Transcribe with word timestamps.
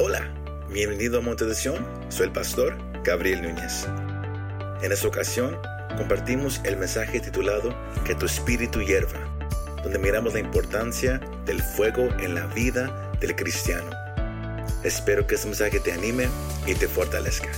Hola, 0.00 0.32
bienvenido 0.70 1.18
a 1.18 1.20
Monte 1.20 1.44
de 1.44 1.56
Sion. 1.56 1.84
Soy 2.08 2.26
el 2.26 2.32
pastor 2.32 2.78
Gabriel 3.02 3.42
Núñez. 3.42 3.84
En 4.80 4.92
esta 4.92 5.08
ocasión 5.08 5.60
compartimos 5.96 6.60
el 6.62 6.76
mensaje 6.76 7.18
titulado 7.18 7.74
Que 8.04 8.14
tu 8.14 8.26
espíritu 8.26 8.80
hierva, 8.80 9.18
donde 9.82 9.98
miramos 9.98 10.34
la 10.34 10.38
importancia 10.38 11.18
del 11.44 11.60
fuego 11.60 12.04
en 12.20 12.36
la 12.36 12.46
vida 12.46 13.10
del 13.20 13.34
cristiano. 13.34 13.90
Espero 14.84 15.26
que 15.26 15.34
este 15.34 15.48
mensaje 15.48 15.80
te 15.80 15.92
anime 15.92 16.28
y 16.64 16.76
te 16.76 16.86
fortalezca. 16.86 17.50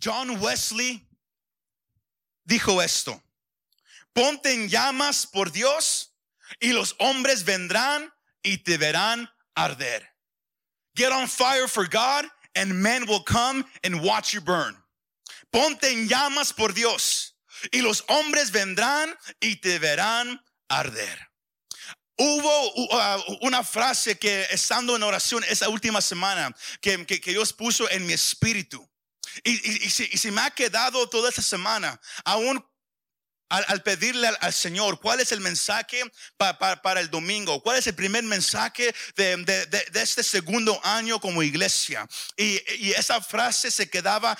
John 0.00 0.40
Wesley 0.40 1.04
dijo 2.44 2.80
esto, 2.80 3.20
ponte 4.16 4.50
en 4.50 4.68
llamas 4.68 5.26
por 5.26 5.52
Dios 5.52 6.14
y 6.58 6.72
los 6.72 6.96
hombres 6.98 7.44
vendrán 7.44 8.10
y 8.42 8.58
te 8.58 8.78
verán 8.78 9.30
arder. 9.54 10.08
Get 10.94 11.12
on 11.12 11.28
fire 11.28 11.68
for 11.68 11.86
God 11.86 12.24
and 12.54 12.72
men 12.72 13.06
will 13.06 13.22
come 13.22 13.66
and 13.84 14.00
watch 14.02 14.32
you 14.32 14.40
burn. 14.40 14.74
Ponte 15.52 15.84
en 15.84 16.08
llamas 16.08 16.54
por 16.54 16.72
Dios 16.72 17.36
y 17.70 17.82
los 17.82 18.04
hombres 18.08 18.50
vendrán 18.50 19.14
y 19.40 19.56
te 19.56 19.78
verán 19.78 20.40
arder. 20.70 21.18
Hubo 22.18 22.72
uh, 22.74 23.38
una 23.42 23.62
frase 23.62 24.18
que 24.18 24.46
estando 24.50 24.96
en 24.96 25.02
oración 25.02 25.44
esa 25.44 25.68
última 25.68 26.00
semana 26.00 26.56
que, 26.80 27.04
que, 27.04 27.20
Dios 27.32 27.52
puso 27.52 27.90
en 27.90 28.06
mi 28.06 28.14
espíritu. 28.14 28.88
Y, 29.44 29.52
y, 29.52 30.30
me 30.30 30.40
ha 30.40 30.50
quedado 30.50 31.06
toda 31.10 31.28
esta 31.28 31.42
semana, 31.42 32.00
aún 32.24 32.64
al, 33.48 33.82
pedirle 33.82 34.28
al, 34.40 34.52
Señor 34.52 35.00
cuál 35.00 35.20
es 35.20 35.32
el 35.32 35.40
mensaje 35.40 36.02
para 36.36 37.00
el 37.00 37.10
domingo, 37.10 37.62
cuál 37.62 37.78
es 37.78 37.86
el 37.86 37.94
primer 37.94 38.24
mensaje 38.24 38.94
de, 39.16 39.36
de, 39.36 40.02
este 40.02 40.22
segundo 40.22 40.80
año 40.84 41.20
como 41.20 41.42
iglesia. 41.42 42.06
Y, 42.36 42.60
y 42.84 42.92
esa 42.92 43.20
frase 43.20 43.70
se 43.70 43.88
quedaba 43.88 44.36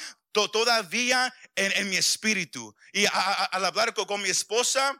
todavía 0.47 1.33
en, 1.55 1.89
mi 1.89 1.97
espíritu. 1.97 2.75
Y 2.93 3.07
al 3.07 3.65
hablar 3.65 3.95
con, 3.95 4.21
mi 4.21 4.29
esposa, 4.29 4.95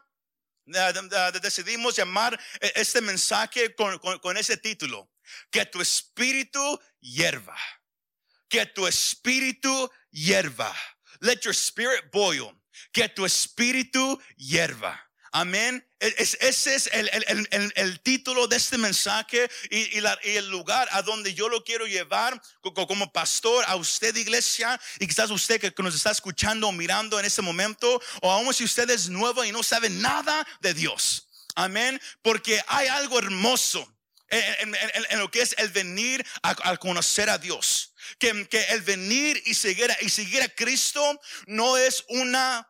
decidimos 1.41 1.95
llamar 1.95 2.39
e, 2.59 2.71
este 2.75 3.01
mensaje 3.01 3.75
con, 3.75 3.99
con, 3.99 4.37
ese 4.37 4.57
título, 4.57 5.11
que 5.51 5.65
tu 5.65 5.81
espíritu 5.81 6.79
hierva, 6.99 7.57
que 8.49 8.65
tu 8.65 8.87
espíritu 8.87 9.91
hierva. 10.09 10.75
Let 11.19 11.41
your 11.41 11.53
spirit 11.53 12.11
boil, 12.11 12.53
que 12.91 13.09
tu 13.09 13.25
espíritu 13.25 14.19
hierva. 14.35 15.07
Amén. 15.31 15.85
ese 15.99 16.75
es 16.75 16.89
el, 16.93 17.99
título 18.01 18.47
de 18.47 18.55
este 18.55 18.77
mensaje 18.77 19.49
y, 19.69 19.99
el 20.23 20.49
lugar 20.49 20.87
a 20.91 21.01
donde 21.01 21.33
yo 21.33 21.49
lo 21.49 21.63
quiero 21.63 21.85
llevar 21.85 22.41
como 22.73 23.11
pastor 23.11 23.63
a 23.67 23.75
usted, 23.75 24.15
iglesia, 24.15 24.79
y 24.99 25.07
quizás 25.07 25.29
usted 25.29 25.59
que 25.59 25.83
nos 25.83 25.95
está 25.95 26.11
escuchando 26.11 26.67
o 26.67 26.71
mirando 26.71 27.19
en 27.19 27.25
este 27.25 27.41
momento, 27.41 28.01
o 28.21 28.31
aún 28.31 28.53
si 28.53 28.63
usted 28.63 28.89
es 28.89 29.09
nuevo 29.09 29.43
y 29.43 29.51
no 29.51 29.63
sabe 29.63 29.89
nada 29.89 30.47
de 30.61 30.73
Dios. 30.73 31.27
Amén. 31.55 31.99
Porque 32.21 32.61
hay 32.67 32.87
algo 32.87 33.19
hermoso 33.19 33.96
en, 34.29 35.19
lo 35.19 35.31
que 35.31 35.41
es 35.41 35.55
el 35.57 35.69
venir 35.69 36.25
a, 36.41 36.77
conocer 36.77 37.29
a 37.29 37.37
Dios. 37.37 37.93
Que, 38.19 38.29
el 38.69 38.81
venir 38.81 39.41
y 39.45 39.53
seguir, 39.53 39.91
y 40.01 40.09
seguir 40.09 40.41
a 40.41 40.49
Cristo 40.49 41.19
no 41.45 41.77
es 41.77 42.03
una 42.09 42.67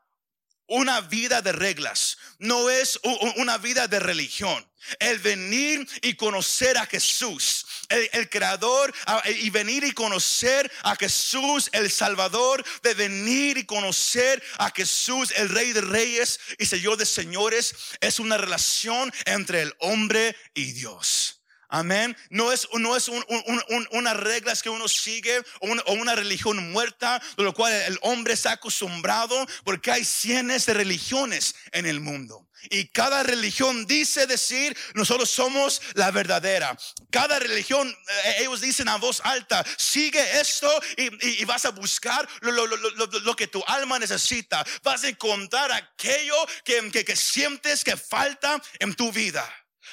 una 0.67 1.01
vida 1.01 1.41
de 1.41 1.53
reglas, 1.53 2.17
no 2.39 2.69
es 2.69 2.99
una 3.37 3.57
vida 3.57 3.87
de 3.87 3.99
religión. 3.99 4.69
El 4.99 5.19
venir 5.19 5.85
y 6.01 6.13
conocer 6.13 6.77
a 6.77 6.85
Jesús, 6.85 7.65
el, 7.89 8.29
creador, 8.29 8.93
y 9.25 9.49
venir 9.49 9.83
y 9.83 9.91
conocer 9.91 10.71
a 10.83 10.95
Jesús, 10.95 11.69
el 11.73 11.91
Salvador, 11.91 12.63
de 12.83 12.93
venir 12.93 13.57
y 13.57 13.65
conocer 13.65 14.41
a 14.57 14.71
Jesús, 14.71 15.33
el 15.35 15.49
Rey 15.49 15.73
de 15.73 15.81
Reyes 15.81 16.39
y 16.57 16.65
Señor 16.65 16.97
de 16.97 17.05
Señores, 17.05 17.75
es 17.99 18.19
una 18.19 18.37
relación 18.37 19.11
entre 19.25 19.61
el 19.63 19.75
hombre 19.79 20.35
y 20.53 20.71
Dios. 20.71 21.36
Amén. 21.69 22.15
No 22.29 22.51
es, 22.51 22.67
no 22.73 22.95
es 22.95 23.09
un, 23.09 23.23
un, 23.27 23.87
una 23.91 24.13
regla 24.13 24.55
que 24.55 24.69
uno 24.69 24.87
sigue 24.87 25.39
o 25.59 25.67
una, 25.67 25.81
o 25.83 25.93
una, 25.93 26.15
religión 26.15 26.71
muerta, 26.71 27.21
de 27.35 27.43
lo 27.43 27.53
cual 27.53 27.73
el 27.73 27.99
hombre 28.01 28.33
está 28.33 28.53
acostumbrado, 28.53 29.45
porque 29.65 29.91
hay 29.91 30.05
cientos 30.05 30.65
de 30.65 30.73
religiones 30.73 31.55
en 31.71 31.85
el 31.85 31.99
mundo. 31.99 32.47
Y 32.69 32.87
cada 32.87 33.23
religión 33.23 33.85
dice 33.85 34.27
decir, 34.27 34.75
nosotros 34.93 35.29
somos 35.29 35.81
la 35.93 36.11
verdadera. 36.11 36.77
Cada 37.11 37.39
religión, 37.39 37.87
eh, 38.25 38.35
ellos 38.39 38.61
dicen 38.61 38.87
a 38.87 38.97
voz 38.97 39.21
alta, 39.23 39.65
sigue 39.77 40.39
esto 40.39 40.69
y, 40.95 41.41
y, 41.41 41.45
vas 41.45 41.65
a 41.65 41.71
buscar 41.71 42.27
lo, 42.41 42.51
lo, 42.51 42.65
lo, 42.65 43.05
lo, 43.05 43.35
que 43.35 43.47
tu 43.47 43.63
alma 43.67 43.99
necesita. 43.99 44.65
Vas 44.83 45.03
a 45.03 45.09
encontrar 45.09 45.71
aquello 45.71 46.35
que, 46.63 46.89
que, 46.91 47.05
que 47.05 47.15
sientes 47.15 47.83
que 47.83 47.95
falta 47.95 48.61
en 48.79 48.93
tu 48.95 49.11
vida. 49.11 49.47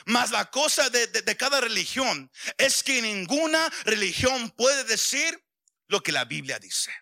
Mas 0.06 0.30
la 0.30 0.50
cosa 0.50 0.90
de, 0.90 1.36
cada 1.36 1.60
religión 1.60 2.30
es 2.58 2.82
que 2.82 3.00
ninguna 3.00 3.70
religión 3.84 4.50
puede 4.50 4.84
decir 4.84 5.42
lo 5.88 6.02
que 6.02 6.12
la 6.12 6.24
Biblia 6.24 6.58
dice. 6.58 6.92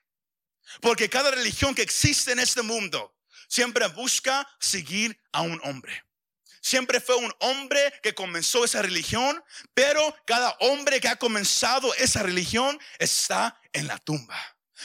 Porque 0.80 1.08
cada 1.08 1.31
religión 1.31 1.75
que 1.75 1.82
existe 1.82 2.32
en 2.32 2.38
este 2.38 2.62
mundo 2.62 3.16
siempre 3.48 3.86
busca 3.88 4.48
seguir 4.60 5.20
a 5.32 5.42
un 5.42 5.60
hombre. 5.64 6.04
Siempre 6.60 7.00
fue 7.00 7.16
un 7.16 7.34
hombre 7.41 7.92
que 8.02 8.14
comenzó 8.14 8.64
esa 8.64 8.82
religión, 8.82 9.42
pero 9.75 10.14
cada 10.26 10.56
hombre 10.60 11.00
que 11.00 11.08
ha 11.08 11.16
comenzado 11.16 11.92
esa 11.94 12.22
religión 12.22 12.78
está 12.98 13.60
en 13.72 13.88
la 13.88 13.98
tumba. 13.98 14.38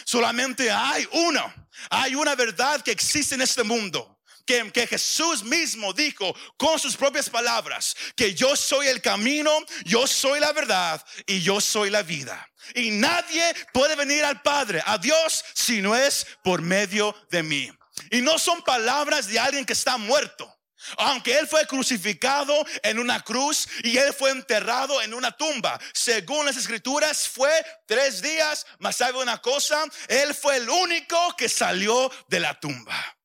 Solamente 0.04 0.72
hay 0.72 1.08
uno, 1.12 1.54
hay 1.90 2.16
una 2.16 2.36
verdad 2.36 2.82
que 2.82 2.92
existe 2.92 3.36
en 3.36 3.42
este 3.42 3.64
mundo 3.64 4.17
que, 4.48 4.88
Jesús 4.88 5.44
mismo 5.44 5.94
dijo 5.94 6.36
con 6.58 6.80
sus 6.80 6.96
propias 6.96 7.30
palabras, 7.30 7.96
que 8.16 8.34
yo 8.34 8.56
soy 8.56 8.88
el 8.88 9.02
camino, 9.02 9.52
yo 9.86 10.08
soy 10.08 10.40
la 10.40 10.54
verdad 10.54 11.06
y 11.28 11.42
yo 11.42 11.62
soy 11.62 11.90
la 11.90 12.02
vida. 12.02 12.50
Y 12.74 12.92
nadie 12.92 13.54
puede 13.74 13.96
venir 13.96 14.24
al 14.24 14.42
Padre, 14.42 14.82
a 14.86 14.98
Dios, 14.98 15.44
si 15.54 15.82
no 15.82 15.96
es 15.96 16.26
por 16.44 16.62
medio 16.62 17.16
de 17.30 17.44
mí. 17.44 17.72
Y 18.10 18.22
no 18.22 18.40
son 18.40 18.64
palabras 18.64 19.28
de 19.28 19.40
alguien 19.40 19.66
que 19.66 19.74
está 19.74 19.98
muerto. 19.98 20.52
Aunque 20.98 21.38
él 21.38 21.48
fue 21.48 21.66
crucificado 21.66 22.54
en 22.84 23.00
una 23.00 23.22
cruz 23.22 23.68
y 23.84 23.98
él 23.98 24.14
fue 24.14 24.30
enterrado 24.30 25.02
en 25.02 25.14
una 25.14 25.32
tumba, 25.32 25.80
según 25.94 26.46
las 26.46 26.56
escrituras 26.56 27.28
fue 27.28 27.52
tres 27.86 28.22
días, 28.22 28.66
mas 28.80 28.96
sabe 28.96 29.18
una 29.18 29.40
cosa, 29.40 29.84
él 30.08 30.34
fue 30.34 30.58
el 30.58 30.70
único 30.70 31.36
que 31.36 31.50
salió 31.50 32.12
de 32.30 32.40
la 32.40 32.58
tumba. 32.60 33.17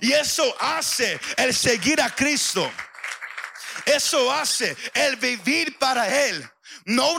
Y 0.00 0.12
eso 0.12 0.54
hace 0.60 1.18
el 1.36 1.54
seguir 1.54 2.00
a 2.00 2.14
Cristo. 2.14 2.70
Eso 3.84 4.32
hace 4.32 4.76
el 4.94 5.16
vivir 5.16 5.78
para 5.78 6.26
Él. 6.26 6.48
No 6.84 7.12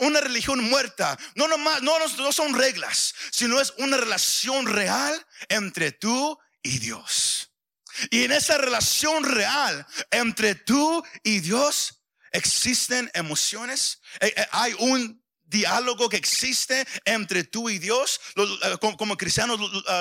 una 0.00 0.20
religión, 0.20 0.64
muerta, 0.64 1.18
no, 1.34 1.48
no, 1.48 1.58
no 1.80 2.32
son 2.32 2.54
reglas, 2.54 3.14
sino 3.30 3.60
es 3.60 3.72
una 3.78 3.96
relación 3.96 4.66
real 4.66 5.26
entre 5.48 5.92
tú 5.92 6.38
y 6.62 6.78
Dios. 6.78 7.50
Y 8.10 8.24
en 8.24 8.32
esa 8.32 8.58
relación 8.58 9.24
real 9.24 9.86
entre 10.10 10.54
tú 10.54 11.02
y 11.22 11.40
Dios 11.40 12.02
existen 12.32 13.10
emociones, 13.14 14.00
eh, 14.20 14.34
eh, 14.36 14.46
hay 14.50 14.74
un 14.78 15.23
diálogo 15.54 16.08
que 16.08 16.16
existe 16.16 16.84
entre 17.04 17.44
tú 17.44 17.70
y 17.70 17.78
Dios, 17.78 18.20
eh, 18.36 18.76
como, 18.98 19.16
cristianos 19.16 19.60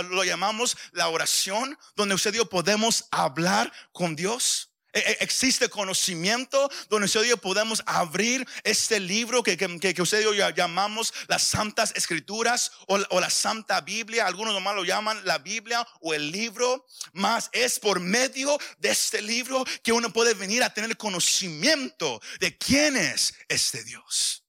lo, 0.10 0.24
llamamos 0.24 0.76
la 0.92 1.08
oración, 1.10 1.78
donde 1.96 2.16
usted 2.16 2.34
y 2.34 2.44
podemos 2.46 3.06
hablar 3.12 3.72
con 3.92 4.16
Dios. 4.16 4.70
E, 4.96 5.00
e, 5.00 5.18
existe 5.22 5.70
conocimiento 5.70 6.70
donde 6.90 7.06
usted 7.06 7.24
y 7.24 7.36
podemos 7.36 7.84
abrir 7.86 8.48
este 8.64 9.00
libro 9.00 9.42
que, 9.42 9.58
que, 9.58 10.02
usted 10.02 10.22
y 10.22 10.56
llamamos 10.56 11.14
las 11.28 11.44
Santas 11.44 11.94
Escrituras 11.96 12.72
o, 12.88 13.00
o, 13.10 13.20
la 13.20 13.30
Santa 13.30 13.82
Biblia. 13.82 14.28
Algunos 14.28 14.54
nomás 14.54 14.76
lo 14.76 14.84
llaman 14.84 15.20
la 15.24 15.38
Biblia 15.38 15.88
o 16.02 16.14
el 16.14 16.32
libro. 16.32 16.86
Más 17.14 17.50
es 17.54 17.80
por 17.80 18.00
medio 18.00 18.58
de 18.80 18.90
este 18.90 19.22
libro 19.22 19.64
que 19.84 19.92
uno 19.92 20.12
puede 20.12 20.34
venir 20.34 20.64
a 20.64 20.74
tener 20.74 20.96
conocimiento 20.98 22.22
de 22.40 22.58
quién 22.58 22.96
es 22.98 23.34
este 23.50 23.84
Dios. 23.84 24.43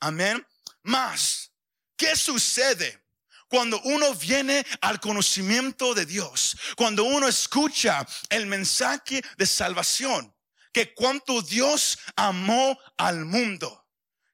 Amén. 0.00 0.46
Más, 0.82 1.52
¿qué 1.96 2.16
sucede? 2.16 3.04
Cuando 3.48 3.80
uno 3.82 4.14
viene 4.14 4.64
al 4.80 5.00
conocimiento 5.00 5.94
de 5.94 6.04
Dios, 6.04 6.56
cuando 6.76 7.04
uno 7.04 7.26
escucha 7.26 8.06
el 8.28 8.46
mensaje 8.46 9.22
de 9.36 9.46
salvación, 9.46 10.34
que 10.72 10.92
cuánto 10.92 11.40
Dios 11.42 11.98
amó 12.14 12.78
al 12.98 13.24
mundo, 13.24 13.86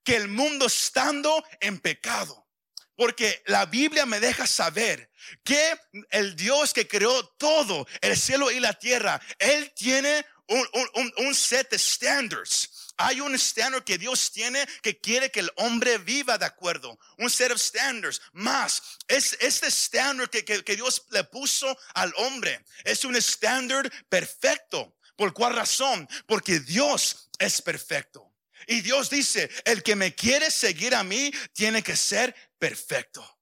que 0.02 0.16
el 0.16 0.28
mundo 0.28 0.66
estando 0.66 1.44
en 1.61 1.78
pecado, 1.78 2.44
porque 2.96 3.43
la 3.46 3.67
Biblia 3.67 4.06
me 4.06 4.20
deja 4.20 4.46
saber 4.46 5.10
Que 5.43 5.75
el 6.10 6.37
Dios 6.37 6.75
que 6.75 6.87
creó 6.87 7.26
todo, 7.38 7.87
el 8.02 8.17
cielo 8.17 8.50
y 8.50 8.60
la 8.60 8.75
tierra, 8.75 9.20
Él 9.38 9.72
tiene 9.75 10.26
un, 10.49 10.69
un, 10.94 11.12
un 11.17 11.34
set 11.34 11.70
de 11.70 11.78
standards. 11.78 12.69
Hay 12.96 13.20
un 13.20 13.35
estándar 13.35 13.82
que 13.82 13.99
Dios 13.99 14.31
tiene 14.31 14.67
que 14.82 15.00
quiere 15.00 15.31
que 15.31 15.41
el 15.41 15.50
hombre 15.56 15.99
viva 15.99 16.38
de 16.38 16.46
acuerdo. 16.46 16.99
Un 17.19 17.31
set 17.31 17.50
of 17.50 17.61
standards. 17.61 18.20
Más, 18.32 18.82
es 19.08 19.37
este 19.41 19.67
estándar 19.67 20.31
que, 20.31 20.44
que, 20.44 20.62
que 20.62 20.76
Dios 20.76 21.05
le 21.11 21.25
puso 21.25 21.76
al 21.94 22.12
hombre. 22.19 22.64
Es 22.85 23.05
un 23.05 23.17
estándar 23.17 23.91
perfecto. 24.08 24.96
¿Por 25.17 25.32
cuál 25.32 25.55
razón? 25.55 26.08
Porque 26.26 26.61
Dios 26.61 27.29
es 27.38 27.62
perfecto. 27.62 28.32
Y 28.67 28.81
Dios 28.81 29.11
dice, 29.11 29.50
el 29.64 29.82
que 29.82 29.96
me 29.96 30.14
quiere 30.14 30.50
seguir 30.50 30.94
a 30.94 31.05
mí 31.05 31.32
tiene 31.52 31.82
que 31.82 31.96
ser 31.96 32.35
perfecto. 32.58 33.33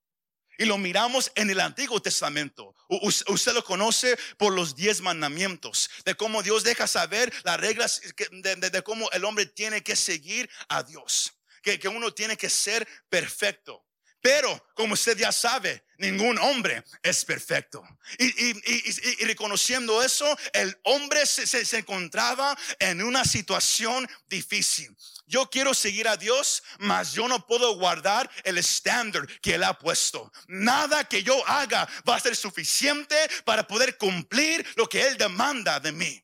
Y 0.62 0.64
lo 0.64 0.78
miramos 0.78 1.32
en 1.34 1.50
el 1.50 1.58
Antiguo 1.58 2.00
Testamento. 2.00 2.76
usted 2.86 3.52
lo 3.52 3.64
conoce 3.64 4.16
por 4.36 4.52
los 4.52 4.76
diez 4.76 5.00
mandamientos, 5.00 5.90
de 6.04 6.14
cómo 6.14 6.40
Dios 6.40 6.62
deja 6.62 6.86
saber 6.86 7.32
las 7.42 7.58
reglas 7.58 8.00
de, 8.30 8.82
cómo 8.84 9.10
el 9.10 9.24
hombre 9.24 9.46
tiene 9.46 9.82
que 9.82 9.96
seguir 9.96 10.48
a 10.68 10.84
Dios, 10.84 11.32
que, 11.64 11.80
que 11.80 11.88
uno 11.88 12.14
tiene 12.14 12.36
que 12.36 12.48
ser 12.48 12.86
perfecto. 13.08 13.84
Pero, 14.20 14.68
como 14.76 14.94
usted 14.94 15.18
ya 15.18 15.32
sabe, 15.32 15.84
ningún 15.98 16.38
hombre 16.38 16.84
es 17.02 17.24
perfecto. 17.24 17.82
Y, 18.18 19.24
reconociendo 19.24 20.00
eso, 20.00 20.38
el 20.52 20.78
hombre 20.84 21.26
se, 21.26 21.44
se, 21.44 21.78
encontraba 21.78 22.56
en 22.78 23.02
una 23.02 23.24
situación 23.24 24.08
difícil. 24.28 24.96
Yo 25.32 25.48
quiero 25.48 25.72
seguir 25.72 26.06
a 26.08 26.18
Dios, 26.18 26.62
mas 26.78 27.14
yo 27.14 27.26
no 27.26 27.46
puedo 27.46 27.74
guardar 27.76 28.30
el 28.44 28.58
estándar 28.58 29.26
que 29.40 29.54
Él 29.54 29.64
ha 29.64 29.78
puesto. 29.78 30.30
Nada 30.46 31.08
que 31.08 31.22
yo 31.22 31.42
haga 31.48 31.88
va 32.06 32.16
a 32.16 32.20
ser 32.20 32.36
suficiente 32.36 33.16
para 33.46 33.66
poder 33.66 33.96
cumplir 33.96 34.66
lo 34.76 34.86
que 34.86 35.06
Él 35.06 35.16
demanda 35.16 35.80
de 35.80 35.90
mí. 35.90 36.22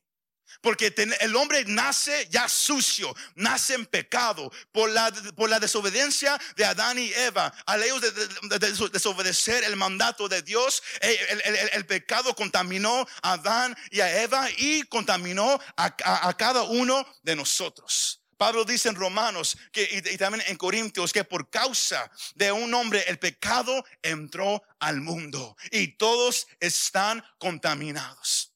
Porque 0.61 0.93
el 1.21 1.35
hombre 1.35 1.65
nace 1.65 2.27
ya 2.29 2.47
sucio, 2.47 3.15
nace 3.33 3.73
en 3.73 3.87
pecado 3.87 4.51
por 4.71 4.91
la, 4.91 5.11
por 5.35 5.49
la 5.49 5.59
desobediencia 5.59 6.39
de 6.55 6.65
Adán 6.65 6.99
y 6.99 7.11
Eva. 7.13 7.51
Al 7.65 7.81
ellos 7.81 8.01
de, 8.01 8.89
desobedecer 8.89 9.63
el 9.63 9.75
mandato 9.75 10.29
de 10.29 10.43
Dios, 10.43 10.83
el, 11.01 11.85
pecado 11.87 12.35
contaminó 12.35 13.07
a 13.23 13.33
Adán 13.33 13.75
y 13.89 14.01
a 14.01 14.21
Eva 14.21 14.49
y 14.55 14.83
contaminó 14.83 15.59
a, 15.77 16.37
cada 16.37 16.61
uno 16.61 17.03
de 17.23 17.35
nosotros. 17.35 18.18
Pablo 18.39 18.63
dice 18.63 18.87
en 18.87 18.95
Romanos 18.95 19.57
que, 19.73 19.83
y, 19.83 20.17
también 20.17 20.41
en 20.47 20.55
Corintios 20.55 21.11
que 21.11 21.25
por 21.25 21.49
causa 21.49 22.09
de 22.35 22.53
un 22.53 22.73
hombre 22.73 23.03
el 23.09 23.19
pecado 23.19 23.83
entró 24.01 24.63
al 24.79 25.01
mundo 25.01 25.57
y 25.71 25.97
todos 25.97 26.47
están 26.61 27.21
contaminados. 27.37 28.48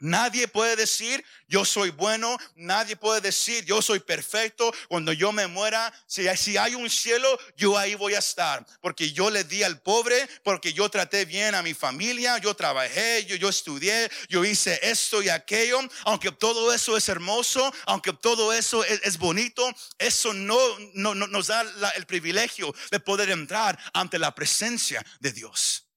Nadie 0.00 0.48
puede 0.48 0.76
decir 0.76 1.22
yo 1.46 1.64
soy 1.64 1.90
bueno, 1.90 2.38
nadie 2.54 2.96
puede 2.96 3.20
decir 3.20 3.64
yo 3.64 3.82
soy 3.82 4.00
perfecto. 4.00 4.72
Cuando 4.88 5.12
yo 5.12 5.32
me 5.32 5.46
muera, 5.46 5.92
si, 6.06 6.26
si, 6.36 6.56
hay 6.56 6.74
un 6.74 6.88
cielo, 6.88 7.38
yo 7.56 7.76
ahí 7.76 7.94
voy 7.96 8.14
a 8.14 8.20
estar. 8.20 8.64
Porque 8.80 9.12
yo 9.12 9.30
le 9.30 9.44
di 9.44 9.62
al 9.62 9.80
pobre, 9.80 10.28
porque 10.42 10.72
yo 10.72 10.88
traté 10.88 11.24
bien 11.24 11.54
a 11.54 11.62
mi 11.62 11.74
familia, 11.74 12.38
yo 12.38 12.54
trabajé, 12.54 13.26
yo, 13.26 13.48
estudié, 13.48 14.10
yo 14.28 14.44
hice 14.44 14.78
esto 14.82 15.22
y 15.22 15.28
aquello. 15.28 15.80
Aunque 16.04 16.30
todo 16.30 16.72
eso 16.72 16.96
es 16.96 17.08
hermoso, 17.08 17.72
aunque 17.86 18.12
todo 18.12 18.52
eso 18.52 18.84
es, 18.84 19.18
bonito, 19.18 19.68
eso 19.98 20.32
no, 20.32 20.58
no, 20.94 21.14
nos 21.14 21.48
da 21.48 21.62
el 21.96 22.06
privilegio 22.06 22.74
de 22.90 23.00
poder 23.00 23.30
entrar 23.30 23.78
ante 23.92 24.18
la 24.18 24.34
presencia 24.34 25.04
de 25.18 25.32
Dios. 25.32 25.89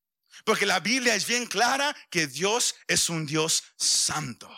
Porque 0.44 0.66
la 0.66 0.80
Biblia 0.80 1.16
es 1.16 1.26
bien 1.26 1.46
clara 1.46 1.96
que 2.10 2.28
Dios 2.28 2.76
es 2.88 3.10
un 3.10 3.26
Dios 3.26 3.64
santo. 3.78 4.50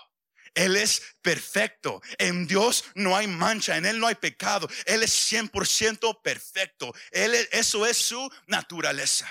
Él 0.56 0.78
es 0.78 1.02
perfecto. 1.22 2.02
En 2.18 2.48
Dios 2.48 2.86
no 2.96 3.16
hay 3.16 3.28
mancha, 3.28 3.76
en 3.78 3.86
Él 3.86 4.00
no 4.00 4.08
hay 4.08 4.16
pecado. 4.16 4.68
Él 4.86 5.04
es 5.04 5.32
100% 5.32 6.22
perfecto. 6.24 6.94
Él 7.12 7.36
eso 7.52 7.86
es 7.86 7.98
su 7.98 8.32
naturaleza. 8.48 9.30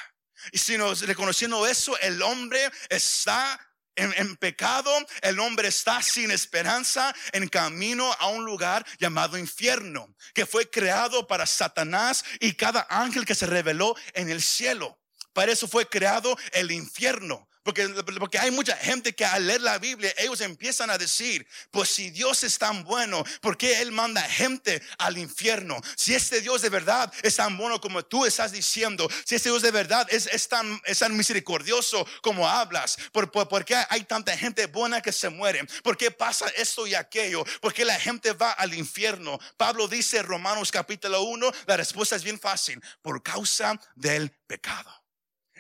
Y 0.52 0.58
si 0.58 0.76
nos 0.76 1.00
reconociendo 1.00 1.66
eso, 1.66 1.98
el 2.00 2.20
hombre 2.22 2.70
está 2.90 3.58
en, 3.96 4.12
en, 4.16 4.36
pecado, 4.36 4.92
el 5.22 5.38
hombre 5.40 5.68
está 5.68 6.02
sin 6.02 6.30
esperanza 6.30 7.14
en 7.32 7.48
camino 7.48 8.12
a 8.18 8.26
un 8.26 8.44
lugar 8.44 8.84
llamado 8.98 9.38
infierno, 9.38 10.14
que 10.34 10.46
fue 10.46 10.68
creado 10.68 11.26
para 11.26 11.46
Satanás 11.46 12.24
y 12.40 12.54
cada 12.54 12.86
ángel 12.90 13.24
que 13.24 13.36
se 13.36 13.46
reveló 13.46 13.96
en 14.12 14.28
el 14.28 14.42
cielo. 14.42 15.00
Para 15.34 15.52
eso 15.52 15.68
fue 15.68 15.86
creado 15.86 16.36
el 16.52 16.70
infierno. 16.70 17.46
Porque, 17.64 17.88
porque, 18.18 18.38
hay 18.38 18.50
mucha 18.50 18.76
gente 18.76 19.14
que 19.14 19.24
al 19.24 19.46
leer 19.46 19.62
la 19.62 19.78
Biblia, 19.78 20.12
ellos 20.18 20.42
empiezan 20.42 20.90
a 20.90 20.98
decir, 20.98 21.46
pues 21.70 21.88
si 21.88 22.10
Dios 22.10 22.44
es 22.44 22.58
tan 22.58 22.84
bueno, 22.84 23.24
¿por 23.40 23.56
qué 23.56 23.80
Él 23.80 23.90
manda 23.90 24.20
gente 24.20 24.82
al 24.98 25.16
infierno? 25.16 25.80
Si 25.96 26.14
este 26.14 26.42
Dios 26.42 26.60
de 26.60 26.68
verdad 26.68 27.10
es 27.22 27.36
tan 27.36 27.56
bueno 27.56 27.80
como 27.80 28.04
tú 28.04 28.26
estás 28.26 28.52
diciendo, 28.52 29.08
si 29.24 29.34
este 29.34 29.48
Dios 29.48 29.62
de 29.62 29.70
verdad 29.70 30.06
es, 30.10 30.26
es, 30.26 30.46
tan, 30.46 30.78
es 30.84 30.98
tan 30.98 31.16
misericordioso 31.16 32.06
como 32.20 32.46
hablas, 32.46 32.98
¿por, 33.12 33.30
por, 33.30 33.64
qué 33.64 33.82
hay 33.88 34.04
tanta 34.04 34.36
gente 34.36 34.66
buena 34.66 35.00
que 35.00 35.10
se 35.10 35.30
muere? 35.30 35.64
¿Por 35.82 35.96
qué 35.96 36.10
pasa 36.10 36.46
esto 36.58 36.86
y 36.86 36.94
aquello? 36.94 37.46
¿Por 37.62 37.72
qué 37.72 37.86
la 37.86 37.98
gente 37.98 38.34
va 38.34 38.50
al 38.50 38.74
infierno? 38.74 39.40
Pablo 39.56 39.88
dice 39.88 40.18
en 40.18 40.26
Romanos 40.26 40.70
capítulo 40.70 41.22
1, 41.22 41.50
la 41.64 41.78
respuesta 41.78 42.14
es 42.14 42.24
bien 42.24 42.38
fácil, 42.38 42.78
por 43.00 43.22
causa 43.22 43.80
del 43.94 44.30
pecado. 44.46 45.03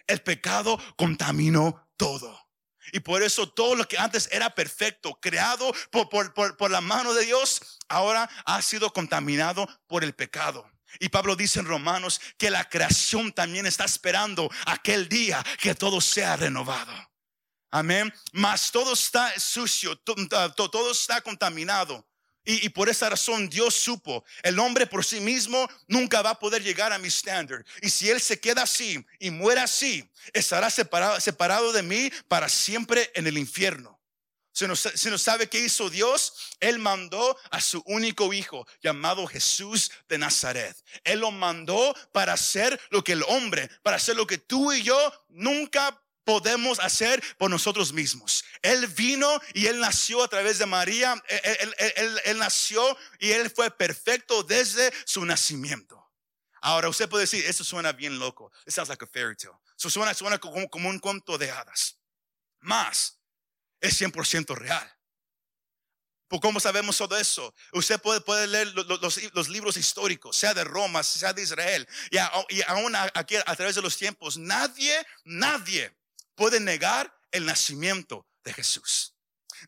El 0.06 0.20
pecado 0.22 0.78
contaminó 0.96 1.88
todo. 1.96 2.44
Y 2.92 3.00
por 3.00 3.22
eso 3.22 3.48
todo 3.48 3.74
lo 3.74 3.88
que 3.88 3.98
antes 3.98 4.28
era 4.30 4.54
perfecto, 4.54 5.18
creado 5.20 5.72
por, 5.90 6.08
por, 6.08 6.56
por, 6.56 6.70
la 6.70 6.80
mano 6.80 7.14
de 7.14 7.24
Dios, 7.24 7.78
ahora 7.88 8.28
ha 8.44 8.60
sido 8.62 8.92
contaminado 8.92 9.66
por 9.86 10.04
el 10.04 10.14
pecado. 10.14 10.70
Y 11.00 11.08
Pablo 11.08 11.34
dice 11.34 11.60
en 11.60 11.66
Romanos 11.66 12.20
que 12.36 12.50
la 12.50 12.68
creación 12.68 13.32
también 13.32 13.66
está 13.66 13.84
esperando 13.84 14.50
aquel 14.66 15.08
día 15.08 15.44
que 15.60 15.74
todo 15.74 16.00
sea 16.00 16.36
renovado. 16.36 16.92
Amén. 17.70 18.14
Mas 18.32 18.70
todo 18.70 18.92
está 18.92 19.38
sucio, 19.40 19.96
todo 19.96 20.92
está 20.92 21.20
contaminado. 21.22 22.06
Y, 22.44 22.68
por 22.68 22.90
esa 22.90 23.08
razón 23.08 23.48
Dios 23.48 23.74
supo, 23.74 24.24
el 24.42 24.58
hombre 24.58 24.86
por 24.86 25.04
sí 25.04 25.18
mismo 25.18 25.66
nunca 25.88 26.20
va 26.20 26.30
a 26.30 26.38
poder 26.38 26.62
llegar 26.62 26.92
a 26.92 26.98
mi 26.98 27.08
estándar. 27.08 27.64
Y 27.80 27.88
si 27.88 28.10
él 28.10 28.20
se 28.20 28.38
queda 28.38 28.62
así 28.62 29.04
y 29.18 29.30
muere 29.30 29.62
así, 29.62 30.08
estará 30.32 30.68
separado, 30.68 31.18
separado 31.20 31.72
de 31.72 31.82
mí 31.82 32.10
para 32.28 32.48
siempre 32.48 33.10
en 33.14 33.26
el 33.26 33.38
infierno. 33.38 33.98
Si 34.54 34.68
no, 34.68 34.76
si 34.76 35.10
no 35.10 35.18
sabe 35.18 35.48
qué 35.48 35.58
hizo 35.58 35.90
Dios, 35.90 36.32
Él 36.60 36.78
mandó 36.78 37.36
a 37.50 37.60
su 37.60 37.82
único 37.86 38.32
hijo 38.32 38.68
llamado 38.80 39.26
Jesús 39.26 39.90
de 40.08 40.16
Nazaret. 40.16 40.76
Él 41.02 41.18
lo 41.20 41.32
mandó 41.32 41.92
para 42.12 42.34
hacer 42.34 42.80
lo 42.90 43.02
que 43.02 43.12
el 43.12 43.24
hombre, 43.24 43.68
para 43.82 43.96
hacer 43.96 44.14
lo 44.14 44.28
que 44.28 44.38
tú 44.38 44.72
y 44.72 44.84
yo 44.84 44.96
nunca 45.28 46.00
podemos 46.24 46.78
hacer 46.80 47.22
por 47.38 47.50
nosotros 47.50 47.92
mismos. 47.92 48.44
Él 48.62 48.86
vino 48.88 49.40
y 49.52 49.66
él 49.66 49.78
nació 49.78 50.22
a 50.22 50.28
través 50.28 50.58
de 50.58 50.66
María. 50.66 51.22
Él, 52.26 52.38
nació 52.38 52.96
y 53.18 53.30
él 53.30 53.50
fue 53.50 53.70
perfecto 53.70 54.42
desde 54.42 54.92
su 55.04 55.24
nacimiento. 55.24 56.00
Ahora 56.60 56.88
usted 56.88 57.08
puede 57.08 57.24
decir, 57.24 57.44
eso 57.44 57.62
suena 57.62 57.92
bien 57.92 58.18
loco. 58.18 58.50
It 58.66 58.72
sounds 58.72 58.88
like 58.88 59.04
a 59.04 59.06
fairy 59.06 59.36
tale. 59.36 59.58
Eso 59.78 59.90
suena, 59.90 60.14
suena 60.14 60.38
como, 60.38 60.88
un 60.88 60.98
cuento 60.98 61.36
de 61.36 61.50
hadas. 61.50 61.98
Más, 62.60 63.20
es 63.80 64.00
100% 64.00 64.56
real. 64.56 64.90
¿Cómo 66.40 66.58
sabemos 66.58 66.96
todo 66.96 67.16
eso? 67.16 67.54
Usted 67.72 68.00
puede, 68.00 68.46
leer 68.48 68.74
los, 68.74 69.48
libros 69.48 69.76
históricos, 69.76 70.36
sea 70.36 70.52
de 70.52 70.64
Roma, 70.64 71.04
sea 71.04 71.32
de 71.32 71.42
Israel, 71.42 71.86
y 72.10 72.62
aún 72.62 72.96
aquí 73.14 73.36
a 73.36 73.54
través 73.54 73.76
de 73.76 73.82
los 73.82 73.96
tiempos. 73.96 74.36
Nadie, 74.36 75.06
nadie 75.22 75.94
puede 76.34 76.60
negar 76.60 77.12
el 77.32 77.46
nacimiento 77.46 78.26
de 78.44 78.52
Jesús. 78.52 79.14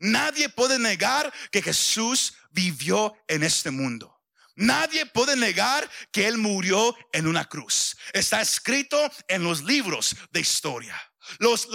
Nadie 0.00 0.48
puede 0.48 0.78
negar 0.78 1.32
que 1.50 1.62
Jesús 1.62 2.34
vivió 2.50 3.14
en 3.28 3.42
este 3.42 3.70
mundo. 3.70 4.12
Nadie 4.56 5.04
puede 5.04 5.36
negar 5.36 5.88
que 6.10 6.26
Él 6.26 6.38
murió 6.38 6.96
en 7.12 7.26
una 7.26 7.44
cruz. 7.44 7.96
Está 8.12 8.40
escrito 8.40 8.98
en 9.28 9.44
los 9.44 9.62
libros 9.62 10.16
de 10.30 10.40
historia. 10.40 10.98
Los, 11.38 11.68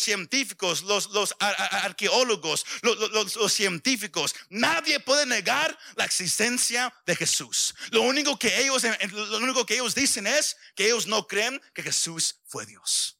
científicos, 0.00 0.82
los, 0.82 1.10
los 1.10 1.34
arqueólogos, 1.40 2.64
los, 2.82 3.52
científicos, 3.52 4.34
nadie 4.48 5.00
puede 5.00 5.26
negar 5.26 5.76
la 5.96 6.04
existencia 6.04 6.94
de 7.04 7.16
Jesús. 7.16 7.74
Lo 7.90 8.02
único 8.02 8.38
que 8.38 8.60
ellos, 8.60 8.84
lo 9.10 9.38
único 9.38 9.66
que 9.66 9.74
ellos 9.74 9.94
dicen 9.94 10.26
es 10.26 10.56
que 10.76 10.86
ellos 10.86 11.06
no 11.06 11.26
creen 11.26 11.60
que 11.74 11.82
Jesús 11.82 12.36
fue 12.46 12.64
Dios. 12.66 13.18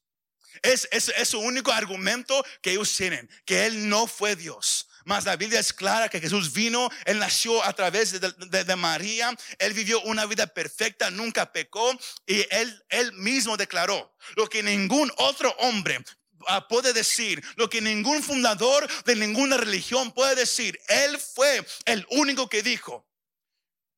Es, 0.61 0.87
es, 0.91 1.09
es 1.09 1.29
su 1.29 1.39
único 1.39 1.71
argumento 1.71 2.45
que 2.61 2.71
ellos 2.71 2.95
tienen, 2.95 3.29
que 3.45 3.65
Él 3.65 3.89
no 3.89 4.07
fue 4.07 4.35
Dios. 4.35 4.87
Mas 5.05 5.23
la 5.23 5.35
Biblia 5.35 5.59
es 5.59 5.71
clara 5.71 6.09
que 6.09 6.19
Jesús 6.19 6.51
vino, 6.51 6.89
Él 7.05 7.19
nació 7.19 7.63
a 7.63 7.73
través 7.73 8.19
de, 8.19 8.75
María, 8.75 9.37
Él 9.59 9.73
vivió 9.73 10.01
una 10.01 10.25
vida 10.25 10.47
perfecta, 10.47 11.11
nunca 11.11 11.51
pecó 11.51 11.97
y 12.25 12.45
Él, 12.49 12.83
él 12.89 13.13
mismo 13.13 13.55
declaró 13.55 14.15
lo 14.35 14.49
que 14.49 14.63
ningún 14.63 15.11
otro 15.17 15.51
hombre 15.59 16.03
ah, 16.47 16.67
puede 16.67 16.91
decir, 16.91 17.43
lo 17.55 17.69
que 17.69 17.81
ningún 17.81 18.23
fundador 18.23 18.87
de 19.03 19.15
ninguna 19.15 19.57
religión 19.57 20.11
puede 20.11 20.33
decir. 20.33 20.79
Él 20.87 21.19
fue 21.19 21.63
el 21.85 22.05
único 22.09 22.49
que 22.49 22.63
dijo, 22.63 23.07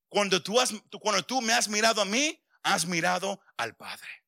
cuando 0.09 0.43
tú, 0.43 0.59
has, 0.59 0.73
cuando 0.99 1.23
tú 1.23 1.41
me 1.41 1.53
has 1.53 1.69
mirado 1.69 2.01
a 2.01 2.05
mí, 2.05 2.37
has 2.63 2.85
mirado 2.85 3.39
al 3.55 3.77
Padre. 3.77 4.26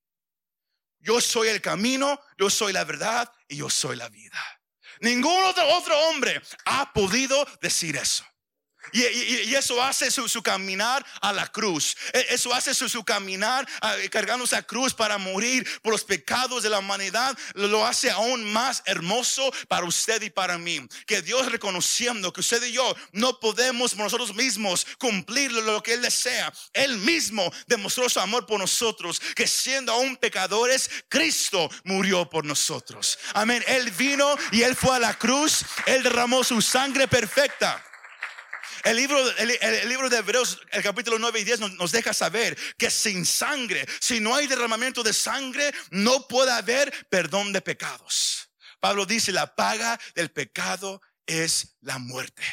Yo 0.99 1.21
soy 1.21 1.47
el 1.47 1.61
camino, 1.61 2.19
yo 2.37 2.49
soy 2.49 2.73
la 2.73 2.83
verdad 2.83 3.31
y 3.47 3.57
yo 3.57 3.69
soy 3.69 3.95
la 3.95 4.09
vida. 4.09 4.39
Ningún 5.01 5.43
otro, 5.43 5.97
hombre 6.09 6.41
ha 6.65 6.91
podido 6.93 7.47
decir 7.61 7.95
eso. 7.95 8.25
Y, 8.91 9.55
eso 9.55 9.81
hace 9.81 10.09
su, 10.11 10.41
caminar 10.41 11.05
a 11.21 11.33
la 11.33 11.47
cruz. 11.47 11.95
E, 12.13 12.27
eso 12.29 12.53
hace 12.53 12.73
su, 12.73 13.03
caminar 13.03 13.67
cargando 14.09 14.45
esa 14.45 14.63
cruz 14.63 14.93
para 14.93 15.17
morir 15.17 15.67
por 15.81 15.91
los 15.91 16.03
pecados 16.03 16.63
de 16.63 16.69
la 16.69 16.79
humanidad. 16.79 17.37
Lo 17.53 17.85
hace 17.85 18.09
aún 18.09 18.51
más 18.51 18.81
hermoso 18.85 19.51
para 19.67 19.85
usted 19.85 20.21
y 20.21 20.29
para 20.29 20.57
mí. 20.57 20.87
Que 21.05 21.21
Dios 21.21 21.51
reconociendo 21.51 22.31
que 22.33 22.41
usted 22.41 22.63
y 22.63 22.71
yo 22.71 22.95
no 23.11 23.39
podemos 23.39 23.95
nosotros 23.95 24.33
mismos 24.35 24.85
cumplir 24.97 25.51
lo 25.51 25.81
que 25.83 25.93
Él 25.93 26.01
desea. 26.01 26.51
Él 26.73 26.97
mismo 26.97 27.51
demostró 27.67 28.09
su 28.09 28.19
amor 28.19 28.45
por 28.45 28.59
nosotros. 28.59 29.21
Que 29.35 29.47
siendo 29.47 29.91
aún 29.91 30.17
pecadores, 30.17 30.89
Cristo 31.09 31.69
murió 31.83 32.29
por 32.29 32.45
nosotros. 32.45 33.17
Amén. 33.33 33.63
Él 33.67 33.91
vino 33.91 34.35
y 34.51 34.61
Él 34.61 34.75
fue 34.75 34.95
a 34.95 34.99
la 34.99 35.17
cruz. 35.17 35.63
Él 35.85 36.03
derramó 36.03 36.43
su 36.43 36.61
sangre 36.61 37.07
perfecta 37.07 37.83
el 38.83 38.97
libro, 38.97 39.17
el, 39.37 39.89
libro 39.89 40.09
de 40.09 40.17
Hebreos, 40.17 40.59
el 40.71 40.83
capítulo 40.83 41.19
9 41.19 41.39
y 41.39 41.43
10 41.43 41.59
nos, 41.77 41.91
deja 41.91 42.13
saber 42.13 42.57
que 42.77 42.89
sin 42.89 43.25
sangre, 43.25 43.85
si 43.99 44.19
no 44.19 44.35
hay 44.35 44.47
derramamiento 44.47 45.03
de 45.03 45.13
sangre, 45.13 45.73
no 45.91 46.27
puede 46.27 46.51
haber 46.51 47.07
perdón 47.09 47.53
de 47.53 47.61
pecados. 47.61 48.49
Pablo 48.79 49.05
dice, 49.05 49.31
la 49.31 49.55
paga 49.55 49.99
del 50.15 50.31
pecado 50.31 51.01
es 51.25 51.77
la 51.81 51.97
muerte. 51.97 52.43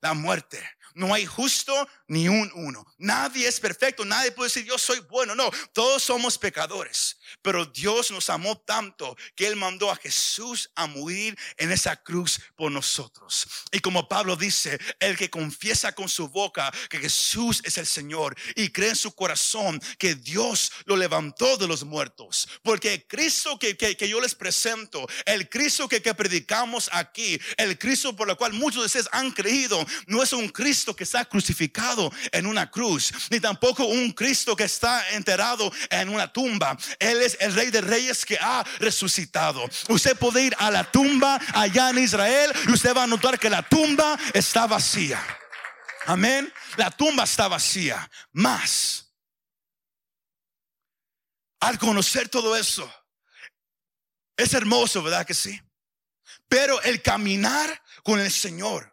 La 0.00 0.14
muerte. 0.14 0.62
No 0.94 1.14
hay 1.14 1.24
justo 1.24 1.88
ni 2.12 2.28
un 2.28 2.52
uno. 2.54 2.84
Nadie 2.98 3.48
es 3.48 3.58
perfecto. 3.58 4.04
Nadie 4.04 4.32
puede 4.32 4.48
decir 4.48 4.66
yo 4.66 4.76
soy 4.76 5.00
bueno. 5.08 5.34
No, 5.34 5.50
todos 5.72 6.02
somos 6.02 6.36
pecadores. 6.36 7.16
Pero 7.40 7.64
Dios 7.64 8.10
nos 8.10 8.28
amó 8.28 8.58
tanto 8.58 9.16
que 9.34 9.46
Él 9.46 9.56
mandó 9.56 9.90
a 9.90 9.96
Jesús 9.96 10.70
a 10.74 10.86
morir 10.86 11.38
en 11.56 11.72
esa 11.72 11.96
cruz 11.96 12.38
por 12.54 12.70
nosotros. 12.70 13.46
Y 13.70 13.78
como 13.78 14.06
Pablo 14.10 14.36
dice, 14.36 14.78
el 15.00 15.16
que 15.16 15.30
confiesa 15.30 15.92
con 15.92 16.06
su 16.06 16.28
boca 16.28 16.70
que 16.90 16.98
Jesús 16.98 17.62
es 17.64 17.78
el 17.78 17.86
Señor 17.86 18.36
y 18.56 18.68
cree 18.68 18.90
en 18.90 18.96
su 18.96 19.14
corazón 19.14 19.80
que 19.98 20.14
Dios 20.14 20.70
lo 20.84 20.96
levantó 20.96 21.56
de 21.56 21.66
los 21.66 21.82
muertos. 21.82 22.46
Porque 22.62 22.92
el 22.92 23.06
Cristo 23.06 23.58
que, 23.58 23.74
que, 23.74 24.08
yo 24.08 24.20
les 24.20 24.34
presento, 24.34 25.08
el 25.24 25.48
Cristo 25.48 25.88
que, 25.88 26.02
que 26.02 26.12
predicamos 26.12 26.90
aquí, 26.92 27.40
el 27.56 27.78
Cristo 27.78 28.14
por 28.14 28.28
el 28.28 28.36
cual 28.36 28.52
muchos 28.52 28.82
de 28.82 28.86
ustedes 28.86 29.08
han 29.12 29.30
creído, 29.30 29.82
no 30.06 30.22
es 30.22 30.34
un 30.34 30.50
Cristo 30.50 30.94
que 30.94 31.04
está 31.04 31.24
crucificado 31.24 32.01
en 32.30 32.46
una 32.46 32.70
cruz, 32.70 33.12
ni 33.30 33.40
tampoco 33.40 33.84
un 33.84 34.12
Cristo 34.12 34.56
que 34.56 34.64
está 34.64 35.10
enterrado 35.10 35.72
en 35.90 36.08
una 36.08 36.32
tumba. 36.32 36.76
Él 36.98 37.20
es 37.22 37.36
el 37.40 37.54
rey 37.54 37.70
de 37.70 37.80
reyes 37.80 38.24
que 38.24 38.38
ha 38.40 38.64
resucitado. 38.78 39.68
Usted 39.88 40.16
puede 40.16 40.42
ir 40.44 40.56
a 40.58 40.70
la 40.70 40.84
tumba 40.90 41.38
allá 41.54 41.90
en 41.90 41.98
Israel 41.98 42.52
y 42.66 42.72
usted 42.72 42.96
va 42.96 43.04
a 43.04 43.06
notar 43.06 43.38
que 43.38 43.50
la 43.50 43.62
tumba 43.62 44.18
está 44.32 44.66
vacía. 44.66 45.20
Amén. 46.06 46.52
La 46.76 46.90
tumba 46.90 47.24
está 47.24 47.48
vacía. 47.48 48.10
Más. 48.32 49.12
Al 51.60 51.78
conocer 51.78 52.28
todo 52.28 52.56
eso, 52.56 52.92
es 54.36 54.52
hermoso, 54.54 55.02
¿verdad 55.02 55.24
que 55.24 55.34
sí? 55.34 55.60
Pero 56.48 56.82
el 56.82 57.00
caminar 57.02 57.82
con 58.02 58.18
el 58.18 58.32
Señor, 58.32 58.91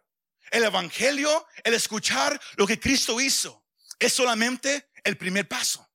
el 0.50 0.64
Evangelio, 0.64 1.46
el 1.64 1.74
escuchar 1.74 2.40
lo 2.56 2.66
que 2.66 2.80
Cristo 2.80 3.20
hizo, 3.20 3.64
es 3.98 4.12
solamente 4.12 4.90
el 5.04 5.16
primer 5.16 5.46
paso. 5.48 5.88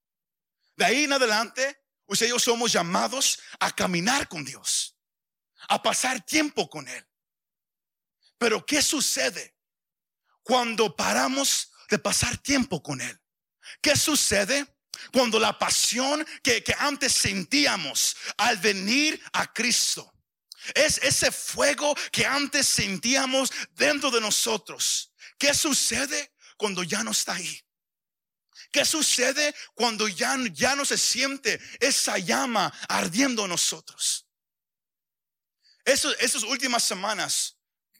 De 0.76 0.86
ahí 0.86 1.04
en 1.06 1.14
adelante 1.14 1.86
Usted 2.08 2.34
y 2.34 2.40
somos 2.40 2.72
llamados 2.72 3.40
a 3.60 3.72
caminar 3.72 4.28
con 4.28 4.46
Dios, 4.46 4.96
a 5.68 5.82
pasar 5.82 6.24
tiempo 6.24 6.70
con 6.70 6.88
Él. 6.88 7.06
Pero 8.38 8.66
¿qué 8.66 8.82
sucede 8.82 9.56
cuando 10.44 10.96
paramos 10.96 11.72
de 11.90 11.98
pasar 11.98 12.38
tiempo 12.38 12.84
con 12.84 13.02
Él? 13.02 13.20
¿Qué 13.82 13.96
sucede 13.96 14.78
cuando 15.12 15.40
la 15.40 15.58
pasión 15.58 16.26
que, 16.44 16.64
antes 16.78 17.12
sentíamos 17.14 18.16
al 18.38 18.58
venir 18.58 19.22
a 19.34 19.52
Cristo 19.52 20.14
es 20.74 20.98
ese 21.00 21.32
fuego 21.32 21.96
que 22.12 22.26
antes 22.26 22.68
sentíamos 22.68 23.52
dentro 23.72 24.12
de 24.12 24.22
nosotros? 24.22 25.12
¿Qué 25.38 25.54
sucede 25.54 26.34
cuando 26.58 26.84
ya 26.84 27.04
no 27.04 27.12
está 27.12 27.36
ahí? 27.36 27.62
¿Qué 28.72 28.86
sucede 28.86 29.56
cuando 29.74 30.08
ya, 30.08 30.38
ya 30.52 30.76
no 30.76 30.86
se 30.86 30.98
siente 30.98 31.60
esa 31.80 32.18
llama 32.18 32.74
ardiendo 32.90 33.44
en 33.44 33.50
nosotros? 33.50 34.26
Eso, 35.84 36.16
esas 36.18 36.44
últimas 36.44 36.84
semanas, 36.84 37.58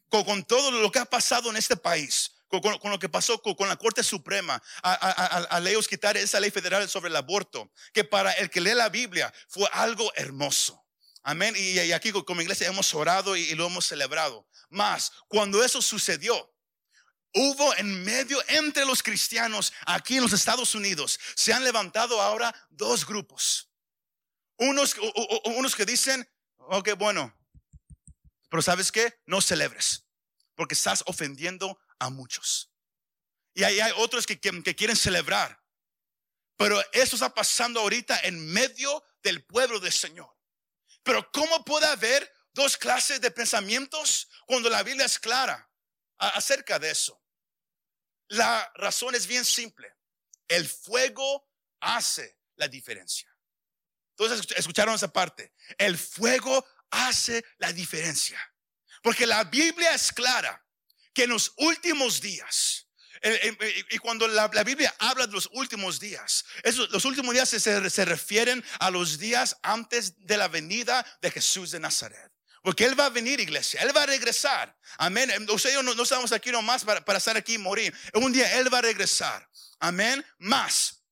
con, 0.10 0.44
todo 0.44 0.72
lo 0.72 0.92
que 0.92 1.00
ha 1.00 1.06
pasado 1.06 1.50
en 1.50 1.58
este 1.58 1.78
país, 1.78 2.32
con, 2.50 2.92
lo 2.92 3.00
que 3.00 3.10
pasó 3.10 3.42
con, 3.42 3.68
la 3.68 3.76
Corte 3.76 4.04
Suprema, 4.04 4.62
a, 4.82 4.94
a, 4.94 5.58
a 5.58 5.82
quitar 5.88 6.18
esa 6.18 6.40
ley 6.40 6.52
federal 6.52 6.90
sobre 6.90 7.10
el 7.10 7.16
aborto, 7.16 7.72
que 7.94 8.04
para 8.04 8.32
el 8.34 8.50
que 8.50 8.62
lee 8.62 8.74
la 8.74 8.90
Biblia 8.90 9.34
fue 9.48 9.70
algo 9.72 10.12
hermoso. 10.16 10.85
Amén. 11.28 11.56
Y, 11.58 11.92
aquí 11.92 12.12
como 12.12 12.42
iglesia 12.42 12.68
hemos 12.68 12.94
orado 12.94 13.36
y 13.36 13.54
lo 13.56 13.66
hemos 13.66 13.86
celebrado. 13.86 14.48
Más, 14.70 15.12
cuando 15.28 15.64
eso 15.64 15.82
sucedió, 15.82 16.52
Hubo 17.38 17.76
en 17.76 18.02
medio 18.06 18.42
entre 18.48 18.86
los 18.86 19.04
cristianos 19.04 19.74
aquí 19.86 20.16
en 20.16 20.22
los 20.22 20.32
Estados 20.32 20.74
Unidos, 20.74 21.20
se 21.36 21.52
han 21.52 21.66
levantado 21.66 22.22
ahora 22.22 22.56
dos 22.70 23.06
grupos. 23.06 23.70
Unos, 24.56 24.96
unos 25.44 25.76
que 25.76 25.86
dicen, 25.86 26.26
ok, 26.60 26.92
bueno, 26.98 27.38
pero 28.50 28.62
sabes 28.62 28.90
qué, 28.90 29.20
no 29.26 29.42
celebres, 29.42 30.06
porque 30.56 30.76
estás 30.76 31.04
ofendiendo 31.08 31.78
a 32.00 32.10
muchos. 32.10 32.72
Y 33.54 33.64
hay, 33.64 33.82
hay 33.82 33.92
otros 33.98 34.26
que, 34.26 34.40
que 34.40 34.76
quieren 34.76 34.96
celebrar, 34.96 35.62
pero 36.56 36.82
eso 36.94 37.18
está 37.18 37.34
pasando 37.34 37.82
ahorita 37.82 38.18
en 38.22 38.48
medio 38.48 39.04
del 39.22 39.44
pueblo 39.44 39.82
del 39.82 39.92
Señor. 39.92 40.35
Pero 41.06 41.32
¿cómo 41.32 41.64
puede 41.64 41.86
haber 41.86 42.34
dos 42.52 42.76
clases 42.76 43.22
de 43.22 43.30
pensamientos 43.30 44.28
cuando 44.48 44.70
la 44.72 44.82
Biblia 44.82 45.06
es 45.06 45.20
clara 45.20 45.70
acerca 46.18 46.80
de 46.80 46.90
eso? 46.90 47.24
La 48.30 48.70
razón 48.74 49.14
es 49.14 49.28
bien 49.28 49.46
simple. 49.46 49.96
El 50.48 50.68
fuego 50.68 51.48
hace 51.80 52.40
la 52.56 52.68
diferencia. 52.68 53.32
Entonces, 54.18 54.48
escucharon 54.58 54.96
esa 54.96 55.14
parte. 55.14 55.54
El 55.78 55.96
fuego 55.96 56.66
hace 56.90 57.46
la 57.60 57.72
diferencia. 57.72 58.40
Porque 59.04 59.28
la 59.28 59.44
Biblia 59.44 59.94
es 59.94 60.12
clara 60.12 60.66
que 61.14 61.26
en 61.26 61.30
los 61.30 61.54
últimos 61.58 62.20
días, 62.20 62.85
y 63.90 63.98
cuando 63.98 64.28
la, 64.28 64.48
Biblia 64.64 64.94
habla 65.00 65.26
de 65.26 65.34
los 65.34 65.50
últimos 65.54 66.00
días, 66.00 66.46
los 66.92 67.06
últimos 67.06 67.34
días 67.34 67.50
se, 67.50 67.60
se 67.60 68.06
refieren 68.06 68.64
a 68.80 68.92
los 68.92 69.18
días 69.18 69.58
antes 69.64 70.14
de 70.26 70.38
la 70.38 70.48
venida 70.48 71.06
de 71.22 71.32
Jesús 71.32 71.72
de 71.72 71.80
Nazaret. 71.80 72.32
Porque 72.62 72.84
Él 72.84 73.00
va 73.00 73.06
a 73.06 73.10
venir, 73.10 73.40
iglesia. 73.40 73.82
Él 73.82 73.96
va 73.96 74.04
a 74.04 74.06
regresar. 74.08 74.76
Amén. 74.98 75.32
Usted 75.50 75.70
y 75.70 75.74
yo 75.74 75.84
no, 75.84 76.02
estamos 76.02 76.32
aquí 76.32 76.52
nomás 76.52 76.84
para, 76.84 77.06
para 77.06 77.20
estar 77.20 77.38
aquí 77.38 77.54
y 77.54 77.58
morir. 77.60 77.94
Un 78.14 78.34
día 78.34 78.60
Él 78.60 78.74
va 78.74 78.80
a 78.80 78.82
regresar. 78.82 79.48
Amén. 79.80 80.26
Más. 80.40 81.04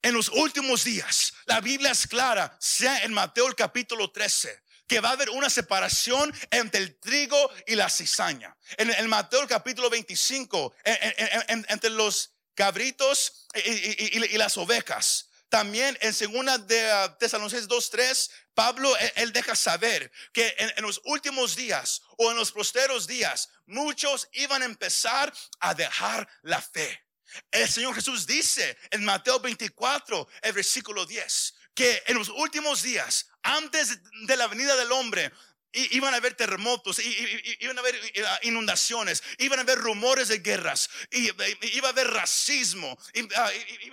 En 0.00 0.14
los 0.14 0.30
últimos 0.30 0.82
días, 0.82 1.34
la 1.44 1.60
Biblia 1.60 1.92
es 1.92 2.06
clara, 2.08 2.56
sea 2.58 3.04
en 3.04 3.12
Mateo 3.12 3.46
el 3.46 3.54
capítulo 3.54 4.10
13, 4.10 4.62
que 4.86 5.00
va 5.00 5.10
a 5.10 5.12
haber 5.12 5.30
una 5.30 5.48
separación 5.48 6.32
entre 6.50 6.80
el 6.80 6.98
trigo 6.98 7.50
y 7.66 7.74
la 7.74 7.88
cizaña. 7.88 8.56
En, 8.76 8.90
el 8.90 9.08
Mateo 9.08 9.46
capítulo 9.48 9.88
25, 9.90 10.74
entre 10.84 11.90
los 11.90 12.32
cabritos 12.54 13.46
y, 13.54 14.36
las 14.38 14.56
ovejas. 14.56 15.28
También 15.48 15.98
en 16.00 16.14
segunda 16.14 16.56
de 16.56 16.82
uh, 16.82 17.18
Tesalonicenses 17.18 17.68
2:3 17.68 18.30
Pablo, 18.54 18.94
él, 19.16 19.32
deja 19.32 19.56
saber 19.56 20.10
que 20.32 20.54
en, 20.58 20.82
los 20.82 21.00
últimos 21.04 21.56
días 21.56 22.02
o 22.18 22.30
en 22.30 22.36
los 22.36 22.52
posteros 22.52 23.06
días, 23.06 23.48
muchos 23.66 24.28
iban 24.32 24.62
a 24.62 24.66
empezar 24.66 25.32
a 25.60 25.74
dejar 25.74 26.28
la 26.42 26.60
fe. 26.60 27.02
El 27.50 27.68
Señor 27.68 27.94
Jesús 27.94 28.26
dice 28.26 28.76
en 28.90 29.04
Mateo 29.04 29.40
24, 29.40 30.28
el 30.42 30.52
versículo 30.52 31.06
10, 31.06 31.54
que 31.74 32.02
en 32.06 32.18
los 32.18 32.28
últimos 32.28 32.82
días, 32.82 33.28
antes 33.42 33.98
de 34.26 34.36
la 34.36 34.46
venida 34.46 34.76
del 34.76 34.92
hombre, 34.92 35.32
iban 35.72 36.12
a 36.14 36.18
haber 36.18 36.34
terremotos, 36.34 36.98
iban 36.98 37.76
a 37.78 37.80
haber 37.80 37.94
eh, 37.94 38.24
inundaciones, 38.42 39.22
iban 39.38 39.58
a 39.58 39.62
haber 39.62 39.78
rumores 39.78 40.28
de 40.28 40.38
guerras, 40.38 40.90
iba 41.10 41.88
a 41.88 41.90
haber 41.90 42.08
racismo, 42.08 42.96
ah, 43.36 43.50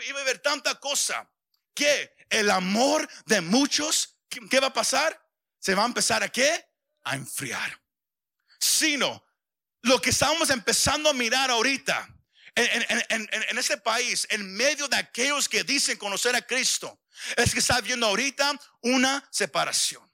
iba 0.08 0.20
a 0.20 0.22
haber 0.22 0.40
tanta 0.40 0.76
cosa 0.76 1.30
que 1.74 2.14
el 2.30 2.52
amor 2.52 3.08
de 3.26 3.42
muchos, 3.42 4.18
¿qué, 4.28 4.42
qué 4.50 4.60
va 4.60 4.68
a 4.68 4.74
pasar? 4.74 5.20
Se 5.60 5.76
va 5.76 5.84
a 5.84 5.88
empezar 5.88 6.24
a 6.24 6.30
qué? 6.30 6.66
A 7.04 7.16
enfriar. 7.16 7.82
Sino 8.60 9.26
lo 9.82 10.02
que 10.02 10.10
estamos 10.10 10.50
empezando 10.50 11.10
a 11.10 11.14
mirar 11.14 11.50
ahorita 11.50 12.19
en, 12.60 13.30
en, 13.50 13.58
este 13.58 13.78
país, 13.78 14.28
en 14.30 14.54
medio 14.54 14.88
de 14.88 14.98
aquellos 14.98 15.48
que 15.48 15.64
dicen 15.64 15.98
conocer 15.98 16.36
a 16.36 16.42
Cristo, 16.42 17.00
es 17.38 17.54
que 17.54 17.60
está 17.60 17.76
habiendo 17.76 18.08
ahorita 18.08 18.60
una 18.82 19.28
separación. 19.32 20.10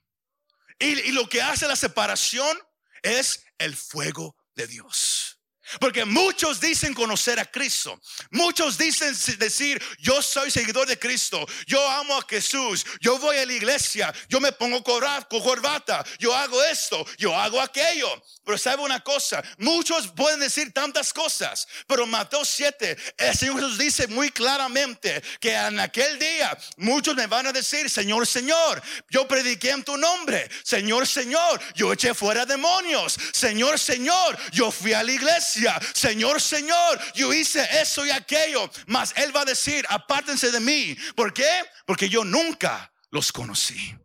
Y 0.78 1.12
lo 1.12 1.28
que 1.28 1.40
hace 1.40 1.66
la 1.66 1.76
separación 1.76 2.58
es 3.02 3.44
el 3.58 3.76
fuego 3.76 4.36
de 4.54 4.66
Dios. 4.66 5.35
Porque 5.80 6.04
muchos 6.04 6.60
dicen 6.60 6.94
conocer 6.94 7.38
a 7.40 7.44
Cristo. 7.44 8.00
Muchos 8.30 8.78
dicen 8.78 9.14
decir, 9.38 9.82
yo 9.98 10.22
soy 10.22 10.50
seguidor 10.50 10.86
de 10.86 10.98
Cristo. 10.98 11.46
Yo 11.66 11.88
amo 11.90 12.16
a 12.16 12.26
Jesús. 12.28 12.84
Yo 13.00 13.18
voy 13.18 13.36
a 13.36 13.46
la 13.46 13.52
iglesia. 13.52 14.12
Yo 14.28 14.40
me 14.40 14.52
pongo 14.52 14.82
corbata. 14.82 16.04
Yo 16.18 16.34
hago 16.34 16.62
esto. 16.64 17.04
Yo 17.18 17.36
hago 17.36 17.60
aquello. 17.60 18.08
Pero 18.46 18.58
sabe 18.58 18.82
una 18.82 19.00
cosa, 19.00 19.42
muchos 19.58 20.06
pueden 20.06 20.38
decir 20.38 20.72
tantas 20.72 21.12
cosas. 21.12 21.66
Pero 21.88 22.06
Mateo 22.06 22.44
7, 22.44 22.96
el 23.16 23.36
Señor 23.36 23.56
Jesús 23.56 23.76
dice 23.76 24.06
muy 24.06 24.30
claramente 24.30 25.20
que 25.40 25.52
en 25.52 25.80
aquel 25.80 26.16
día 26.16 26.56
muchos 26.76 27.16
me 27.16 27.26
van 27.26 27.48
a 27.48 27.52
decir, 27.52 27.90
Señor, 27.90 28.24
Señor, 28.24 28.80
yo 29.10 29.26
prediqué 29.26 29.70
en 29.70 29.82
tu 29.82 29.96
nombre. 29.96 30.48
Señor, 30.62 31.08
Señor, 31.08 31.60
yo 31.74 31.92
eché 31.92 32.14
fuera 32.14 32.46
demonios. 32.46 33.16
Señor, 33.32 33.80
Señor, 33.80 34.38
yo 34.52 34.70
fui 34.70 34.92
a 34.92 35.02
la 35.02 35.10
iglesia. 35.10 35.55
Señor, 35.94 36.40
Señor, 36.40 37.00
yo 37.14 37.32
hice 37.32 37.66
eso 37.80 38.04
y 38.04 38.10
aquello. 38.10 38.70
Mas 38.86 39.12
Él 39.16 39.34
va 39.34 39.42
a 39.42 39.44
decir, 39.44 39.84
apártense 39.88 40.50
de 40.50 40.60
mí. 40.60 40.96
¿Por 41.14 41.32
qué? 41.32 41.64
Porque 41.84 42.08
yo 42.08 42.24
nunca 42.24 42.92
los 43.10 43.32
conocí. 43.32 43.96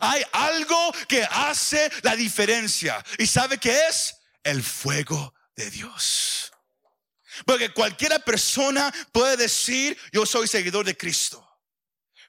Hay 0.00 0.22
algo 0.32 0.92
que 1.08 1.24
hace 1.24 1.90
la 2.02 2.16
diferencia. 2.16 3.02
¿Y 3.18 3.26
sabe 3.26 3.58
qué 3.58 3.86
es? 3.88 4.16
El 4.42 4.62
fuego 4.62 5.34
de 5.56 5.70
Dios. 5.70 6.52
Porque 7.44 7.72
cualquiera 7.72 8.18
persona 8.18 8.92
puede 9.12 9.36
decir, 9.36 9.98
yo 10.12 10.24
soy 10.24 10.48
seguidor 10.48 10.84
de 10.84 10.96
Cristo. 10.96 11.42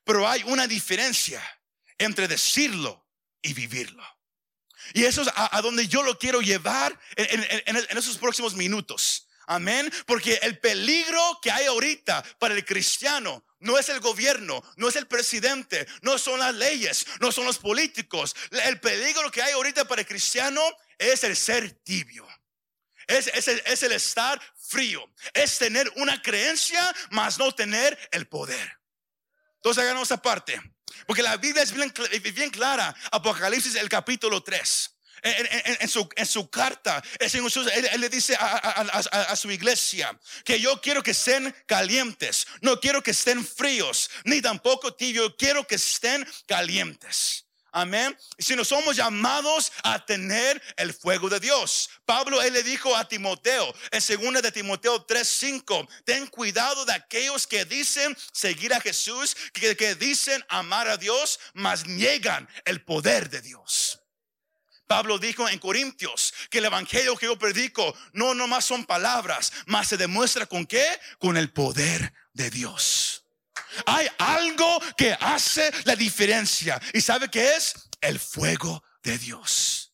Pero 0.04 0.28
hay 0.28 0.44
una 0.44 0.68
diferencia 0.68 1.42
entre 1.98 2.28
decirlo 2.28 3.08
y 3.42 3.54
vivirlo. 3.54 4.04
Y 4.94 5.06
eso 5.06 5.22
es 5.22 5.30
a, 5.36 5.62
donde 5.62 5.88
yo 5.88 6.04
lo 6.04 6.18
quiero 6.18 6.42
llevar 6.42 6.98
en, 7.16 7.76
esos 7.98 8.18
próximos 8.18 8.56
minutos. 8.56 9.28
Amén. 9.48 9.92
Porque 10.06 10.40
el 10.42 10.60
peligro 10.60 11.40
que 11.42 11.52
hay 11.52 11.66
ahorita 11.66 12.24
para 12.40 12.54
el 12.54 12.66
cristiano 12.66 13.46
no 13.60 13.78
es 13.78 13.90
el 13.90 14.00
gobierno, 14.00 14.62
no 14.76 14.90
es 14.90 14.96
el 14.96 15.08
presidente, 15.08 15.88
no 16.02 16.18
son 16.18 16.40
las 16.40 16.54
leyes, 16.54 17.08
no 17.20 17.32
son 17.32 17.46
los 17.46 17.58
políticos. 17.58 18.36
El 18.52 18.80
peligro 18.80 19.32
que 19.32 19.42
hay 19.42 19.54
ahorita 19.54 19.86
para 19.86 20.02
el 20.02 20.08
cristiano 20.08 20.62
es 20.98 21.24
el 21.24 21.36
ser 21.36 21.72
tibio. 21.84 22.28
Es, 23.08 23.28
es 23.28 23.48
el, 23.48 23.62
es 23.66 23.84
el 23.84 23.94
estar 23.94 24.42
frío. 24.56 25.02
Es 25.34 25.58
tener 25.58 25.92
una 25.96 26.22
creencia, 26.22 26.94
mas 27.12 27.40
no 27.40 27.54
tener 27.54 27.98
el 28.12 28.28
poder. 28.28 28.78
Entonces 29.56 29.84
hagamos 29.84 30.10
esa 30.10 30.22
parte. 30.22 30.62
Porque 31.06 31.22
la 31.24 31.38
Biblia 31.38 31.64
es 31.64 31.72
bien, 31.74 31.94
bien 32.34 32.50
clara. 32.50 32.96
Apocalipsis, 33.12 33.76
el 33.76 33.90
capítulo 33.90 34.42
3. 34.42 34.92
En, 35.24 35.48
en- 35.50 35.78
en- 35.82 35.90
su, 35.90 36.08
en 36.16 36.26
su 36.28 36.48
carta, 36.48 37.04
el 37.20 37.30
Señor 37.30 37.48
Jesús, 37.50 37.68
él, 37.74 37.90
él 37.92 38.02
le 38.02 38.08
dice 38.08 38.36
a, 38.36 38.46
a- 38.46 38.82
a- 38.82 39.02
a- 39.12 39.22
a 39.32 39.36
su 39.36 39.50
iglesia 39.50 40.18
que 40.46 40.60
yo 40.60 40.80
quiero 40.80 41.02
que 41.02 41.12
estén 41.12 41.54
calientes, 41.66 42.46
no 42.62 42.80
quiero 42.80 43.02
que 43.02 43.12
estén 43.12 43.44
fríos, 43.46 44.12
ni 44.26 44.42
tampoco 44.44 44.94
tibios, 44.94 45.34
quiero 45.36 45.66
que 45.66 45.76
estén 45.76 46.26
calientes. 46.46 47.47
Amén. 47.72 48.18
Y 48.38 48.44
si 48.44 48.56
no 48.56 48.64
somos 48.64 48.96
llamados 48.96 49.72
a 49.84 50.04
tener 50.06 50.62
el 50.78 50.94
fuego 50.94 51.30
de 51.30 51.40
Dios. 51.40 51.90
Pablo, 52.06 52.42
él 52.42 52.54
le 52.54 52.64
dijo 52.64 52.96
a 52.96 53.08
Timoteo, 53.08 53.74
en 53.92 54.02
segunda 54.02 54.42
de 54.42 54.52
Timoteo 54.52 55.06
3:5, 55.06 55.88
ten 56.06 56.28
cuidado 56.28 56.86
de 56.86 56.94
aquellos 56.94 57.46
que 57.46 57.66
dicen 57.66 58.18
seguir 58.32 58.74
a 58.74 58.82
Jesús, 58.82 59.36
que, 59.54 59.76
que 59.76 59.96
dicen 59.96 60.44
amar 60.50 60.88
a 60.88 60.98
Dios, 60.98 61.40
mas 61.54 61.86
niegan 61.86 62.48
el 62.66 62.82
poder 62.82 63.30
de 63.30 63.42
Dios. 63.42 64.00
Pablo 64.88 65.20
dijo 65.20 65.48
en 65.50 65.60
Corintios 65.60 66.34
que 66.50 66.60
el 66.60 66.66
evangelio 66.66 67.18
que 67.18 67.26
yo 67.26 67.38
predico 67.38 67.94
no 68.14 68.34
nomás 68.34 68.66
son 68.66 68.86
palabras, 68.86 69.52
mas 69.66 69.90
se 69.90 69.98
demuestra 69.98 70.46
con 70.46 70.66
qué? 70.66 70.86
Con 71.20 71.36
el 71.36 71.52
poder 71.52 72.14
de 72.34 72.50
Dios. 72.50 73.27
Hay 73.86 74.08
algo 74.18 74.80
que 74.96 75.16
hace 75.20 75.72
la 75.86 75.96
diferencia. 75.96 76.80
¿Y 76.94 77.02
sabe 77.02 77.30
qué 77.30 77.56
es? 77.56 77.74
El 78.02 78.20
fuego 78.20 78.84
de 79.04 79.18
Dios. 79.18 79.94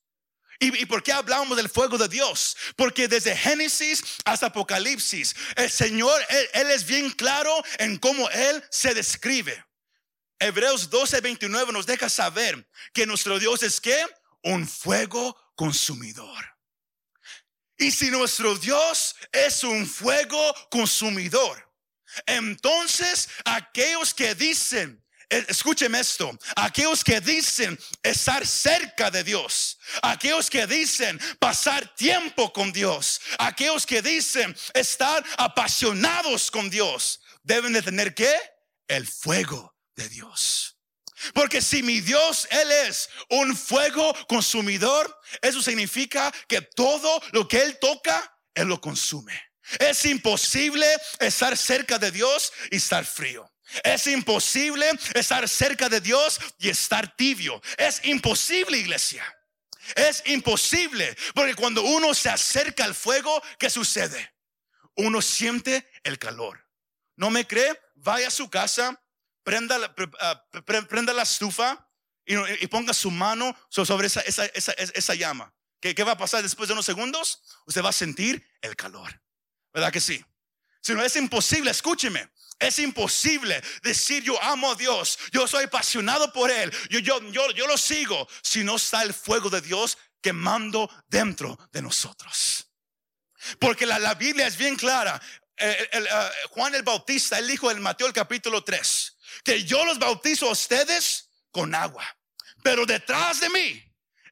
¿Y, 0.59 0.85
por 0.85 1.03
qué 1.03 1.11
hablamos 1.11 1.57
del 1.57 1.67
fuego 1.67 1.97
de 1.97 2.07
Dios? 2.07 2.55
Porque 2.77 3.09
desde 3.09 3.35
Génesis 3.35 4.01
hasta 4.23 4.47
Apocalipsis, 4.47 5.35
el 5.57 5.69
Señor, 5.69 6.21
él, 6.29 6.49
él 6.53 6.71
es 6.71 6.85
bien 6.85 7.09
claro 7.11 7.53
en 7.79 7.97
cómo 7.97 8.29
Él 8.29 8.63
se 8.69 8.93
describe. 8.93 9.65
Hebreos 10.39 10.89
12, 10.89 11.19
29 11.19 11.73
nos 11.73 11.85
deja 11.85 12.07
saber 12.07 12.69
que 12.93 13.05
nuestro 13.05 13.39
Dios 13.39 13.61
es 13.63 13.81
que 13.81 13.97
un 14.43 14.67
fuego 14.67 15.35
consumidor. 15.55 16.53
Y 17.77 17.91
si 17.91 18.09
nuestro 18.09 18.55
Dios 18.55 19.15
es 19.31 19.63
un 19.63 19.85
fuego 19.85 20.53
consumidor, 20.69 21.72
entonces 22.25 23.29
aquellos 23.45 24.13
que 24.13 24.35
dicen, 24.35 25.03
eh, 25.29 25.45
escúcheme 25.47 25.99
esto, 25.99 26.37
aquellos 26.55 27.03
que 27.03 27.19
dicen 27.19 27.79
estar 28.03 28.45
cerca 28.45 29.09
de 29.09 29.23
Dios, 29.23 29.79
aquellos 30.01 30.49
que 30.49 30.67
dicen 30.67 31.19
pasar 31.39 31.95
tiempo 31.95 32.53
con 32.53 32.71
Dios, 32.71 33.21
aquellos 33.39 33.85
que 33.85 34.01
dicen 34.01 34.55
estar 34.73 35.23
apasionados 35.37 36.51
con 36.51 36.69
Dios, 36.69 37.21
deben 37.41 37.73
de 37.73 37.81
tener 37.81 38.13
que 38.13 38.33
el 38.87 39.07
fuego 39.07 39.75
de 39.95 40.09
Dios. 40.09 40.77
Porque 41.33 41.61
si 41.61 41.83
mi 41.83 42.01
Dios, 42.01 42.47
Él 42.51 42.71
es 42.87 43.09
un 43.29 43.55
fuego 43.55 44.13
consumidor, 44.27 45.19
eso 45.41 45.61
significa 45.61 46.33
que 46.47 46.61
todo 46.61 47.21
lo 47.31 47.47
que 47.47 47.61
Él 47.61 47.77
toca, 47.79 48.37
Él 48.53 48.67
lo 48.67 48.81
consume. 48.81 49.52
Es 49.79 50.05
imposible 50.05 50.85
estar 51.19 51.57
cerca 51.57 51.97
de 51.97 52.11
Dios 52.11 52.51
y 52.71 52.77
estar 52.77 53.05
frío. 53.05 53.49
Es 53.83 54.07
imposible 54.07 54.89
estar 55.15 55.47
cerca 55.47 55.89
de 55.89 56.01
Dios 56.01 56.39
y 56.59 56.69
estar 56.69 57.15
tibio. 57.15 57.61
Es 57.77 58.03
imposible, 58.03 58.77
iglesia. 58.77 59.23
Es 59.95 60.23
imposible. 60.25 61.15
Porque 61.33 61.55
cuando 61.55 61.81
uno 61.83 62.13
se 62.13 62.29
acerca 62.29 62.83
al 62.83 62.93
fuego, 62.93 63.41
¿qué 63.57 63.69
sucede? 63.69 64.33
Uno 64.95 65.21
siente 65.21 65.89
el 66.03 66.19
calor. 66.19 66.67
¿No 67.15 67.29
me 67.29 67.47
cree? 67.47 67.79
Vaya 67.95 68.27
a 68.27 68.31
su 68.31 68.49
casa, 68.49 69.01
prenda 69.43 69.77
la, 69.77 69.95
ah, 70.19 70.45
la 71.13 71.23
estufa 71.23 71.89
y, 72.25 72.67
ponga 72.67 72.93
su 72.93 73.11
mano 73.11 73.55
so- 73.69 73.85
sobre 73.85 74.07
esa, 74.07 74.21
esa, 74.21 74.45
esa, 74.47 74.71
esa 74.73 75.15
llama. 75.15 75.53
¿Qué, 75.79 75.93
¿Qué 75.95 76.03
va 76.03 76.13
a 76.13 76.17
pasar 76.17 76.41
después 76.43 76.67
de 76.67 76.73
unos 76.73 76.85
segundos? 76.85 77.41
Usted 77.65 77.83
va 77.83 77.89
a 77.89 77.93
sentir 77.93 78.45
el 78.61 78.75
calor. 78.75 79.21
¿Verdad 79.73 79.91
que 79.91 80.01
sí? 80.01 80.23
Si 80.81 80.93
no 80.93 81.03
es 81.03 81.15
imposible, 81.15 81.71
escúcheme. 81.71 82.29
Es 82.59 82.79
imposible 82.79 83.61
decir 83.81 84.23
yo 84.23 84.41
amo 84.41 84.71
a 84.71 84.75
Dios, 84.75 85.17
yo 85.31 85.47
soy 85.47 85.65
apasionado 85.65 86.31
por 86.31 86.49
Él, 86.51 86.71
yo, 86.89 86.99
yo, 86.99 87.19
yo, 87.31 87.51
yo 87.51 87.67
lo 87.67 87.77
sigo, 87.77 88.27
si 88.41 88.63
no 88.63 88.75
está 88.77 89.01
el 89.03 89.13
fuego 89.13 89.49
de 89.49 89.59
Dios 89.59 89.97
quemando 90.21 90.89
dentro 91.09 91.57
de 91.71 91.81
nosotros. 91.81 92.67
Porque 93.59 93.85
la, 93.85 93.99
la 93.99 94.13
Biblia 94.13 94.47
es 94.47 94.55
bien 94.55 94.75
clara. 94.77 95.21
El- 95.57 95.89
el, 95.91 96.07
ah, 96.07 96.31
Juan 96.51 96.73
el 96.75 96.83
Bautista, 96.83 97.37
él 97.39 97.47
dijo 97.47 97.69
en 97.69 97.81
Mateo 97.81 98.07
el 98.07 98.13
capítulo 98.13 98.63
3, 98.63 99.17
que 99.43 99.63
yo 99.63 99.83
los 99.83 99.99
bautizo 99.99 100.47
a 100.47 100.51
ustedes 100.51 101.29
con 101.51 101.75
agua. 101.75 102.05
Pero 102.63 102.85
detrás 102.85 103.41
de 103.41 103.49
mí, 103.49 103.83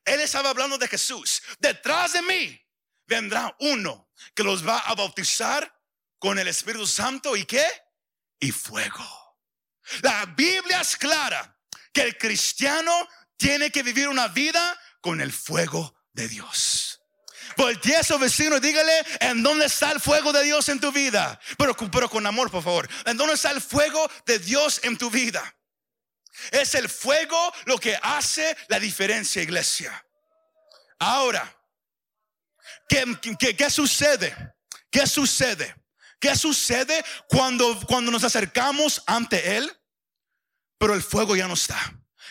él 0.06 0.20
estaba 0.22 0.52
hablando 0.52 0.78
de 0.78 0.88
Jesús, 0.88 1.42
detrás 1.60 2.14
de 2.14 2.22
mí 2.22 2.62
vendrá 3.08 3.54
uno 3.60 4.10
que 4.34 4.44
los 4.44 4.66
va 4.68 4.80
a 4.80 4.96
bautizar 4.96 5.74
con 6.20 6.40
el 6.40 6.48
Espíritu 6.48 6.88
Santo 6.88 7.36
y 7.36 7.46
qué? 7.46 7.66
Y 8.40 8.52
fuego. 8.52 9.06
La 10.02 10.26
Biblia 10.26 10.82
es 10.82 10.96
clara 10.98 11.58
que 11.92 12.04
el 12.04 12.18
cristiano 12.18 13.08
tiene 13.38 13.72
que 13.72 13.84
vivir 13.84 14.08
una 14.08 14.28
vida 14.28 14.80
con 15.02 15.20
el 15.22 15.32
fuego 15.32 15.96
de 16.14 16.28
Dios. 16.28 17.02
Voltea 17.58 18.00
a 18.00 18.04
su 18.04 18.18
vecino 18.18 18.60
dígale 18.60 19.04
en 19.20 19.44
dónde 19.44 19.66
está 19.66 19.92
el 19.92 20.00
fuego 20.00 20.32
de 20.32 20.44
Dios 20.44 20.70
en 20.70 20.80
tu 20.80 20.92
vida. 20.92 21.40
Pero, 21.58 21.76
pero 21.76 22.10
con 22.10 22.26
amor, 22.26 22.50
por 22.50 22.64
favor. 22.64 22.90
En 23.06 23.18
dónde 23.18 23.34
está 23.34 23.52
el 23.52 23.62
fuego 23.62 24.10
de 24.26 24.40
Dios 24.40 24.80
en 24.84 24.98
tu 24.98 25.10
vida. 25.10 25.56
Es 26.52 26.76
el 26.76 26.90
fuego 26.90 27.54
lo 27.66 27.78
que 27.78 27.98
hace 28.02 28.56
la 28.68 28.80
diferencia, 28.80 29.42
iglesia. 29.42 30.06
Ahora, 31.00 31.61
¿qué, 32.88 33.06
qué, 33.40 33.56
qué 33.56 33.70
sucede? 33.70 34.36
¿Qué 34.90 35.08
sucede? 35.08 35.76
¿Qué 36.20 36.36
sucede 36.36 37.04
cuando, 37.28 37.80
cuando 37.88 38.12
nos 38.12 38.24
acercamos 38.24 39.02
ante 39.08 39.58
Él? 39.58 39.72
Pero 40.78 40.94
el 40.94 41.02
fuego 41.02 41.36
ya 41.36 41.48
no 41.48 41.56
está. 41.56 41.80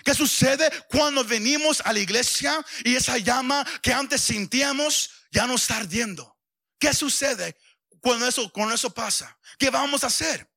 ¿Qué 0.05 0.15
sucede 0.15 0.71
cuando 0.89 1.25
venimos 1.25 1.83
a 1.85 1.93
la 1.93 1.99
iglesia 1.99 2.65
y 2.85 2.95
esa 2.95 3.19
llama 3.19 3.67
que 3.83 3.93
antes 3.93 4.21
sentíamos 4.21 5.11
ya 5.31 5.47
no 5.47 5.57
está 5.57 5.79
ardiendo? 5.79 6.39
¿Qué 6.79 6.95
sucede 6.95 7.57
cuando 8.01 8.27
eso, 8.27 8.51
cuando 8.53 8.75
eso 8.75 8.95
pasa? 8.95 9.37
¿Qué 9.59 9.71
vamos 9.71 10.05
a 10.05 10.07
hacer? 10.07 10.51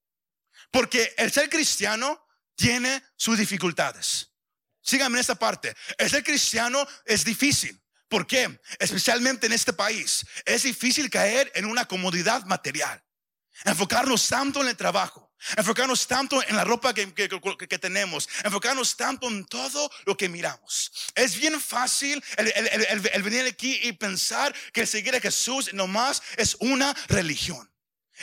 Porque 0.71 1.13
el 1.17 1.31
ser 1.31 1.49
cristiano 1.49 2.25
tiene 2.55 3.03
sus 3.15 3.37
dificultades. 3.37 4.31
Síganme 4.81 5.17
en 5.17 5.21
esta 5.21 5.35
parte. 5.35 5.75
El 5.97 6.09
ser 6.09 6.23
cristiano 6.23 6.85
es 7.05 7.23
difícil. 7.23 7.82
¿Por 8.13 8.27
qué? 8.27 8.59
Especialmente 8.77 9.47
en 9.47 9.53
este 9.53 9.73
país. 9.73 10.23
Es 10.45 10.61
difícil 10.61 11.09
caer 11.09 11.51
en 11.55 11.65
una 11.65 11.87
comodidad 11.87 12.45
material. 12.45 13.03
Enfocarnos 13.65 14.27
tanto 14.27 14.61
en 14.61 14.67
el 14.67 14.77
trabajo, 14.77 15.33
enfocarnos 15.57 16.05
tanto 16.05 16.43
en 16.47 16.55
la 16.55 16.63
ropa 16.63 16.93
que, 16.93 17.07
tenemos, 17.79 18.29
enfocarnos 18.43 18.95
tanto 18.95 19.27
en 19.27 19.43
todo 19.47 19.89
lo 20.05 20.15
que 20.15 20.29
miramos. 20.29 20.91
Es 21.15 21.35
bien 21.35 21.59
fácil 21.59 22.23
el, 22.37 23.23
venir 23.23 23.47
aquí 23.47 23.79
y 23.81 23.93
pensar 23.93 24.53
que 24.71 24.85
seguir 24.85 25.15
a 25.15 25.19
Jesús 25.19 25.73
nomás 25.73 26.21
es 26.37 26.55
una 26.59 26.93
religión. 27.07 27.67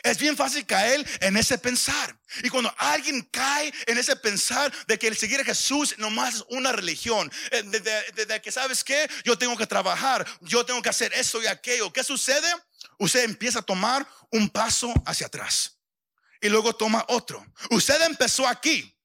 Es 0.03 0.19
bien 0.19 0.37
fácil 0.37 0.65
caer 0.67 1.07
en 1.21 1.37
ese 1.37 1.59
pensar. 1.59 2.19
Y 2.43 2.49
cuando 2.49 2.73
alguien 2.79 3.23
cae 3.33 3.73
en 3.87 3.99
ese 3.99 4.17
pensar 4.17 4.73
de 4.87 4.99
que 4.99 5.09
el 5.09 5.17
seguir 5.17 5.41
a 5.41 5.45
Jesús 5.45 5.95
nomás 5.99 6.37
es 6.37 6.45
una 6.51 6.73
religión, 6.73 7.31
eh, 7.51 7.63
de, 7.63 8.25
de 8.27 8.41
que 8.41 8.53
sabes 8.53 8.85
que 8.85 9.11
yo 9.25 9.37
tengo 9.37 9.57
que 9.57 9.67
trabajar, 9.67 10.27
yo 10.41 10.65
tengo 10.65 10.81
que 10.81 10.89
hacer 10.89 11.13
esto 11.15 11.43
y 11.43 11.47
aquello, 11.47 11.93
¿qué 11.93 12.05
sucede? 12.05 12.51
usted 13.01 13.25
empieza 13.25 13.61
a 13.61 13.63
tomar 13.63 14.07
un 14.31 14.49
paso 14.49 14.93
hacia 15.07 15.27
atrás 15.27 15.79
y 16.41 16.49
luego 16.49 16.75
toma 16.75 17.05
otro. 17.09 17.45
Usted 17.71 18.01
empezó 18.03 18.47
aquí, 18.47 18.97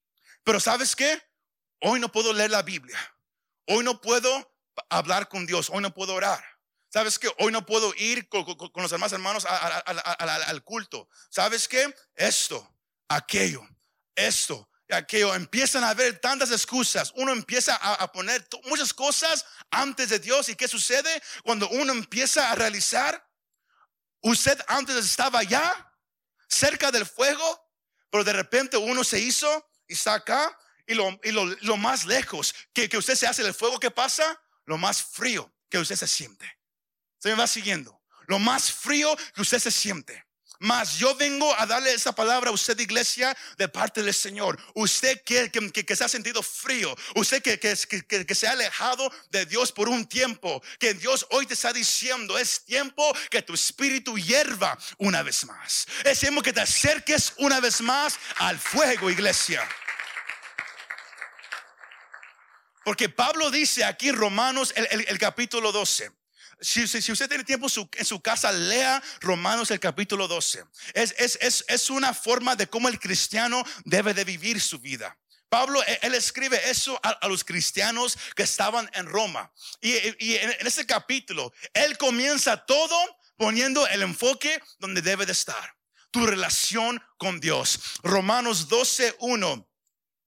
pero 0.43 0.59
¿sabes 0.59 0.95
qué? 0.95 1.21
Hoy 1.81 1.99
no 1.99 2.11
puedo 2.11 2.33
leer 2.33 2.51
la 2.51 2.61
Biblia. 2.61 2.97
Hoy 3.67 3.83
no 3.83 3.99
puedo 3.99 4.55
hablar 4.89 5.27
con 5.27 5.45
Dios. 5.45 5.69
Hoy 5.69 5.81
no 5.81 5.93
puedo 5.93 6.13
orar. 6.13 6.43
¿Sabes 6.95 7.19
qué? 7.19 7.29
Hoy 7.39 7.51
no 7.51 7.65
puedo 7.65 7.93
ir 7.97 8.29
con, 8.29 8.45
los 8.75 8.89
demás 8.89 9.11
hermanos 9.11 9.45
al 9.45 10.63
culto. 10.63 11.09
¿Sabes 11.29 11.67
qué? 11.67 11.93
Esto, 12.15 12.73
aquello, 13.09 13.67
esto, 14.15 14.69
aquello. 14.89 15.35
Empiezan 15.35 15.83
a 15.83 15.89
haber 15.89 16.19
tantas 16.19 16.51
excusas. 16.51 17.11
Uno 17.17 17.33
empieza 17.33 17.75
a, 17.75 17.95
a 17.95 18.09
poner 18.13 18.47
muchas 18.63 18.93
cosas 18.93 19.45
antes 19.71 20.07
de 20.07 20.19
Dios. 20.19 20.47
¿Y 20.47 20.55
qué 20.55 20.69
sucede 20.69 21.21
cuando 21.43 21.67
uno 21.67 21.91
empieza 21.91 22.49
a 22.49 22.55
realizar? 22.55 23.29
Usted 24.21 24.57
antes 24.65 24.95
estaba 24.95 25.39
allá, 25.39 25.93
cerca 26.47 26.91
del 26.91 27.05
fuego, 27.05 27.73
pero 28.09 28.23
de 28.23 28.31
repente 28.31 28.77
uno 28.77 29.03
se 29.03 29.19
hizo 29.19 29.69
y 29.85 29.95
está 29.95 30.13
acá. 30.13 30.57
Y 30.87 30.93
lo, 30.93 31.19
y 31.25 31.31
lo, 31.33 31.75
más 31.75 32.05
lejos 32.05 32.55
que, 32.71 32.87
que, 32.87 32.97
usted 32.97 33.15
se 33.15 33.27
hace 33.27 33.43
del 33.43 33.53
fuego, 33.53 33.81
¿qué 33.81 33.91
pasa? 33.91 34.41
Lo 34.63 34.77
más 34.77 35.03
frío 35.03 35.53
que 35.67 35.77
usted 35.77 35.97
se 35.97 36.07
siente. 36.07 36.55
Se 37.25 37.31
me 37.31 37.37
va 37.37 37.47
siguiendo. 37.47 37.99
Lo 38.27 38.37
más 38.37 38.71
frío 38.71 39.17
que 39.33 39.41
usted 39.41 39.57
se 39.57 39.71
siente. 39.71 40.27
Mas 40.59 40.99
yo 40.99 41.15
vengo 41.15 41.51
a 41.59 41.65
darle 41.65 41.91
esa 41.91 42.13
palabra 42.13 42.51
a 42.51 42.53
usted, 42.53 42.77
iglesia, 42.77 43.35
de 43.57 43.67
parte 43.67 44.03
del 44.03 44.13
Señor. 44.13 44.61
Usted 44.75 45.23
que, 45.23 45.49
que, 45.49 45.95
se 45.95 46.03
ha 46.03 46.07
sentido 46.07 46.43
frío, 46.43 46.95
usted 47.15 47.41
que, 47.41 47.57
que, 47.57 48.35
se 48.35 48.47
ha 48.47 48.51
alejado 48.51 49.11
de 49.31 49.47
Dios 49.47 49.71
por 49.71 49.89
un 49.89 50.05
tiempo, 50.05 50.61
que 50.77 50.93
Dios 50.93 51.25
hoy 51.31 51.47
te 51.47 51.55
está 51.55 51.73
diciendo, 51.73 52.37
es 52.37 52.63
tiempo 52.63 53.11
que 53.31 53.41
tu 53.41 53.55
espíritu 53.55 54.19
hierva 54.19 54.77
una 54.99 55.23
vez 55.23 55.45
más. 55.45 55.87
Es 56.03 56.19
tiempo 56.19 56.43
que 56.43 56.53
te 56.53 56.61
acerques 56.61 57.33
una 57.37 57.59
vez 57.59 57.81
más 57.81 58.19
al 58.35 58.59
fuego, 58.59 59.09
iglesia. 59.09 59.67
Porque 62.83 63.09
Pablo 63.09 63.49
dice 63.49 63.83
aquí 63.83 64.11
Romanos 64.11 64.71
el, 64.75 65.05
el 65.07 65.17
capítulo 65.17 65.71
12. 65.71 66.11
Si, 66.59 66.83
usted 66.83 67.27
tiene 67.27 67.43
tiempo 67.43 67.67
en 67.93 68.05
su 68.05 68.21
casa, 68.21 68.51
lea 68.51 69.01
Romanos 69.21 69.71
el 69.71 69.79
capítulo 69.79 70.27
12. 70.27 70.63
Es, 70.93 71.89
una 71.89 72.13
forma 72.13 72.55
de 72.55 72.67
cómo 72.67 72.89
el 72.89 72.99
cristiano 72.99 73.63
debe 73.83 74.13
de 74.13 74.23
vivir 74.23 74.59
su 74.61 74.79
vida. 74.79 75.17
Pablo, 75.49 75.81
e, 75.83 75.99
él 76.01 76.15
escribe 76.15 76.59
eso 76.69 76.99
a, 77.03 77.27
los 77.27 77.43
cristianos 77.43 78.17
que 78.35 78.43
estaban 78.43 78.89
en 78.93 79.05
Roma. 79.05 79.51
Y, 79.81 79.95
en, 79.95 80.51
en 80.59 80.67
ese 80.67 80.85
capítulo, 80.85 81.53
él 81.73 81.97
comienza 81.97 82.57
todo 82.65 82.97
poniendo 83.37 83.85
el 83.87 84.01
enfoque 84.01 84.61
donde 84.79 85.01
debe 85.01 85.25
de 85.25 85.33
estar. 85.33 85.75
Tu 86.11 86.25
relación 86.25 87.01
con 87.17 87.39
Dios. 87.39 87.79
Romanos 88.03 88.69
12, 88.69 89.15
1 89.19 89.67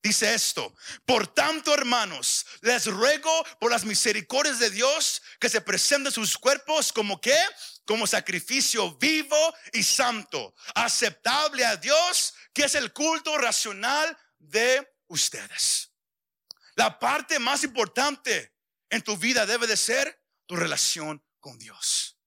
Dice 0.09 0.33
esto, 0.33 0.75
por 1.05 1.27
tanto 1.27 1.75
hermanos, 1.75 2.47
les 2.62 2.87
ruego 2.87 3.44
por 3.61 3.71
las 3.71 3.85
misericordias 3.85 4.59
de 4.59 4.71
Dios 4.71 5.21
que 5.38 5.51
se 5.51 5.61
presenten 5.61 6.11
sus 6.11 6.38
cuerpos 6.38 6.94
como 6.94 7.21
que, 7.21 7.37
como 7.85 8.07
sacrificio 8.07 8.97
vivo 8.97 9.37
y 9.71 9.83
santo, 9.83 10.55
aceptable 10.75 11.62
a 11.66 11.77
Dios, 11.77 12.33
que 12.55 12.64
es 12.64 12.75
el 12.75 12.90
culto 12.94 13.37
racional 13.37 14.16
de 14.38 14.90
ustedes. 15.09 15.90
La 16.75 16.99
parte 16.99 17.38
más 17.38 17.62
importante 17.62 18.55
en 18.88 19.03
tu 19.03 19.18
vida 19.18 19.44
debe 19.44 19.66
de 19.66 19.77
ser 19.77 20.25
tu 20.47 20.57
relación 20.57 21.23
con 21.38 21.59
Dios. 21.59 22.17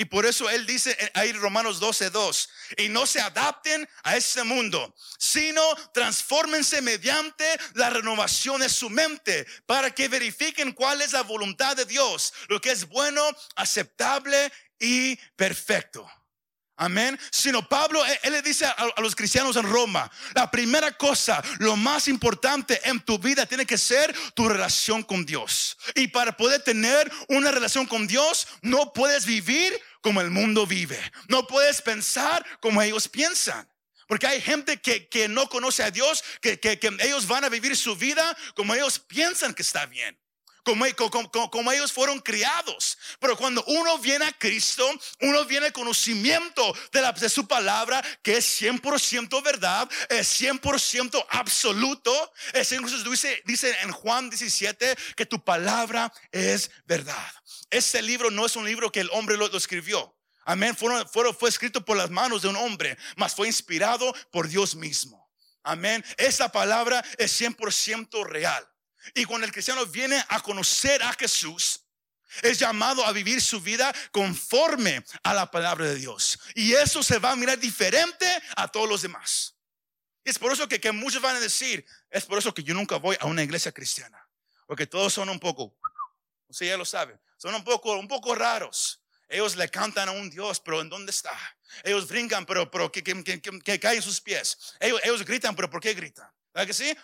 Y 0.00 0.04
por 0.04 0.24
eso 0.26 0.48
él 0.48 0.64
dice 0.64 0.96
ahí 1.12 1.32
Romanos 1.32 1.80
12, 1.80 2.10
2, 2.10 2.48
y 2.76 2.88
no 2.88 3.04
se 3.04 3.20
adapten 3.20 3.86
a 4.04 4.16
este 4.16 4.44
mundo, 4.44 4.94
sino 5.18 5.60
transfórmense 5.92 6.80
mediante 6.80 7.44
la 7.74 7.90
renovación 7.90 8.60
de 8.60 8.68
su 8.68 8.88
mente 8.90 9.44
para 9.66 9.90
que 9.90 10.06
verifiquen 10.06 10.70
cuál 10.70 11.02
es 11.02 11.12
la 11.12 11.22
voluntad 11.22 11.74
de 11.74 11.84
Dios, 11.84 12.32
lo 12.46 12.60
que 12.60 12.70
es 12.70 12.88
bueno, 12.88 13.20
aceptable 13.56 14.52
y 14.78 15.16
perfecto. 15.34 16.08
Amén. 16.80 17.18
Sino 17.32 17.68
Pablo, 17.68 18.00
él, 18.22 18.32
le 18.32 18.40
dice 18.40 18.64
a, 18.64 18.86
los 18.98 19.16
cristianos 19.16 19.56
en 19.56 19.64
Roma, 19.64 20.08
la 20.32 20.48
primera 20.48 20.92
cosa, 20.92 21.42
lo 21.58 21.74
más 21.74 22.06
importante 22.06 22.80
en 22.84 23.00
tu 23.00 23.18
vida 23.18 23.46
tiene 23.46 23.66
que 23.66 23.76
ser 23.76 24.14
tu 24.34 24.48
relación 24.48 25.02
con 25.02 25.26
Dios. 25.26 25.76
Y 25.96 26.06
para 26.06 26.36
poder 26.36 26.62
tener 26.62 27.10
una 27.28 27.50
relación 27.50 27.84
con 27.84 28.06
Dios, 28.06 28.46
no 28.62 28.92
puedes 28.92 29.26
vivir 29.26 29.76
como 30.08 30.22
el 30.22 30.30
mundo 30.30 30.66
vive. 30.66 30.98
No 31.28 31.46
puedes 31.46 31.82
pensar 31.82 32.42
como 32.60 32.80
ellos 32.80 33.08
piensan. 33.08 33.68
Porque 34.06 34.26
hay 34.26 34.40
gente 34.40 34.80
que, 34.80 35.06
que 35.06 35.28
no 35.28 35.50
conoce 35.50 35.82
a 35.82 35.90
Dios, 35.90 36.24
que, 36.40 36.58
que, 36.58 36.78
que 36.78 36.96
ellos 37.00 37.28
van 37.28 37.44
a 37.44 37.50
vivir 37.50 37.76
su 37.76 37.94
vida 37.94 38.34
como 38.54 38.74
ellos 38.74 38.98
piensan 38.98 39.52
que 39.52 39.60
está 39.60 39.84
bien 39.84 40.18
como, 41.50 41.72
ellos 41.72 41.92
fueron 41.92 42.20
criados. 42.20 42.98
Pero 43.20 43.36
cuando 43.36 43.62
uno 43.66 43.98
viene 43.98 44.26
a 44.26 44.32
Cristo, 44.32 44.88
uno 45.20 45.44
viene 45.44 45.72
conocimiento 45.72 46.74
de, 46.92 47.00
la, 47.00 47.12
de 47.12 47.28
su 47.28 47.46
palabra, 47.46 48.02
que 48.22 48.36
es 48.38 48.60
100% 48.62 49.42
verdad, 49.42 49.88
es 50.08 50.40
100% 50.40 51.26
absoluto. 51.30 52.32
Señor 52.62 52.84
Jesús 52.84 53.08
dice, 53.08 53.42
dice 53.44 53.76
en 53.82 53.92
Juan 53.92 54.30
17 54.30 54.96
que 55.16 55.26
tu 55.26 55.42
palabra 55.42 56.12
es 56.32 56.70
verdad. 56.86 57.32
Este 57.70 58.02
libro 58.02 58.30
no 58.30 58.46
es 58.46 58.56
un 58.56 58.64
libro 58.64 58.90
que 58.90 59.00
el 59.00 59.10
hombre 59.12 59.36
lo, 59.36 59.54
escribió. 59.56 60.16
Amén. 60.44 60.76
fue 60.76 61.48
escrito 61.48 61.84
por 61.84 61.96
las 61.96 62.10
manos 62.10 62.42
de 62.42 62.48
un 62.48 62.56
hombre, 62.56 62.96
mas 63.16 63.34
fue 63.34 63.46
inspirado 63.46 64.14
por 64.30 64.48
Dios 64.48 64.74
mismo. 64.74 65.28
Amén. 65.62 66.02
Esa 66.16 66.50
palabra 66.50 67.04
es 67.18 67.38
100% 67.40 68.24
real. 68.24 68.66
Y 69.14 69.24
cuando 69.24 69.46
el 69.46 69.52
cristiano 69.52 69.84
viene 69.86 70.22
a 70.28 70.40
conocer 70.40 71.02
a 71.02 71.12
Jesús, 71.12 71.80
es 72.42 72.58
llamado 72.58 73.04
a 73.04 73.12
vivir 73.12 73.40
su 73.40 73.60
vida 73.60 73.94
conforme 74.12 75.04
a 75.22 75.34
la 75.34 75.50
palabra 75.50 75.86
de 75.86 75.94
Dios. 75.94 76.38
Y 76.54 76.74
eso 76.74 77.02
se 77.02 77.18
va 77.18 77.32
a 77.32 77.36
mirar 77.36 77.58
diferente 77.58 78.26
a 78.56 78.68
todos 78.68 78.88
los 78.88 79.02
demás. 79.02 79.54
Y 80.24 80.30
es 80.30 80.38
por 80.38 80.52
eso 80.52 80.68
que, 80.68 80.92
muchos 80.92 81.22
van 81.22 81.36
a 81.36 81.40
decir, 81.40 81.84
es 82.10 82.24
por 82.26 82.38
eso 82.38 82.52
que 82.52 82.62
yo 82.62 82.74
nunca 82.74 82.96
voy 82.96 83.16
a 83.20 83.26
una 83.26 83.42
iglesia 83.42 83.72
cristiana. 83.72 84.28
Porque 84.66 84.86
todos 84.86 85.12
son 85.14 85.30
un 85.30 85.40
poco, 85.40 85.74
usted 86.48 86.66
ya 86.66 86.76
lo 86.76 86.84
sabe, 86.84 87.18
son 87.38 87.54
un 87.54 87.64
poco, 87.64 87.96
un 87.96 88.06
poco 88.06 88.34
raros. 88.34 89.00
Ellos 89.30 89.56
le 89.56 89.68
cantan 89.70 90.08
a 90.08 90.12
un 90.12 90.30
Dios, 90.30 90.60
pero 90.60 90.80
¿en 90.80 90.88
dónde 90.88 91.10
está? 91.10 91.32
Ellos 91.82 92.08
brincan, 92.08 92.46
pero, 92.46 92.70
pero 92.70 92.90
que, 92.90 93.02
que, 93.02 93.80
caen 93.80 94.02
sus 94.02 94.20
pies. 94.20 94.58
Ellos, 94.80 95.00
ellos 95.04 95.24
gritan, 95.24 95.54
pero 95.54 95.68
¿por 95.68 95.80
qué 95.80 95.92
gritan? 95.94 96.30
¿Verdad 96.52 96.66
que 96.66 96.74
sí? 96.74 96.96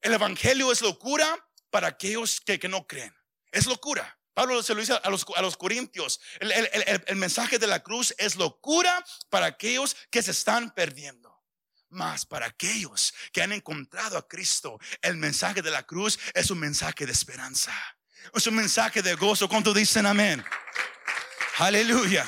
El 0.00 0.14
evangelio 0.14 0.72
es 0.72 0.80
locura 0.80 1.46
para 1.70 1.88
aquellos 1.88 2.40
que, 2.40 2.58
no 2.68 2.86
creen. 2.86 3.14
Es 3.52 3.66
locura. 3.66 4.18
Pablo 4.34 4.62
se 4.62 4.74
lo 4.74 4.80
dice 4.80 4.98
a 5.02 5.10
los, 5.10 5.26
a 5.36 5.42
los 5.42 5.56
corintios. 5.56 6.20
El, 6.40 7.16
mensaje 7.16 7.58
de 7.58 7.66
la 7.66 7.82
cruz 7.82 8.14
es 8.18 8.36
locura 8.36 9.04
para 9.28 9.46
aquellos 9.46 9.96
que 10.10 10.22
se 10.22 10.30
están 10.30 10.70
perdiendo. 10.70 11.30
Mas 11.90 12.24
para 12.24 12.46
aquellos 12.46 13.12
que 13.32 13.42
han 13.42 13.52
encontrado 13.52 14.16
a 14.16 14.26
Cristo, 14.26 14.78
el 15.02 15.16
mensaje 15.16 15.60
de 15.60 15.70
la 15.70 15.82
cruz 15.82 16.18
es 16.34 16.50
un 16.50 16.60
mensaje 16.60 17.04
de 17.04 17.12
esperanza. 17.12 17.72
Es 18.32 18.46
un 18.46 18.54
mensaje 18.54 19.02
de 19.02 19.14
gozo. 19.14 19.48
¿Cuántos 19.48 19.74
dicen 19.74 20.06
amén? 20.06 20.44
Aleluya. 21.58 22.26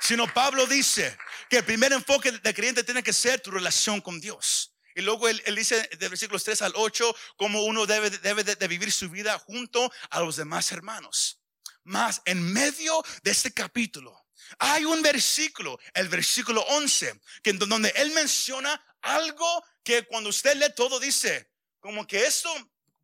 Sino 0.00 0.32
Pablo 0.32 0.66
dice 0.66 1.16
que 1.48 1.58
el 1.58 1.64
primer 1.64 1.92
enfoque 1.92 2.30
del 2.30 2.54
creyente 2.54 2.84
tiene 2.84 3.02
que 3.02 3.12
ser 3.12 3.40
tu 3.40 3.50
relación 3.50 4.00
con 4.00 4.20
Dios. 4.20 4.67
Y 4.98 5.02
luego 5.02 5.28
él, 5.28 5.40
dice 5.54 5.88
de 5.96 6.08
versículos 6.08 6.42
3 6.42 6.60
al 6.62 6.72
8 6.74 7.14
cómo 7.36 7.62
uno 7.62 7.86
debe, 7.86 8.10
debe 8.10 8.42
de, 8.42 8.66
vivir 8.66 8.90
su 8.90 9.08
vida 9.08 9.38
junto 9.38 9.92
a 10.10 10.18
los 10.18 10.34
demás 10.34 10.72
hermanos. 10.72 11.40
Más 11.84 12.20
en 12.24 12.42
medio 12.42 13.00
de 13.22 13.30
este 13.30 13.54
capítulo 13.54 14.26
hay 14.58 14.84
un 14.84 15.00
versículo, 15.00 15.78
el 15.94 16.08
versículo 16.08 16.62
11, 16.62 17.20
que 17.44 17.52
donde 17.52 17.90
él 17.94 18.10
menciona 18.10 18.84
algo 19.00 19.64
que 19.84 20.04
cuando 20.04 20.30
usted 20.30 20.56
lee 20.56 20.74
todo 20.74 20.98
dice, 20.98 21.48
como 21.78 22.04
que 22.04 22.26
esto, 22.26 22.52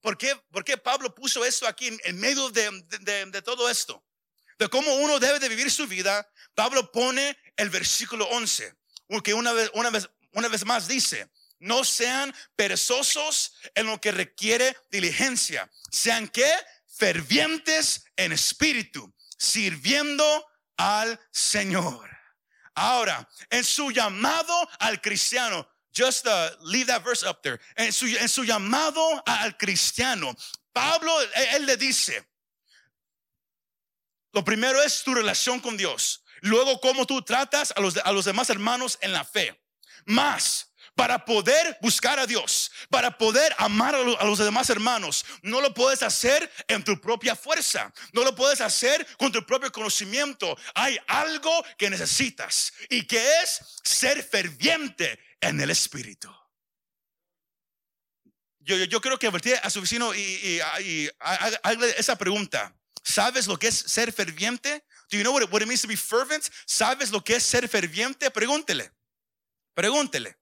¿por 0.01 0.19
qué, 0.19 0.35
por 0.51 0.65
qué 0.65 0.77
Pablo 0.77 1.15
puso 1.15 1.45
esto 1.45 1.65
aquí 1.65 1.97
en, 2.03 2.19
medio 2.19 2.51
de, 2.51 2.73
de, 3.03 3.43
todo 3.43 3.71
esto? 3.71 4.05
De 4.59 4.69
cómo 4.69 4.93
uno 4.97 5.21
debe 5.21 5.39
de 5.39 5.49
vivir 5.49 5.71
su 5.71 5.87
vida, 5.87 6.29
Pablo 6.57 6.91
pone 6.91 7.39
el 7.57 7.71
versículo 7.71 8.27
11, 8.31 8.75
que 9.23 9.33
una 9.33 9.53
vez, 9.53 9.71
una 9.75 9.91
vez, 9.91 10.11
una 10.33 10.49
vez 10.49 10.65
más 10.65 10.89
dice, 10.89 11.31
no 11.65 11.83
sean 11.83 12.35
perezosos 12.57 13.55
en 13.75 13.87
lo 13.87 14.01
que 14.01 14.13
requiere 14.13 14.77
diligencia, 14.91 15.71
sean 15.91 16.29
que 16.29 16.51
fervientes 16.87 18.05
en 18.17 18.33
espíritu, 18.33 19.13
sirviendo 19.39 20.47
al 20.77 21.19
Señor. 21.33 22.11
Ahora, 22.75 23.29
en 23.51 23.65
su 23.65 23.91
llamado 23.91 24.55
al 24.79 25.01
cristiano, 25.01 25.67
just 25.97 26.27
uh, 26.27 26.51
leave 26.61 26.87
that 26.87 27.03
verse 27.03 27.25
up 27.27 27.41
there. 27.43 27.59
En 27.77 27.93
su, 27.93 28.07
en 28.07 28.29
su 28.29 28.45
llamado 28.45 29.23
al 29.25 29.57
cristiano, 29.57 30.35
Pablo, 30.73 31.17
él, 31.53 31.65
le 31.65 31.77
dice, 31.79 32.29
lo 34.33 34.45
primero 34.45 34.83
es 34.83 35.03
tu 35.03 35.15
relación 35.15 35.61
con 35.61 35.79
Dios. 35.79 36.25
Luego, 36.43 36.79
cómo 36.81 37.07
tú 37.07 37.23
tratas 37.23 37.73
a 37.75 37.81
los, 37.81 37.97
a 37.97 38.13
los 38.13 38.27
demás 38.27 38.51
hermanos 38.51 38.99
en 39.01 39.13
la 39.13 39.25
fe. 39.25 39.59
Más, 40.05 40.74
para 40.95 41.25
poder 41.25 41.79
buscar 41.81 42.19
a 42.19 42.27
Dios, 42.27 42.71
para 42.89 43.17
poder 43.17 43.55
amar 43.59 43.95
a 43.95 44.25
los 44.25 44.39
demás 44.39 44.71
hermanos, 44.71 45.25
no 45.43 45.61
lo 45.61 45.75
puedes 45.75 46.03
hacer 46.03 46.51
en 46.69 46.85
tu 46.85 47.01
propia 47.01 47.35
fuerza, 47.35 47.93
no 48.13 48.23
lo 48.23 48.35
puedes 48.35 48.61
hacer 48.61 49.07
con 49.17 49.33
tu 49.33 49.45
propio 49.45 49.73
conocimiento. 49.73 50.57
Hay 50.75 50.99
algo 51.07 51.65
que 51.77 51.91
necesitas 51.91 52.73
y 52.89 53.07
que 53.07 53.23
es 53.43 53.61
ser 53.83 54.23
ferviente 54.23 55.19
en 55.41 55.61
el 55.61 55.71
Espíritu. 55.71 56.33
Yo, 58.61 59.01
creo 59.01 59.19
que 59.19 59.27
advertir 59.27 59.59
a 59.63 59.69
su 59.69 59.83
vecino 59.83 60.15
y, 60.15 60.61
y, 60.81 61.11
esa 61.99 62.17
pregunta. 62.17 62.75
¿Sabes 63.03 63.47
lo 63.47 63.59
que 63.59 63.67
es 63.67 63.75
ser 63.75 64.11
ferviente? 64.11 64.87
Do 65.11 65.19
you 65.19 65.23
know 65.23 65.35
what 65.35 65.61
it 65.61 65.69
means 65.69 65.83
to 65.83 65.89
be 65.89 65.97
fervent? 65.97 66.49
¿Sabes 66.65 67.11
lo 67.11 67.23
que 67.23 67.37
es 67.37 67.43
ser 67.43 67.69
ferviente? 67.69 68.31
Pregúntele. 68.31 68.91
Pregúntele. 69.75 70.39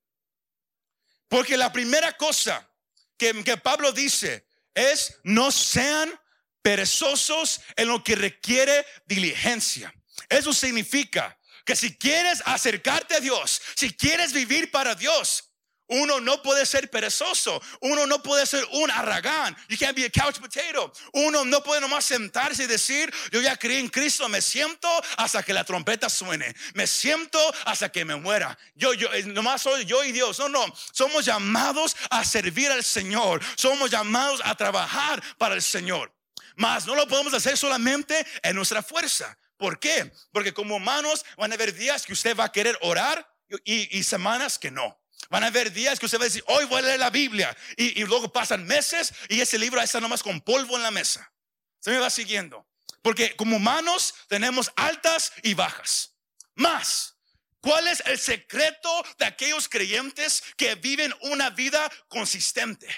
Porque 1.33 1.57
la 1.57 1.73
primera 1.73 2.13
cosa 2.19 2.69
que, 3.17 3.33
Pablo 3.57 3.91
dice 3.91 4.47
es 4.75 5.19
no 5.25 5.51
sean 5.51 6.13
perezosos 6.61 7.63
en 7.75 7.89
lo 7.89 8.05
que 8.05 8.17
requiere 8.17 8.85
diligencia. 9.07 9.95
Eso 10.29 10.53
significa 10.53 11.39
que 11.65 11.75
si 11.75 11.97
quieres 11.97 12.43
acercarte 12.45 13.15
a 13.15 13.21
Dios, 13.21 13.63
si 13.77 13.95
quieres 13.95 14.35
vivir 14.35 14.71
para 14.71 14.95
Dios, 14.95 15.52
uno 15.93 16.21
no 16.21 16.43
puede 16.43 16.65
ser 16.65 16.89
perezoso. 16.91 17.61
Uno 17.81 18.07
no 18.07 18.23
puede 18.23 18.47
ser 18.47 18.67
un 18.73 18.91
arragán. 18.91 19.57
You 19.69 19.77
can't 19.77 19.95
be 19.95 20.07
a 20.07 20.11
couch 20.11 20.39
potato. 20.39 20.93
Uno 21.13 21.45
no 21.45 21.63
puede 21.63 21.81
nomás 21.81 22.05
sentarse 22.07 22.65
y 22.65 22.67
decir, 22.67 23.13
yo 23.31 23.41
ya 23.41 23.57
creí 23.57 23.79
en 23.79 23.89
Cristo, 23.89 24.29
me 24.29 24.41
siento 24.41 24.89
hasta 25.19 25.43
que 25.43 25.53
la 25.53 25.65
trompeta 25.65 26.09
suene. 26.09 26.55
Me 26.75 26.87
siento 26.87 27.39
hasta 27.67 27.91
que 27.91 28.05
me 28.05 28.17
muera. 28.17 28.59
Yo, 28.75 28.95
yo, 28.95 29.13
eh, 29.13 29.25
nomás 29.25 29.63
soy 29.63 29.85
yo 29.85 30.03
y 30.03 30.13
Dios. 30.13 30.39
No, 30.39 30.49
no. 30.49 30.65
Somos 30.93 31.27
llamados 31.27 31.95
a 32.11 32.25
servir 32.25 32.71
al 32.71 32.83
Señor. 32.83 33.43
Somos 33.57 33.91
llamados 33.91 34.41
a 34.45 34.55
trabajar 34.55 35.23
para 35.37 35.55
el 35.55 35.63
Señor. 35.63 36.11
Mas 36.57 36.87
no 36.87 36.95
lo 36.95 37.07
podemos 37.07 37.35
hacer 37.35 37.59
solamente 37.59 38.27
en 38.43 38.57
nuestra 38.57 38.83
fuerza. 38.83 39.37
¿Por 39.59 39.79
qué? 39.79 40.11
Porque 40.33 40.55
como 40.55 40.77
humanos 40.77 41.25
van 41.37 41.53
a 41.53 41.55
haber 41.55 41.75
días 41.75 42.07
que 42.07 42.15
usted 42.15 42.35
va 42.35 42.45
a 42.45 42.53
querer 42.53 42.79
orar 42.81 43.31
y 43.65 44.03
semanas 44.03 44.59
que 44.59 44.71
no. 44.71 45.02
Van 45.31 45.45
a 45.45 45.49
haber 45.49 45.73
días 45.73 45.99
que 45.99 46.07
usted 46.07 46.19
va 46.19 46.25
a 46.25 46.27
decir, 46.27 46.45
hoy 46.47 46.65
voy 46.67 46.79
a 46.79 46.83
leer 46.83 47.01
la 47.01 47.11
Biblia. 47.11 47.57
Y, 47.77 48.05
luego 48.05 48.33
pasan 48.33 48.67
meses 48.67 49.13
y 49.29 49.41
ese 49.41 49.59
libro 49.59 49.81
está 49.81 50.01
nomás 50.01 50.23
con 50.23 50.41
polvo 50.41 50.77
en 50.77 50.83
la 50.83 50.91
mesa. 50.91 51.33
Se 51.81 51.91
me 51.91 51.99
va 51.99 52.11
siguiendo. 52.11 52.69
Porque 53.03 53.35
como 53.37 53.57
humanos 53.57 54.15
tenemos 54.29 54.73
altas 54.77 55.33
y 55.43 55.55
bajas. 55.55 56.15
Más, 56.55 57.17
¿cuál 57.61 57.89
es 57.89 58.03
el 58.07 58.19
secreto 58.19 59.05
de 59.19 59.25
aquellos 59.25 59.69
creyentes 59.69 60.43
que 60.57 60.75
viven 60.77 61.13
una 61.23 61.51
vida 61.51 61.91
consistente? 62.09 62.89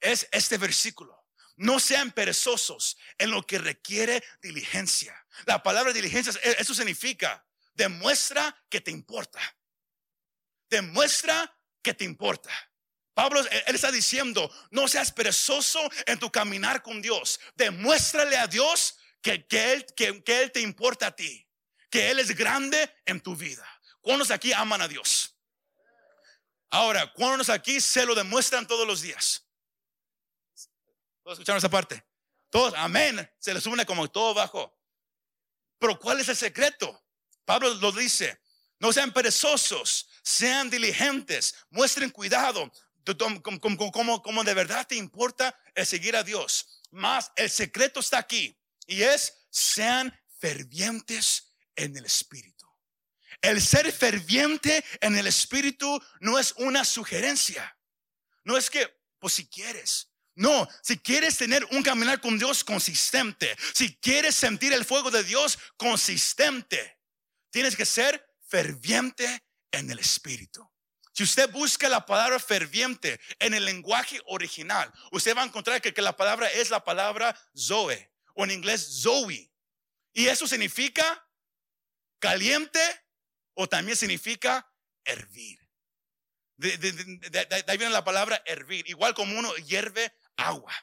Es 0.00 0.28
este 0.32 0.58
versículo. 0.58 1.24
No 1.56 1.78
sean 1.78 2.10
perezosos 2.10 2.98
en 3.16 3.30
lo 3.30 3.46
que 3.46 3.58
requiere 3.58 4.22
diligencia. 4.42 5.14
La 5.46 5.62
palabra 5.62 5.92
diligencia, 5.92 6.32
eso 6.58 6.74
significa, 6.74 7.46
demuestra 7.74 8.60
que 8.68 8.80
te 8.80 8.90
importa 8.90 9.40
demuestra 10.74 11.56
que 11.82 11.94
te 11.94 12.04
importa. 12.04 12.50
Pablo, 13.14 13.40
él 13.40 13.74
está 13.74 13.92
diciendo, 13.92 14.50
no 14.70 14.88
seas 14.88 15.12
perezoso 15.12 15.80
en 16.06 16.18
tu 16.18 16.30
caminar 16.30 16.82
con 16.82 17.00
Dios. 17.00 17.38
Demuéstrale 17.54 18.36
a 18.36 18.46
Dios 18.46 18.96
que, 19.22 19.46
que, 19.46 19.72
él, 19.72 19.86
que, 19.94 20.22
que 20.24 20.42
él 20.42 20.50
te 20.50 20.60
importa 20.60 21.08
a 21.08 21.16
ti, 21.16 21.48
que 21.88 22.10
Él 22.10 22.18
es 22.18 22.34
grande 22.34 22.92
en 23.04 23.20
tu 23.20 23.36
vida. 23.36 23.64
¿Cuántos 24.00 24.30
aquí 24.30 24.52
aman 24.52 24.82
a 24.82 24.88
Dios? 24.88 25.36
Ahora, 26.70 27.12
¿cuántos 27.12 27.48
aquí 27.50 27.80
se 27.80 28.04
lo 28.04 28.16
demuestran 28.16 28.66
todos 28.66 28.86
los 28.86 29.00
días? 29.00 29.46
¿Todos 31.22 31.38
escucharon 31.38 31.58
esa 31.58 31.70
parte? 31.70 32.04
Todos, 32.50 32.74
amén. 32.76 33.32
Se 33.38 33.54
les 33.54 33.64
une 33.66 33.86
como 33.86 34.10
todo 34.10 34.34
bajo. 34.34 34.76
Pero 35.78 35.98
¿cuál 35.98 36.20
es 36.20 36.28
el 36.28 36.36
secreto? 36.36 37.04
Pablo 37.44 37.74
lo 37.74 37.92
dice, 37.92 38.40
no 38.80 38.92
sean 38.92 39.12
perezosos, 39.12 40.08
sean 40.24 40.70
diligentes, 40.70 41.54
muestren 41.70 42.10
cuidado, 42.10 42.72
como, 43.60 44.22
como, 44.22 44.42
de 44.42 44.54
verdad 44.54 44.86
te 44.86 44.96
importa 44.96 45.56
el 45.74 45.86
seguir 45.86 46.16
a 46.16 46.24
Dios. 46.24 46.80
Más 46.90 47.30
el 47.36 47.50
secreto 47.50 48.00
está 48.00 48.18
aquí 48.18 48.58
y 48.86 49.02
es 49.02 49.46
sean 49.50 50.18
fervientes 50.38 51.54
en 51.76 51.96
el 51.96 52.06
Espíritu. 52.06 52.66
El 53.42 53.60
ser 53.60 53.92
ferviente 53.92 54.82
en 55.00 55.16
el 55.16 55.26
Espíritu 55.26 56.00
no 56.20 56.38
es 56.38 56.54
una 56.56 56.84
sugerencia. 56.84 57.76
No 58.44 58.56
es 58.56 58.70
que, 58.70 58.88
pues 59.18 59.34
si 59.34 59.46
quieres. 59.46 60.10
No, 60.36 60.66
si 60.82 60.98
quieres 60.98 61.36
tener 61.36 61.64
un 61.70 61.82
caminar 61.82 62.20
con 62.20 62.38
Dios 62.38 62.64
consistente, 62.64 63.54
si 63.74 63.94
quieres 63.96 64.34
sentir 64.34 64.72
el 64.72 64.84
fuego 64.84 65.10
de 65.10 65.22
Dios 65.22 65.58
consistente, 65.76 66.98
tienes 67.50 67.76
que 67.76 67.86
ser 67.86 68.26
ferviente 68.48 69.44
en 69.78 69.90
el 69.90 69.98
espíritu. 69.98 70.68
Si 71.12 71.22
usted 71.22 71.50
busca 71.52 71.88
la 71.88 72.04
palabra 72.04 72.40
ferviente 72.40 73.20
en 73.38 73.54
el 73.54 73.64
lenguaje 73.64 74.20
original, 74.26 74.92
usted 75.12 75.36
va 75.36 75.42
a 75.42 75.46
encontrar 75.46 75.80
que, 75.80 76.02
la 76.02 76.16
palabra 76.16 76.50
es 76.50 76.70
la 76.70 76.82
palabra 76.82 77.38
Zoe 77.56 78.12
o 78.34 78.44
en 78.44 78.50
inglés 78.50 79.00
Zoe. 79.02 79.52
Y 80.12 80.26
eso 80.26 80.48
significa 80.48 81.24
caliente 82.18 82.80
o 83.54 83.68
también 83.68 83.96
significa 83.96 84.68
hervir. 85.04 85.60
De, 86.56 87.64
ahí 87.68 87.78
viene 87.78 87.92
la 87.92 88.04
palabra 88.04 88.42
hervir, 88.44 88.88
igual 88.88 89.14
como 89.14 89.38
uno 89.38 89.54
hierve 89.56 90.12
agua. 90.36 90.74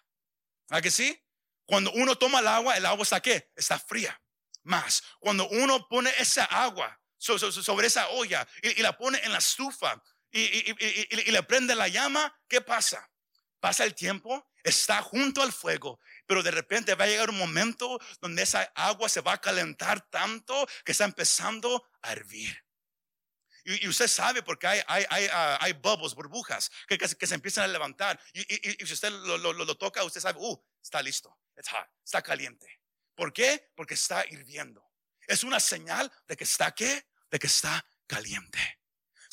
¿A 0.69 0.81
que 0.81 0.91
sí? 0.91 1.21
Cuando 1.65 1.91
uno 1.91 2.17
toma 2.17 2.39
el 2.39 2.47
agua, 2.47 2.77
el 2.77 2.85
agua 2.85 3.03
está 3.03 3.21
qué? 3.21 3.51
Está 3.55 3.77
fría. 3.79 4.21
Más, 4.63 5.03
cuando 5.19 5.49
uno 5.49 5.87
pone 5.89 6.13
esa 6.19 6.45
agua 6.45 7.00
sobre 7.21 7.87
esa 7.87 8.09
olla 8.09 8.47
y, 8.61 8.81
la 8.81 8.97
pone 8.97 9.19
en 9.23 9.31
la 9.31 9.37
estufa 9.37 10.01
y, 10.31 11.31
le 11.31 11.43
prende 11.43 11.75
la 11.75 11.87
llama, 11.87 12.35
¿qué 12.47 12.61
pasa? 12.61 13.09
Pasa 13.59 13.83
el 13.83 13.93
tiempo, 13.93 14.49
está 14.63 15.01
junto 15.03 15.43
al 15.43 15.53
fuego, 15.53 15.99
pero 16.25 16.41
de 16.41 16.49
repente 16.49 16.95
va 16.95 17.05
a 17.05 17.07
llegar 17.07 17.29
un 17.29 17.37
momento 17.37 17.99
donde 18.19 18.41
esa 18.41 18.63
agua 18.75 19.07
se 19.07 19.21
va 19.21 19.33
a 19.33 19.41
calentar 19.41 20.09
tanto 20.09 20.67
que 20.83 20.93
está 20.93 21.05
empezando 21.05 21.87
a 22.01 22.11
hervir. 22.11 22.65
Y, 23.63 23.87
usted 23.87 24.07
sabe 24.07 24.41
porque 24.41 24.65
hay, 24.65 24.81
hay 24.87 25.73
bubbles, 25.73 26.15
burbujas 26.15 26.71
que, 26.87 27.27
se 27.27 27.35
empiezan 27.35 27.65
a 27.65 27.67
levantar. 27.67 28.19
Y, 28.33 28.43
si 28.85 28.93
usted 28.93 29.11
lo, 29.11 29.77
toca, 29.77 30.03
usted 30.03 30.21
sabe, 30.21 30.39
uh, 30.39 30.65
está 30.81 31.03
listo, 31.03 31.37
está 32.03 32.21
caliente. 32.23 32.81
¿Por 33.13 33.31
qué? 33.31 33.71
Porque 33.75 33.93
está 33.93 34.25
hirviendo. 34.27 34.83
Es 35.27 35.43
una 35.43 35.59
señal 35.59 36.11
de 36.27 36.35
que 36.35 36.43
está 36.43 36.71
qué? 36.73 37.05
De 37.31 37.39
que 37.39 37.47
está 37.47 37.83
caliente. 38.07 38.77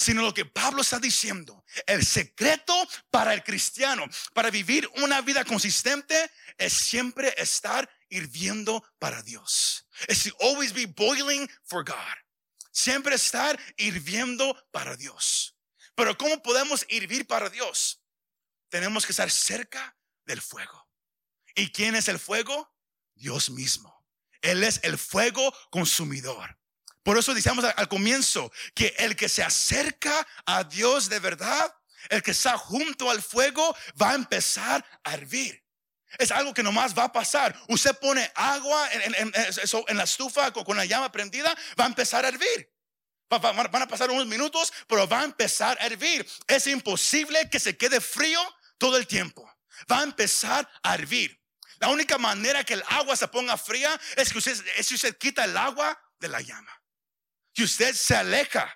sino 0.01 0.23
lo 0.23 0.33
que 0.33 0.45
Pablo 0.45 0.83
está 0.83 1.01
diciendo. 1.01 1.65
El 1.85 2.07
secreto 2.07 2.73
para 3.11 3.35
el 3.35 3.43
cristiano, 3.43 4.07
para 4.33 4.49
vivir 4.49 4.89
una 5.03 5.21
vida 5.23 5.45
consistente, 5.45 6.31
es 6.57 6.73
siempre 6.73 7.35
estar 7.37 7.91
hirviendo 8.09 8.81
para 9.01 9.23
Dios. 9.23 9.89
Es 10.07 10.23
to 10.23 10.31
always 10.41 10.73
be 10.73 10.87
boiling 10.87 11.51
for 11.65 11.85
God. 11.85 12.15
Siempre 12.71 13.17
estar 13.17 13.59
hirviendo 13.77 14.57
para 14.71 14.97
Dios. 14.97 15.57
Pero 15.97 16.17
¿cómo 16.17 16.41
podemos 16.43 16.87
hirvir 16.89 17.27
para 17.27 17.51
Dios? 17.51 18.01
Tenemos 18.69 19.05
que 19.05 19.11
estar 19.11 19.31
cerca 19.31 19.97
del 20.25 20.41
fuego. 20.41 20.89
¿Y 21.57 21.73
quién 21.73 21.97
es 21.97 22.07
el 22.07 22.21
fuego? 22.21 22.73
Dios 23.17 23.51
mismo. 23.51 24.07
Él 24.43 24.63
es 24.63 24.79
el 24.85 24.97
fuego 24.97 25.53
consumidor. 25.71 26.57
Por 27.03 27.17
eso 27.17 27.35
decíamos 27.35 27.65
al 27.65 27.89
comienzo 27.89 28.53
que 28.75 28.95
el 28.99 29.17
que 29.17 29.29
se 29.29 29.43
acerca 29.43 30.27
a 30.47 30.65
Dios 30.65 31.09
de 31.09 31.21
verdad, 31.21 31.75
el 32.11 32.23
que 32.23 32.33
está 32.33 32.59
junto 32.59 33.11
al 33.11 33.23
fuego, 33.23 33.77
va 34.01 34.11
a 34.11 34.15
empezar 34.15 34.85
a 35.05 35.15
hervir. 35.15 35.65
Es 36.19 36.31
algo 36.31 36.55
que 36.55 36.63
nomás 36.63 36.97
va 36.97 37.05
a 37.05 37.13
pasar. 37.13 37.59
Usted 37.69 37.95
pone 37.99 38.31
agua 38.35 38.89
en, 38.93 39.97
la 39.97 40.05
estufa 40.05 40.53
con, 40.53 40.77
la 40.77 40.87
llama 40.87 41.13
prendida, 41.13 41.55
va 41.79 41.85
a 41.85 41.89
empezar 41.89 42.25
a 42.25 42.29
hervir. 42.29 42.71
van 43.29 43.83
a 43.83 43.89
pasar 43.89 44.11
unos 44.11 44.27
minutos, 44.27 44.73
pero 44.87 45.07
va 45.07 45.21
a 45.21 45.25
empezar 45.25 45.77
a 45.81 45.87
hervir. 45.87 46.27
Es 46.47 46.67
imposible 46.67 47.49
que 47.51 47.61
se 47.61 47.77
quede 47.77 48.01
frío 48.01 48.41
todo 48.79 48.97
el 48.97 49.07
tiempo. 49.07 49.51
Va 49.91 50.01
a 50.01 50.05
empezar 50.05 50.69
a 50.83 50.95
hervir. 50.95 51.39
La 51.79 51.89
única 51.89 52.19
manera 52.19 52.65
que 52.65 52.75
el 52.75 52.83
agua 52.89 53.17
se 53.17 53.29
ponga 53.29 53.57
fría 53.57 54.01
es 54.17 54.33
que 54.33 54.39
usted, 54.39 54.67
es 54.77 54.89
que 54.89 54.95
usted 54.95 55.17
quita 55.17 55.45
el 55.45 55.57
agua 55.57 55.99
de 56.19 56.29
la 56.29 56.41
llama 56.41 56.78
que 57.59 57.64
usted 57.64 57.92
se 57.92 58.14
aleja 58.14 58.73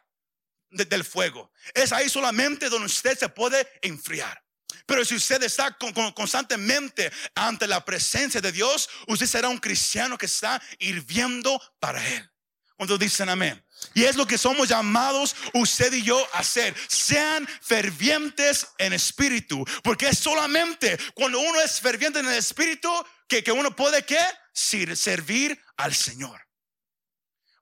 del 0.68 1.04
fuego. 1.04 1.52
Es 1.72 1.92
ahí 1.92 2.08
solamente 2.08 2.68
donde 2.68 2.86
usted 2.86 3.16
se 3.16 3.28
puede 3.28 3.64
enfriar. 3.80 4.42
Pero 4.86 5.04
si 5.04 5.14
usted 5.14 5.40
está 5.44 5.76
constantemente 6.16 7.12
ante 7.36 7.68
la 7.68 7.84
presencia 7.84 8.40
de 8.40 8.50
Dios, 8.50 8.90
usted 9.06 9.26
será 9.26 9.48
un 9.48 9.58
cristiano 9.58 10.18
que 10.18 10.26
está 10.26 10.60
hirviendo 10.80 11.62
para 11.78 12.04
Él. 12.08 12.28
Cuando 12.76 12.98
dicen 12.98 13.28
amén. 13.28 13.64
Y 13.94 14.02
es 14.02 14.16
lo 14.16 14.26
que 14.26 14.36
somos 14.36 14.68
llamados 14.68 15.36
usted 15.54 15.92
y 15.92 16.02
yo 16.02 16.18
a 16.32 16.40
hacer. 16.40 16.74
Sean 16.88 17.46
fervientes 17.60 18.66
en 18.78 18.94
espíritu. 18.94 19.64
Porque 19.84 20.08
es 20.08 20.18
solamente 20.18 20.98
cuando 21.14 21.38
uno 21.38 21.60
es 21.60 21.80
ferviente 21.80 22.18
en 22.18 22.26
el 22.26 22.34
espíritu 22.34 22.90
que, 23.28 23.44
que 23.44 23.52
uno 23.52 23.76
puede 23.76 24.04
que 24.04 24.18
servir 24.52 25.56
al 25.76 25.94
Señor. 25.94 26.40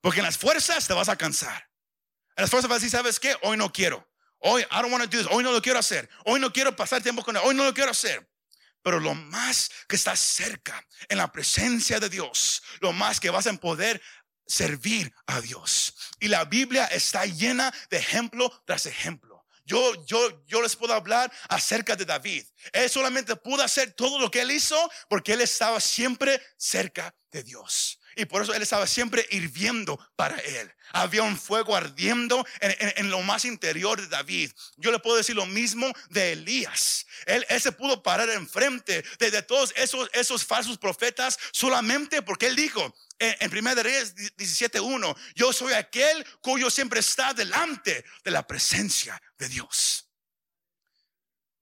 Porque 0.01 0.21
en 0.21 0.27
las 0.27 0.39
fuerzas 0.39 0.87
te 0.87 0.93
vas 0.95 1.09
a 1.09 1.17
cansar. 1.17 1.69
En 2.37 2.43
las 2.43 2.51
fuerzas 2.51 2.69
vas 2.69 2.77
a 2.77 2.81
decir, 2.81 2.91
¿sabes 2.91 3.21
qué? 3.21 3.37
Hoy 3.43 3.57
no 3.57 3.73
quiero. 3.73 4.07
Hoy, 4.39 4.63
I 4.63 4.81
don't 4.81 4.91
want 4.91 5.05
to 5.05 5.11
do 5.11 5.23
this. 5.23 5.31
Hoy 5.31 5.45
no 5.45 5.53
lo 5.53 5.61
quiero 5.61 5.79
hacer. 5.79 6.09
Hoy 6.25 6.41
no 6.41 6.53
quiero 6.53 6.75
pasar 6.75 7.03
tiempo 7.03 7.23
con 7.23 7.37
él. 7.37 7.43
Hoy 7.45 7.55
no 7.55 7.65
lo 7.65 7.75
quiero 7.75 7.91
hacer. 7.91 8.27
Pero 8.83 8.99
lo 8.99 9.15
más 9.15 9.71
que 9.87 9.97
estás 9.97 10.19
cerca 10.19 10.83
en 11.09 11.19
la 11.19 11.31
presencia 11.31 12.01
de 12.01 12.09
Dios, 12.09 12.63
lo 12.81 12.93
más 12.93 13.21
que 13.21 13.29
vas 13.29 13.47
a 13.47 13.53
poder 13.55 14.01
servir 14.47 15.15
a 15.27 15.41
Dios. 15.41 15.95
Y 16.19 16.29
la 16.29 16.45
Biblia 16.45 16.87
está 16.87 17.27
llena 17.27 17.73
de 17.91 17.99
ejemplo 17.99 18.51
tras 18.67 18.87
ejemplo. 18.87 19.47
Yo, 19.67 20.05
yo, 20.07 20.45
yo 20.47 20.63
les 20.63 20.75
puedo 20.75 20.95
hablar 20.95 21.31
acerca 21.49 21.95
de 21.95 22.05
David. 22.05 22.45
Él 22.73 22.91
solamente 22.91 23.37
pudo 23.37 23.63
hacer 23.63 23.93
todo 23.93 24.19
lo 24.19 24.31
que 24.31 24.41
él 24.41 24.51
hizo 24.51 24.91
porque 25.09 25.35
él 25.35 25.43
estaba 25.43 25.79
siempre 25.79 26.43
cerca 26.57 27.15
de 27.31 27.45
Dios. 27.45 28.00
Y 28.17 28.25
por 28.25 28.43
eso 28.43 28.55
él 28.55 28.63
estaba 28.63 28.87
siempre 28.87 29.27
hirviendo 29.31 29.99
para 30.17 30.37
él. 30.39 30.73
Había 30.93 31.23
un 31.23 31.39
fuego 31.39 31.77
ardiendo 31.77 32.45
en, 32.61 33.11
lo 33.11 33.23
más 33.23 33.45
interior 33.45 34.01
de 34.01 34.09
David. 34.09 34.51
Yo 34.77 34.91
le 34.91 34.99
puedo 34.99 35.17
decir 35.17 35.37
lo 35.37 35.47
mismo 35.47 35.93
de 36.09 36.33
Elías. 36.33 37.07
Él, 37.27 37.45
se 37.61 37.73
pudo 37.73 38.03
parar 38.03 38.29
enfrente 38.31 39.05
de, 39.19 39.31
de 39.31 39.43
todos 39.43 39.73
esos, 39.77 40.11
esos 40.13 40.45
falsos 40.45 40.79
profetas 40.79 41.39
solamente 41.53 42.23
porque 42.23 42.47
él 42.47 42.57
dijo, 42.57 42.95
en 43.19 43.51
1 43.51 43.75
Reyes 43.83 44.15
17.1, 44.17 45.17
yo 45.35 45.53
soy 45.53 45.75
aquel 45.75 46.27
cuyo 46.41 46.71
siempre 46.71 47.01
está 47.01 47.35
delante 47.35 48.05
de 48.25 48.31
la 48.31 48.47
presencia 48.47 49.21
de 49.39 49.49
Dios. 49.49 50.11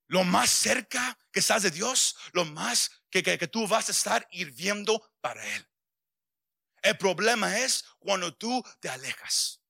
Lo 0.07 0.25
más 0.25 0.51
cerca 0.51 1.19
que 1.33 1.41
estás 1.41 1.63
de 1.63 1.71
Dios, 1.71 2.17
lo 2.33 2.45
más 2.45 2.91
que, 3.11 3.23
que 3.23 3.49
tú 3.49 3.67
vas 3.67 3.89
a 3.89 3.93
estar 3.93 4.27
hirviendo 4.31 5.11
para 5.21 5.45
Él. 5.55 5.67
El 6.83 6.97
problema 6.97 7.59
es 7.59 7.85
cuando 7.99 8.35
tú 8.35 8.62
te 8.81 8.88
alejas. 8.88 9.61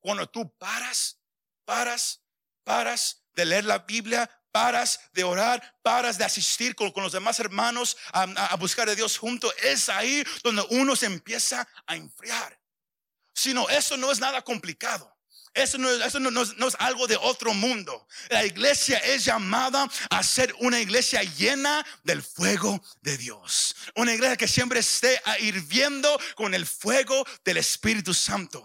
Cuando 0.00 0.28
tú 0.28 0.56
paras, 0.56 1.20
paras, 1.64 2.22
paras 2.64 3.22
de 3.32 3.44
leer 3.44 3.64
la 3.64 3.78
Biblia, 3.78 4.28
paras 4.50 5.00
de 5.12 5.24
orar, 5.24 5.78
paras 5.82 6.18
de 6.18 6.24
asistir 6.24 6.74
con, 6.74 6.92
los 6.96 7.12
demás 7.12 7.38
hermanos 7.40 7.96
a, 8.12 8.22
a, 8.22 8.56
buscar 8.56 8.88
a 8.88 8.94
Dios 8.94 9.18
junto. 9.18 9.52
Es 9.56 9.88
ahí 9.88 10.24
donde 10.42 10.64
uno 10.70 10.96
se 10.96 11.06
empieza 11.06 11.68
a 11.86 11.96
enfriar. 11.96 12.60
Sino 13.34 13.68
eso 13.68 13.96
no 13.96 14.10
es 14.10 14.20
nada 14.20 14.42
complicado. 14.42 15.16
Eso, 15.52 15.78
no, 15.78 15.90
eso 15.90 16.20
no, 16.20 16.42
es, 16.42 16.76
algo 16.78 17.06
de 17.06 17.16
otro 17.16 17.52
mundo. 17.52 18.06
La 18.28 18.44
iglesia 18.44 18.98
es 18.98 19.24
llamada 19.24 19.88
a 20.10 20.22
ser 20.22 20.54
una 20.60 20.80
iglesia 20.80 21.22
llena 21.22 21.84
del 22.04 22.22
fuego 22.22 22.80
de 23.02 23.16
Dios. 23.16 23.74
Una 23.96 24.14
iglesia 24.14 24.36
que 24.36 24.46
siempre 24.46 24.80
esté 24.80 25.20
hirviendo 25.40 26.20
con 26.36 26.54
el 26.54 26.66
fuego 26.66 27.26
del 27.44 27.56
Espíritu 27.56 28.14
Santo. 28.14 28.64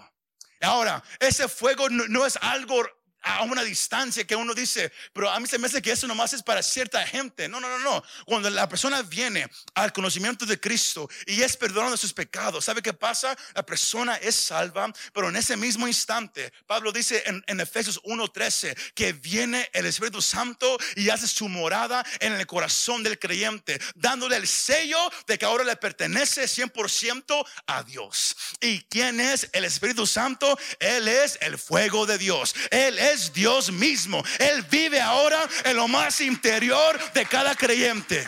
Ahora, 0.61 1.03
ese 1.19 1.47
fuego 1.47 1.89
no 1.89 2.25
es 2.25 2.37
algo 2.41 2.83
a 3.25 3.41
una 3.41 3.63
distancia 3.63 4.25
que 4.25 4.35
uno 4.35 4.53
dice, 4.53 4.91
pero 5.11 5.29
a 5.29 5.39
mí 5.39 5.47
se 5.47 5.57
me 5.57 5.65
hace 5.65 5.81
que 5.81 5.91
eso 5.91 6.07
nomás 6.07 6.31
es 6.33 6.43
para 6.43 6.61
cierta 6.61 7.05
gente. 7.05 7.49
No, 7.49 7.59
no, 7.59 7.67
no, 7.67 7.79
no. 7.79 8.03
Cuando 8.25 8.49
la 8.51 8.69
persona 8.69 9.01
viene 9.01 9.49
al 9.73 9.91
conocimiento 9.91 10.45
de 10.45 10.59
Cristo 10.59 11.09
y 11.25 11.41
es 11.41 11.57
perdonado 11.57 11.97
sus 11.97 12.13
pecados, 12.13 12.65
¿sabe 12.65 12.83
qué 12.83 12.93
pasa? 12.93 13.35
La 13.55 13.65
persona 13.65 14.15
es 14.17 14.35
salva, 14.35 14.93
pero 15.11 15.29
en 15.29 15.35
ese 15.35 15.57
mismo 15.57 15.87
instante, 15.87 16.53
Pablo 16.67 16.91
dice 16.91 17.23
en, 17.25 17.43
en 17.47 17.59
Efesios 17.59 17.99
1:13 18.03 18.93
que 18.93 19.13
viene 19.13 19.69
el 19.73 19.87
Espíritu 19.87 20.21
Santo 20.21 20.77
y 20.95 21.09
hace 21.09 21.27
su 21.27 21.49
morada 21.49 22.05
en 22.19 22.33
el 22.33 22.45
corazón 22.45 23.01
del 23.01 23.17
creyente, 23.17 23.81
dándole 23.95 24.35
el 24.35 24.47
sello 24.47 24.99
de 25.25 25.39
que 25.39 25.45
ahora 25.45 25.63
le 25.63 25.75
pertenece 25.77 26.43
100% 26.43 27.43
a 27.65 27.81
Dios. 27.81 28.35
¿Y 28.61 28.81
quién 28.81 29.19
es 29.19 29.49
el 29.51 29.65
Espíritu 29.65 30.05
Santo? 30.05 30.59
Él 30.79 31.07
es 31.07 31.39
el 31.41 31.57
fuego 31.57 32.05
de 32.05 32.19
Dios. 32.19 32.53
Él 32.69 32.99
es 32.99 33.14
Dios 33.33 33.71
mismo. 33.71 34.23
Él 34.39 34.63
vive 34.63 35.01
ahora 35.01 35.47
en 35.63 35.75
lo 35.75 35.87
más 35.87 36.21
interior 36.21 36.99
de 37.13 37.25
cada 37.25 37.55
creyente. 37.55 38.27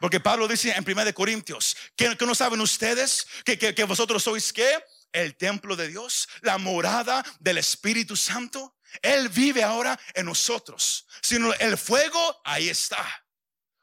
Porque 0.00 0.18
Pablo 0.18 0.48
dice 0.48 0.72
en 0.72 0.84
1 0.84 1.04
de 1.04 1.14
Corintios, 1.14 1.76
que, 1.94 2.16
no 2.26 2.34
saben 2.34 2.60
ustedes 2.60 3.24
que, 3.44 3.84
vosotros 3.84 4.24
sois 4.24 4.52
que 4.52 4.82
el 5.12 5.36
templo 5.36 5.76
de 5.76 5.88
Dios, 5.88 6.28
la 6.40 6.58
morada 6.58 7.24
del 7.38 7.58
Espíritu 7.58 8.16
Santo. 8.16 8.76
Él 9.00 9.28
vive 9.28 9.62
ahora 9.62 9.98
en 10.14 10.26
nosotros. 10.26 11.06
Sino 11.22 11.54
el 11.54 11.78
fuego 11.78 12.40
ahí 12.44 12.68
está. 12.68 13.06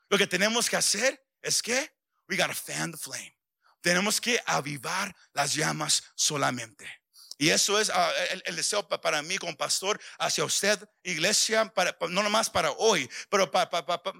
Lo 0.09 0.17
que 0.17 0.27
tenemos 0.27 0.69
que 0.69 0.75
hacer 0.75 1.25
es 1.41 1.61
que 1.61 1.95
we 2.27 2.35
gotta 2.35 2.53
fan 2.53 2.91
the 2.91 2.97
flame. 2.97 3.35
Tenemos 3.81 4.19
que 4.19 4.41
avivar 4.45 5.15
las 5.31 5.53
llamas 5.53 6.03
solamente. 6.15 6.98
Y 7.39 7.49
eso 7.51 7.79
es 7.79 7.89
ah, 7.89 8.11
el, 8.43 8.55
deseo 8.57 8.85
para 8.85 9.21
mí 9.21 9.37
como 9.37 9.55
pastor 9.55 9.99
hacia 10.19 10.43
usted, 10.43 10.77
iglesia, 11.03 11.73
para, 11.73 11.95
no 12.09 12.21
nomás 12.21 12.49
para 12.49 12.71
hoy, 12.71 13.09
pero 13.29 13.49
para, 13.49 13.69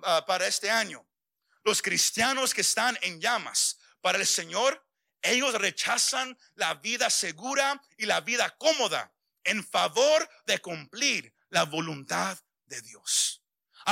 ah, 0.04 0.26
para 0.26 0.48
este 0.48 0.72
año. 0.72 1.06
Los 1.66 1.82
cristianos 1.82 2.54
que 2.54 2.62
están 2.62 2.98
en 3.02 3.20
llamas 3.20 3.78
para 4.00 4.18
el 4.18 4.26
Señor, 4.26 4.82
ellos 5.22 5.54
rechazan 5.56 6.38
la 6.56 6.76
vida 6.76 7.10
segura 7.10 7.82
y 7.98 8.06
la 8.06 8.22
vida 8.22 8.56
cómoda 8.58 9.14
en 9.44 9.68
favor 9.68 10.30
de 10.46 10.60
cumplir 10.60 11.36
la 11.50 11.64
voluntad 11.66 12.40
de 12.68 12.82
Dios 12.82 13.39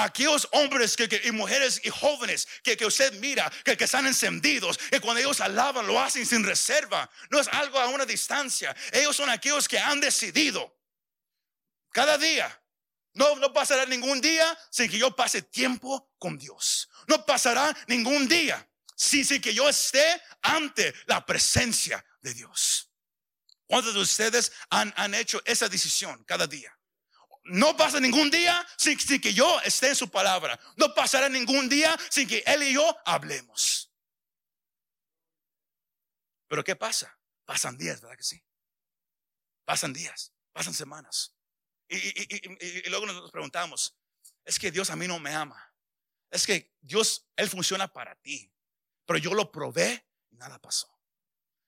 aquellos 0.03 0.47
hombres 0.51 0.95
que, 0.95 1.21
y 1.23 1.31
mujeres 1.31 1.81
y 1.83 1.89
jóvenes 1.89 2.47
que, 2.63 2.75
que 2.75 2.86
usted 2.86 3.13
mira, 3.19 3.51
que, 3.63 3.77
que, 3.77 3.86
están 3.86 4.05
encendidos, 4.05 4.77
que 4.77 4.99
cuando 4.99 5.21
ellos 5.21 5.41
alaban 5.41 5.88
lo 5.88 5.99
hacen 5.99 6.25
sin 6.25 6.43
reserva, 6.43 7.10
no 7.29 7.39
es 7.39 7.47
algo 7.47 7.79
a 7.79 7.88
una 7.88 8.05
distancia. 8.05 8.75
Ellos 8.91 9.15
son 9.15 9.29
aquellos 9.29 9.67
que 9.67 9.79
han 9.79 9.99
decidido 9.99 10.75
cada 11.91 12.17
día. 12.17 12.62
No, 13.13 13.35
no 13.37 13.52
pasará 13.52 13.85
ningún 13.85 14.21
día 14.21 14.58
sin 14.69 14.89
que 14.91 15.00
yo 15.00 15.15
pase 15.15 15.41
tiempo 15.41 16.12
con 16.19 16.37
Dios. 16.37 16.87
No 17.08 17.25
pasará 17.25 17.75
ningún 17.87 18.27
día 18.27 18.69
sin, 18.95 19.25
que 19.41 19.54
yo 19.54 19.67
esté 19.67 20.21
ante 20.41 20.93
la 21.06 21.25
presencia 21.25 22.06
de 22.21 22.33
Dios. 22.33 22.91
¿Cuántos 23.65 23.93
de 23.93 24.02
ustedes 24.02 24.52
han, 24.69 24.93
han 24.95 25.15
hecho 25.15 25.41
esa 25.45 25.67
decisión 25.67 26.23
cada 26.25 26.45
día? 26.45 26.77
No 27.48 27.77
pasa 27.77 28.00
ningún 28.00 28.29
día 28.29 28.65
sin, 28.77 28.98
que 28.98 29.33
yo 29.33 29.60
esté 29.62 29.89
en 29.89 29.95
su 29.95 30.10
palabra. 30.10 30.60
No 30.75 30.93
pasará 30.93 31.29
ningún 31.29 31.69
día 31.69 31.98
sin 32.10 32.27
que 32.27 32.43
él 32.45 32.63
y 32.63 32.73
yo 32.73 32.98
hablemos. 33.06 33.91
Pero 36.48 36.63
¿qué 36.63 36.75
pasa? 36.75 37.19
Pasan 37.45 37.77
días, 37.77 38.02
¿verdad 38.02 38.17
que 38.17 38.23
sí? 38.23 38.43
Pasan 39.65 39.93
días, 39.93 40.33
pasan 40.52 40.73
semanas. 40.73 41.35
Y, 41.89 42.89
luego 42.89 43.06
nos 43.06 43.31
preguntamos, 43.31 43.98
es 44.43 44.60
que 44.60 44.71
Dios 44.71 44.89
a 44.89 44.95
mí 44.95 45.08
no 45.08 45.19
me 45.19 45.33
ama. 45.33 45.73
Es 46.29 46.45
que 46.45 46.73
Dios, 46.81 47.27
Él 47.37 47.50
funciona 47.50 47.87
para 47.87 48.15
ti. 48.15 48.52
Pero 49.06 49.19
yo 49.19 49.33
lo 49.33 49.52
probé 49.52 50.06
y 50.29 50.35
nada 50.35 50.60
pasó. 50.60 50.93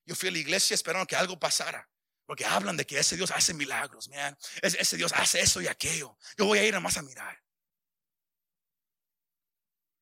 Yo 0.06 0.16
fui 0.16 0.30
a 0.30 0.32
la 0.34 0.40
iglesia 0.40 0.76
esperando 0.76 1.08
que 1.08 1.16
algo 1.16 1.40
pasara. 1.40 1.89
Porque 2.30 2.46
hablan 2.46 2.78
de 2.78 2.86
que 2.86 3.00
ese 3.00 3.16
Dios 3.16 3.32
hace 3.32 3.56
milagros, 3.56 4.08
man. 4.08 4.38
Ese, 4.62 4.96
Dios 4.96 5.12
hace 5.14 5.40
eso 5.40 5.62
y 5.62 5.68
aquello. 5.68 6.16
Yo 6.38 6.46
voy 6.46 6.60
a 6.60 6.64
ir 6.64 6.80
más 6.80 6.96
a 6.96 7.02
mirar. 7.02 7.44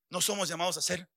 No 0.10 0.20
somos 0.20 0.50
llamados 0.50 0.76
a 0.76 0.82
ser. 0.82 1.10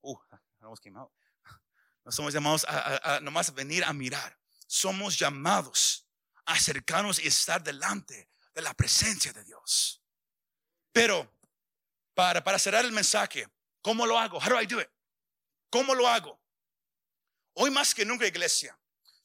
Uh, 0.00 0.18
no 0.58 2.10
somos 2.10 2.34
llamados 2.34 2.64
a, 2.64 3.14
a, 3.14 3.20
nomás 3.20 3.54
venir 3.54 3.84
a 3.84 3.92
mirar. 3.92 4.36
Somos 4.66 5.16
llamados 5.16 6.08
a 6.44 6.54
acercarnos 6.54 7.20
y 7.20 7.28
estar 7.28 7.62
delante 7.62 8.28
de 8.52 8.62
la 8.62 8.74
presencia 8.74 9.32
de 9.32 9.44
Dios. 9.44 10.02
Pero 10.90 11.32
para, 12.14 12.42
para 12.42 12.58
cerrar 12.58 12.84
el 12.84 12.90
mensaje, 12.90 13.48
¿cómo 13.80 14.04
lo 14.04 14.18
hago? 14.18 14.38
How 14.38 14.48
do 14.48 14.60
I 14.60 14.66
do 14.66 14.80
it? 14.80 14.90
¿Cómo 15.70 15.94
lo 15.94 16.08
hago? 16.08 16.42
Hoy 17.52 17.70
más 17.70 17.94
que 17.94 18.04
nunca, 18.04 18.26
iglesia, 18.26 18.76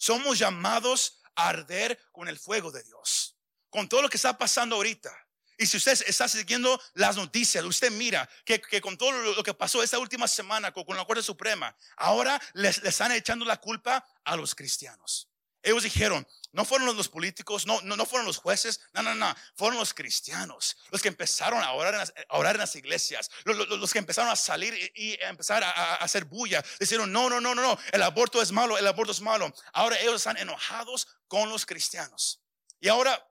somos 0.02 0.40
llamados 0.40 1.20
a 1.36 1.50
arder 1.50 1.98
con 2.12 2.28
el 2.28 2.40
fuego 2.40 2.72
de 2.72 2.82
Dios. 2.82 3.38
Con 3.70 3.88
todo 3.88 4.02
lo 4.02 4.10
que 4.10 4.18
está 4.18 4.36
pasando 4.36 4.76
ahorita. 4.76 5.16
Y 5.60 5.68
si 5.68 5.78
usted 5.78 5.94
está 6.08 6.28
siguiendo 6.28 6.82
las 6.96 7.18
noticias, 7.18 7.64
usted 7.64 7.92
mira 7.92 8.28
que, 8.44 8.82
con 8.82 8.98
todo 8.98 9.12
lo 9.12 9.44
que 9.44 9.54
pasó 9.54 9.84
esta 9.84 10.00
última 10.00 10.28
semana 10.28 10.74
con, 10.74 10.98
la 10.98 11.06
Corte 11.06 11.22
Suprema, 11.22 11.78
ahora 11.98 12.42
les, 12.54 12.80
están 12.80 13.12
echando 13.12 13.46
la 13.46 13.58
culpa 13.58 14.04
a 14.24 14.36
los 14.36 14.56
cristianos. 14.56 15.31
Ellos 15.64 15.84
dijeron, 15.84 16.28
no 16.54 16.66
fueron 16.66 16.96
los 16.96 17.08
políticos, 17.08 17.66
no, 17.66 17.82
no, 17.82 18.06
fueron 18.06 18.26
los 18.26 18.38
jueces, 18.38 18.82
no, 18.94 19.02
no, 19.04 19.16
no, 19.16 19.36
fueron 19.56 19.78
los 19.78 19.94
cristianos, 19.94 20.76
los 20.90 21.02
que 21.02 21.08
empezaron 21.08 21.62
a 21.64 21.72
orar 21.74 21.94
en 21.94 22.00
las, 22.00 22.14
orar 22.30 22.56
en 22.56 22.62
las 22.62 22.76
iglesias, 22.76 23.30
los, 23.46 23.94
que 23.94 24.00
empezaron 24.00 24.30
a 24.32 24.36
salir 24.36 24.74
y, 24.96 25.18
empezar 25.22 25.64
a, 25.64 25.96
hacer 25.96 26.26
bulla. 26.26 26.64
Dijeron, 26.80 27.12
no, 27.12 27.30
no, 27.30 27.40
no, 27.40 27.56
no, 27.56 27.62
no, 27.62 27.80
el 27.92 28.02
aborto 28.02 28.42
es 28.42 28.52
malo, 28.52 28.78
el 28.78 28.88
aborto 28.88 29.12
es 29.12 29.22
malo. 29.22 29.54
Ahora 29.74 30.00
ellos 30.00 30.16
están 30.16 30.38
enojados 30.38 31.08
con 31.28 31.50
los 31.50 31.66
cristianos. 31.66 32.42
Y 32.80 32.90
ahora, 32.90 33.24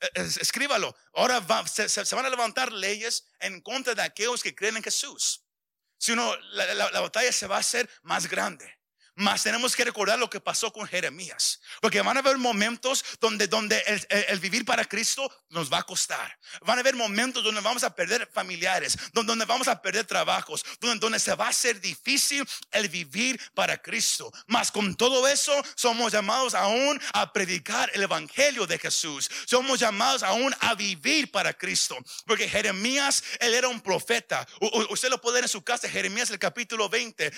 e, 0.00 0.20
escríbalo, 0.20 0.96
ahora 1.14 1.44
se, 1.66 2.14
van 2.14 2.26
a 2.26 2.30
levantar 2.30 2.72
leyes 2.72 3.26
en 3.40 3.60
contra 3.60 3.94
de 3.94 4.02
aquellos 4.02 4.42
que 4.42 4.54
creen 4.54 4.76
en 4.76 4.82
Jesús. 4.82 5.42
Si 5.98 6.14
no, 6.14 6.36
la 6.36 7.00
batalla 7.00 7.32
se 7.32 7.46
va 7.46 7.56
a 7.56 7.60
hacer 7.60 7.88
más 8.02 8.28
grande. 8.28 8.75
Mas 9.18 9.42
tenemos 9.42 9.74
que 9.74 9.82
recordar 9.82 10.18
lo 10.18 10.28
que 10.28 10.40
pasó 10.40 10.70
con 10.70 10.86
Jeremías. 10.86 11.58
Porque 11.80 12.02
van 12.02 12.18
a 12.18 12.20
haber 12.20 12.36
momentos 12.36 13.02
donde, 13.18 13.48
donde 13.48 13.82
el, 14.28 14.38
vivir 14.40 14.66
para 14.66 14.84
Cristo 14.84 15.32
nos 15.48 15.72
va 15.72 15.78
a 15.78 15.82
costar. 15.84 16.38
Van 16.60 16.76
a 16.76 16.82
haber 16.82 16.94
momentos 16.94 17.42
donde 17.42 17.62
vamos 17.62 17.82
a 17.82 17.94
perder 17.94 18.28
familiares, 18.30 18.98
donde, 19.14 19.30
donde 19.30 19.46
vamos 19.46 19.68
a 19.68 19.80
perder 19.80 20.04
trabajos, 20.04 20.62
donde, 20.80 20.98
donde 20.98 21.18
se 21.18 21.34
va 21.34 21.46
a 21.46 21.48
hacer 21.48 21.80
difícil 21.80 22.46
el 22.70 22.90
vivir 22.90 23.40
para 23.54 23.80
Cristo. 23.80 24.30
Mas 24.48 24.70
con 24.70 24.94
todo 24.94 25.26
eso 25.26 25.54
somos 25.76 26.12
llamados 26.12 26.54
aún 26.54 27.00
a 27.14 27.32
predicar 27.32 27.90
el 27.94 28.02
Evangelio 28.02 28.66
de 28.66 28.78
Jesús. 28.78 29.30
Somos 29.46 29.80
llamados 29.80 30.22
aún 30.24 30.54
a 30.60 30.74
vivir 30.74 31.30
para 31.30 31.54
Cristo. 31.54 31.96
Porque 32.26 32.50
Jeremías, 32.50 33.24
él 33.40 33.54
era 33.54 33.68
un 33.68 33.80
profeta. 33.80 34.46
usted 34.90 35.08
lo 35.08 35.22
puede 35.22 35.36
ver 35.36 35.44
en 35.44 35.48
su 35.48 35.64
casa, 35.64 35.88
Jeremías 35.88 36.28
el 36.28 36.38
capítulo 36.38 36.90
20. 36.90 37.32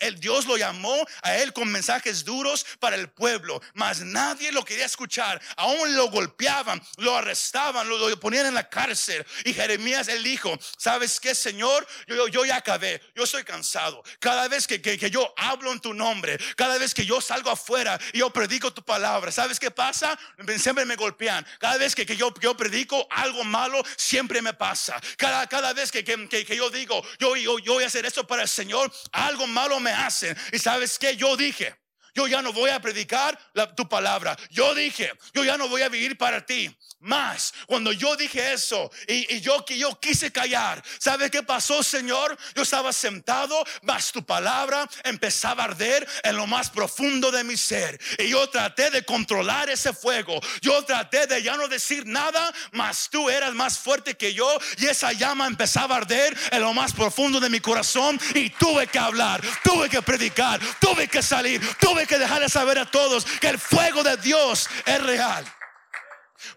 el 0.00 0.18
Dios 0.18 0.46
lo 0.46 0.56
llamó 0.56 1.06
a 1.22 1.36
él 1.36 1.52
con 1.52 1.70
mensajes 1.70 2.24
duros 2.24 2.66
para 2.78 2.96
el 2.96 3.08
pueblo, 3.08 3.60
mas 3.74 4.00
nadie 4.00 4.52
lo 4.52 4.64
quería 4.64 4.86
escuchar. 4.86 5.40
Aún 5.56 5.94
lo 5.96 6.10
golpeaban, 6.10 6.80
lo 6.98 7.16
arrestaban, 7.16 7.88
lo, 7.88 8.20
ponían 8.20 8.46
en 8.46 8.54
la 8.54 8.68
cárcel. 8.68 9.24
Y 9.44 9.52
Jeremías, 9.52 10.08
él 10.08 10.22
dijo, 10.22 10.58
¿sabes 10.76 11.20
qué, 11.20 11.34
Señor? 11.34 11.86
Yo, 12.06 12.28
yo, 12.28 12.44
ya 12.44 12.56
acabé, 12.56 13.00
yo 13.14 13.24
estoy 13.24 13.44
cansado. 13.44 14.02
Cada 14.18 14.48
vez 14.48 14.66
que, 14.66 14.80
que, 14.80 15.10
yo 15.10 15.32
hablo 15.36 15.72
en 15.72 15.80
tu 15.80 15.94
nombre, 15.94 16.38
cada 16.56 16.78
vez 16.78 16.94
que 16.94 17.04
yo 17.04 17.20
salgo 17.20 17.50
afuera 17.50 17.98
y 18.12 18.18
yo 18.18 18.30
predico 18.30 18.72
tu 18.72 18.82
palabra, 18.82 19.32
¿sabes 19.32 19.58
qué 19.58 19.70
pasa? 19.70 20.18
Siempre 20.58 20.84
me 20.84 20.96
golpean. 20.96 21.46
Cada 21.58 21.78
vez 21.78 21.94
que, 21.94 22.06
que 22.06 22.16
yo, 22.16 22.32
yo 22.40 22.56
predico 22.56 23.06
algo 23.10 23.44
malo, 23.44 23.82
siempre 23.96 24.42
me 24.42 24.54
pasa. 24.54 25.00
Cada, 25.16 25.46
cada 25.46 25.72
vez 25.72 25.90
que, 25.90 26.04
que, 26.04 26.56
yo 26.56 26.70
digo, 26.70 27.02
yo, 27.18 27.36
yo, 27.36 27.58
yo 27.58 27.74
voy 27.74 27.84
a 27.84 27.86
hacer 27.86 28.06
esto 28.06 28.26
para 28.26 28.42
el 28.42 28.48
Señor, 28.48 28.92
algo 29.12 29.46
malo 29.46 29.80
me 29.80 29.92
hacen. 29.92 30.36
Y 30.52 30.58
sabes 30.58 30.98
yo 31.16 31.36
dije, 31.36 31.74
yo 32.14 32.26
ya 32.26 32.42
no 32.42 32.52
voy 32.52 32.70
a 32.70 32.80
predicar 32.80 33.38
tu 33.76 33.88
palabra. 33.88 34.36
Yo 34.50 34.74
dije, 34.74 35.12
yo 35.32 35.44
ya 35.44 35.56
no 35.56 35.68
voy 35.68 35.82
a 35.82 35.88
vivir 35.88 36.16
para 36.16 36.44
ti. 36.44 36.76
Más, 37.00 37.54
cuando 37.66 37.92
yo 37.92 38.14
dije 38.14 38.52
eso 38.52 38.90
y, 39.08 39.40
yo, 39.40 39.64
yo 39.66 39.98
quise 39.98 40.30
callar, 40.30 40.84
¿sabe 40.98 41.30
qué 41.30 41.42
pasó, 41.42 41.82
Señor? 41.82 42.36
Yo 42.54 42.62
estaba 42.62 42.92
sentado, 42.92 43.64
mas 43.80 44.12
tu 44.12 44.22
palabra 44.22 44.86
empezaba 45.04 45.62
a 45.62 45.66
arder 45.66 46.06
en 46.22 46.36
lo 46.36 46.46
más 46.46 46.68
profundo 46.68 47.30
de 47.30 47.42
mi 47.42 47.56
ser. 47.56 47.98
Y 48.18 48.28
yo 48.28 48.46
traté 48.50 48.90
de 48.90 49.02
controlar 49.02 49.70
ese 49.70 49.94
fuego. 49.94 50.40
Yo 50.60 50.84
traté 50.84 51.26
de 51.26 51.42
ya 51.42 51.56
no 51.56 51.68
decir 51.68 52.04
nada, 52.06 52.52
mas 52.72 53.08
tú 53.08 53.30
eras 53.30 53.54
más 53.54 53.78
fuerte 53.78 54.14
que 54.14 54.34
yo. 54.34 54.58
Y 54.76 54.84
esa 54.84 55.12
llama 55.12 55.46
empezaba 55.46 55.94
a 55.94 55.98
arder 55.98 56.36
en 56.50 56.60
lo 56.60 56.74
más 56.74 56.92
profundo 56.92 57.40
de 57.40 57.48
mi 57.48 57.60
corazón. 57.60 58.20
Y 58.34 58.50
tuve 58.50 58.86
que 58.88 58.98
hablar, 58.98 59.40
tuve 59.64 59.88
que 59.88 60.02
predicar, 60.02 60.60
tuve 60.78 61.08
que 61.08 61.22
salir, 61.22 61.62
tuve 61.78 62.06
que 62.06 62.18
dejar 62.18 62.42
de 62.42 62.50
saber 62.50 62.78
a 62.78 62.90
todos 62.90 63.24
que 63.24 63.48
el 63.48 63.58
fuego 63.58 64.02
de 64.02 64.18
Dios 64.18 64.68
es 64.84 65.02
real. 65.02 65.46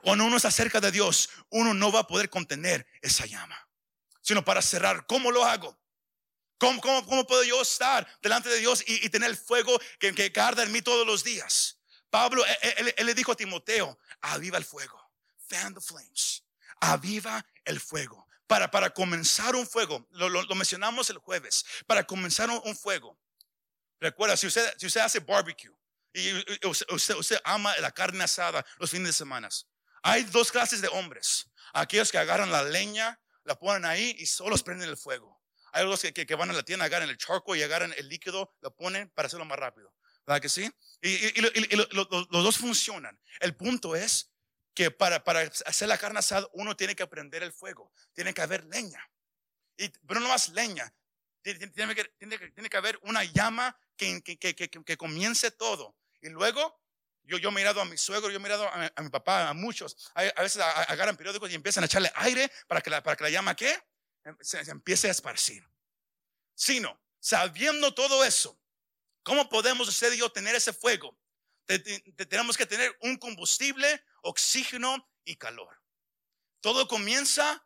Cuando 0.02 0.26
uno 0.26 0.40
se 0.40 0.48
acerca 0.48 0.80
de 0.80 0.92
Dios, 0.92 1.30
uno 1.50 1.74
no 1.74 1.92
va 1.92 2.02
a 2.02 2.08
poder 2.08 2.30
contener 2.30 2.86
esa 3.02 3.26
llama. 3.26 3.58
Sino 4.22 4.44
para 4.44 4.62
cerrar, 4.62 5.06
¿cómo 5.06 5.32
lo 5.32 5.44
hago? 5.44 5.78
¿Cómo, 6.58 6.82
cómo, 6.82 7.28
puedo 7.28 7.44
yo 7.44 7.62
estar 7.62 8.08
delante 8.22 8.48
de 8.48 8.60
Dios 8.60 8.84
y, 8.88 9.10
tener 9.10 9.30
el 9.30 9.36
fuego 9.36 9.78
que, 10.00 10.14
que, 10.14 10.40
arda 10.40 10.64
en 10.64 10.72
mí 10.72 10.82
todos 10.82 11.06
los 11.06 11.24
días? 11.24 11.78
Pablo, 12.10 12.44
él, 12.96 13.06
le 13.06 13.14
dijo 13.14 13.32
a 13.34 13.36
Timoteo, 13.36 14.00
aviva 14.22 14.58
el 14.58 14.64
fuego. 14.64 14.98
Fan 15.50 15.74
the 15.74 15.82
flames. 15.82 16.44
Aviva 16.80 17.46
el 17.66 17.80
fuego. 17.82 18.28
Para, 18.48 18.72
para 18.72 18.92
comenzar 18.92 19.56
un 19.56 19.68
fuego, 19.68 20.08
lo, 20.12 20.30
lo, 20.30 20.56
mencionamos 20.56 21.10
el 21.10 21.18
jueves, 21.18 21.66
para 21.88 22.06
comenzar 22.06 22.50
un, 22.50 22.76
fuego. 22.76 23.18
Recuerda, 24.00 24.38
si 24.38 24.48
usted, 24.48 24.74
si 24.78 24.86
usted 24.86 25.02
hace 25.02 25.20
barbecue 25.20 25.72
y 26.14 26.32
usted, 26.68 27.16
usted 27.16 27.40
ama 27.44 27.76
la 27.78 27.92
carne 27.92 28.24
asada 28.24 28.66
los 28.78 28.92
fines 28.92 29.08
de 29.08 29.14
semana, 29.14 29.50
hay 30.04 30.24
dos 30.26 30.51
clases 30.51 30.82
de 30.82 30.89
hombres. 30.89 31.49
Aquellos 31.74 32.12
que 32.12 32.18
agarran 32.18 32.51
la 32.51 32.64
leña, 32.64 33.20
la 33.45 33.58
ponen 33.58 33.86
ahí 33.86 34.16
y 34.20 34.26
solo 34.26 34.58
prenden 34.58 34.89
el 34.89 34.97
fuego. 34.97 35.41
Hay 35.72 35.86
los 35.86 36.01
que, 36.01 36.36
van 36.36 36.51
a 36.51 36.54
la 36.54 36.64
tienda, 36.64 36.86
agarran 36.86 37.10
el 37.10 37.18
charco 37.18 37.56
y 37.56 37.64
agarran 37.64 37.93
el 37.97 38.08
líquido, 38.08 38.54
lo 38.62 38.76
ponen 38.76 39.10
para 39.10 39.26
hacerlo 39.26 39.45
más 39.45 39.58
rápido. 39.58 39.91
¿Verdad 40.28 40.41
que 40.41 40.49
sí? 40.49 40.72
Y, 41.01 41.41
los 41.41 42.30
dos 42.30 42.58
funcionan. 42.58 43.20
El 43.39 43.56
punto 43.56 43.95
es 43.95 44.32
que 44.76 44.91
para, 44.91 45.24
hacer 45.66 45.88
la 45.88 45.97
carne 45.97 46.20
asada 46.20 46.47
uno 46.54 46.76
tiene 46.76 46.95
que 46.95 47.08
prender 47.08 47.41
el 47.41 47.51
fuego. 47.51 47.91
Tiene 48.14 48.34
que 48.34 48.41
haber 48.41 48.66
leña. 48.66 49.10
Y, 49.78 49.89
pero 50.08 50.20
no 50.20 50.28
más 50.28 50.49
leña. 50.49 50.93
Tiene, 51.41 51.95
que, 52.70 52.78
haber 52.78 52.99
una 53.01 53.24
llama 53.24 53.78
que, 53.97 54.95
comience 54.97 55.51
todo. 55.51 55.97
Y 56.22 56.30
luego 56.30 56.80
yo, 57.24 57.38
yo 57.38 57.49
he 57.49 57.51
mirado 57.51 57.82
a 57.82 57.86
mi 57.86 57.97
suegro, 57.97 58.30
yo 58.30 58.38
he 58.38 58.39
mirado 58.39 58.67
a, 58.67 59.01
mi 59.01 59.09
papá, 59.09 59.49
a 59.49 59.53
muchos. 59.53 60.11
A, 60.13 60.41
veces 60.41 60.61
agarran 60.61 61.15
periódicos 61.15 61.49
y 61.51 61.55
empiezan 61.55 61.84
a 61.84 61.88
echarle 61.88 62.11
aire 62.15 62.51
para 62.67 62.82
que 62.82 62.89
la, 62.89 63.01
para 63.01 63.15
que 63.15 63.24
la 63.24 63.30
llama, 63.30 63.55
¿qué? 63.55 63.80
Em, 64.24 64.36
se, 64.41 64.59
empiece 64.69 65.07
a 65.07 65.11
esparcir. 65.11 65.67
Sino, 66.55 67.01
sabiendo 67.19 67.93
todo 67.93 68.24
eso, 68.24 68.59
¿cómo 69.24 69.49
podemos 69.49 69.88
usted 69.88 70.13
y 70.13 70.17
yo 70.17 70.32
tener 70.32 70.55
ese 70.55 70.74
fuego? 70.74 71.17
tenemos 72.28 72.57
que 72.57 72.65
tener 72.65 72.95
un 73.01 73.15
combustible, 73.15 74.03
oxígeno 74.21 75.09
y 75.24 75.38
calor. 75.38 75.82
Todo 76.59 76.89
comienza 76.89 77.65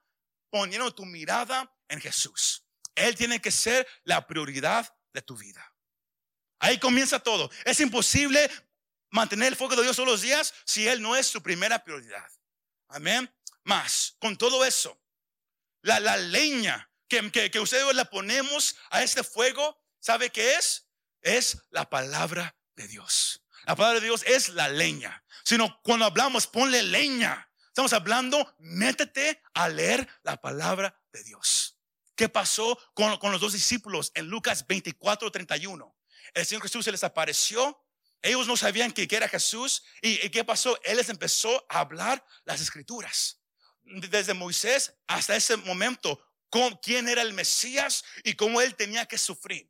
poniendo 0.52 0.94
tu 0.94 1.04
mirada 1.04 1.76
en 1.88 2.00
Jesús. 2.00 2.64
Él 2.94 3.16
tiene 3.16 3.42
que 3.42 3.52
ser 3.52 3.88
la 4.04 4.28
prioridad 4.28 4.96
de 5.14 5.24
tu 5.24 5.36
vida. 5.36 5.76
Ahí 6.60 6.80
comienza 6.80 7.20
todo. 7.20 7.50
Es 7.66 7.80
imposible 7.80 8.50
mantener 9.10 9.50
el 9.50 9.56
fuego 9.56 9.76
de 9.76 9.84
Dios 9.84 9.96
todos 9.96 10.10
los 10.10 10.22
días 10.22 10.54
si 10.66 10.88
Él 10.88 11.02
no 11.02 11.16
es 11.16 11.28
su 11.28 11.42
primera 11.42 11.84
prioridad. 11.84 12.30
Amén. 12.90 13.34
Más, 13.64 14.16
con 14.20 14.38
todo 14.38 14.64
eso, 14.64 15.00
la, 15.82 16.00
la 16.00 16.18
leña 16.18 16.90
que, 17.08 17.32
que, 17.32 17.52
que 17.52 17.60
ustedes 17.60 17.94
la 17.96 18.06
ponemos 18.06 18.76
a 18.90 19.04
este 19.04 19.24
fuego, 19.24 19.82
¿sabe 20.00 20.30
qué 20.30 20.56
es? 20.56 20.88
Es 21.22 21.58
la 21.70 21.90
palabra 21.90 22.56
de 22.76 22.88
Dios. 22.88 23.44
La 23.66 23.76
palabra 23.76 24.00
de 24.00 24.06
Dios 24.06 24.24
es 24.26 24.50
la 24.50 24.70
leña. 24.70 25.24
Sino 25.44 25.82
cuando 25.82 26.06
hablamos, 26.06 26.48
ponle 26.48 26.84
leña. 26.84 27.50
Estamos 27.68 27.94
hablando, 27.94 28.56
métete 28.60 29.42
a 29.54 29.70
leer 29.70 30.08
la 30.24 30.38
palabra 30.38 31.00
de 31.12 31.24
Dios. 31.24 31.78
¿Qué 32.16 32.30
pasó 32.30 32.80
con, 32.94 33.18
con 33.18 33.32
los 33.32 33.42
dos 33.42 33.54
discípulos 33.54 34.12
en 34.16 34.28
Lucas 34.28 34.66
24, 34.66 35.32
31? 35.32 35.96
El 36.34 36.46
Señor 36.46 36.64
Jesús 36.64 36.86
se 36.86 36.92
les 36.92 37.04
apareció 37.04 37.80
Ellos 38.22 38.48
no 38.48 38.58
sabían 38.58 38.92
que, 38.92 39.08
era 39.10 39.30
Jesús. 39.30 39.84
¿Y, 40.02 40.30
qué 40.30 40.44
pasó? 40.44 40.80
Él 40.84 40.98
les 40.98 41.10
empezó 41.10 41.66
a 41.70 41.80
hablar 41.80 42.26
las 42.46 42.62
escrituras. 42.62 43.42
Desde 43.84 44.34
Moisés 44.34 44.94
hasta 45.08 45.36
ese 45.36 45.56
momento, 45.58 46.22
con 46.50 46.76
quién 46.78 47.08
era 47.08 47.22
el 47.22 47.34
Mesías 47.34 48.04
y 48.24 48.34
cómo 48.34 48.62
él 48.62 48.76
tenía 48.76 49.06
que 49.06 49.18
sufrir. 49.18 49.70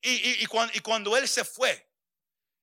Y, 0.00 0.44
cuando, 0.46 0.76
y 0.76 0.80
cuando 0.80 1.16
él 1.16 1.28
se 1.28 1.44
fue, 1.44 1.88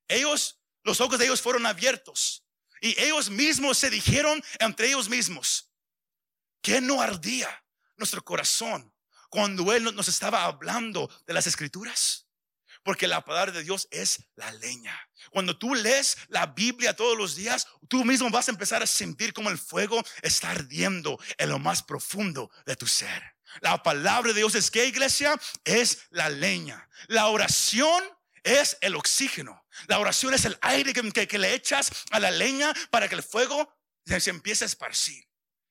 ellos, 0.08 0.60
los 0.82 1.00
ojos 1.00 1.18
de 1.18 1.24
ellos 1.24 1.40
fueron 1.40 1.64
abiertos. 1.64 2.44
Y 2.82 2.98
ellos 3.00 3.30
mismos 3.30 3.78
se 3.78 3.88
dijeron 3.88 4.42
entre 4.58 4.88
ellos 4.88 5.08
mismos, 5.08 5.70
que 6.62 6.80
no 6.80 7.00
ardía 7.00 7.64
nuestro 7.96 8.22
corazón 8.22 8.92
cuando 9.28 9.72
Él 9.72 9.94
nos 9.94 10.08
estaba 10.08 10.44
hablando 10.44 11.08
de 11.26 11.34
las 11.34 11.46
escrituras? 11.46 12.26
Porque 12.90 13.06
la 13.06 13.24
palabra 13.24 13.52
de 13.52 13.62
Dios 13.62 13.86
es 13.92 14.24
la 14.34 14.50
leña. 14.50 14.98
Cuando 15.30 15.56
tú 15.56 15.76
lees 15.76 16.18
la 16.26 16.46
Biblia 16.46 16.96
todos 16.96 17.16
los 17.16 17.36
días, 17.36 17.68
tú 17.88 18.04
mismo 18.04 18.28
vas 18.30 18.48
a 18.48 18.50
empezar 18.50 18.82
a 18.82 18.86
sentir 18.88 19.32
como 19.32 19.48
el 19.48 19.58
fuego 19.58 20.02
está 20.22 20.50
ardiendo 20.50 21.16
en 21.38 21.50
lo 21.50 21.60
más 21.60 21.84
profundo 21.84 22.50
de 22.66 22.74
tu 22.74 22.88
ser. 22.88 23.36
La 23.60 23.80
palabra 23.84 24.32
de 24.32 24.40
Dios 24.40 24.56
es 24.56 24.72
que 24.72 24.88
iglesia 24.88 25.40
es 25.62 26.00
la 26.10 26.30
leña. 26.30 26.88
La 27.06 27.28
oración 27.28 28.02
es 28.42 28.76
el 28.80 28.96
oxígeno. 28.96 29.64
La 29.86 30.00
oración 30.00 30.34
es 30.34 30.44
el 30.44 30.58
aire 30.60 30.92
que, 30.92 31.38
le 31.38 31.54
echas 31.54 31.92
a 32.10 32.18
la 32.18 32.32
leña 32.32 32.74
para 32.90 33.08
que 33.08 33.14
el 33.14 33.22
fuego 33.22 33.72
se 34.04 34.30
empiece 34.30 34.64
a 34.64 34.66
esparcir. 34.66 35.28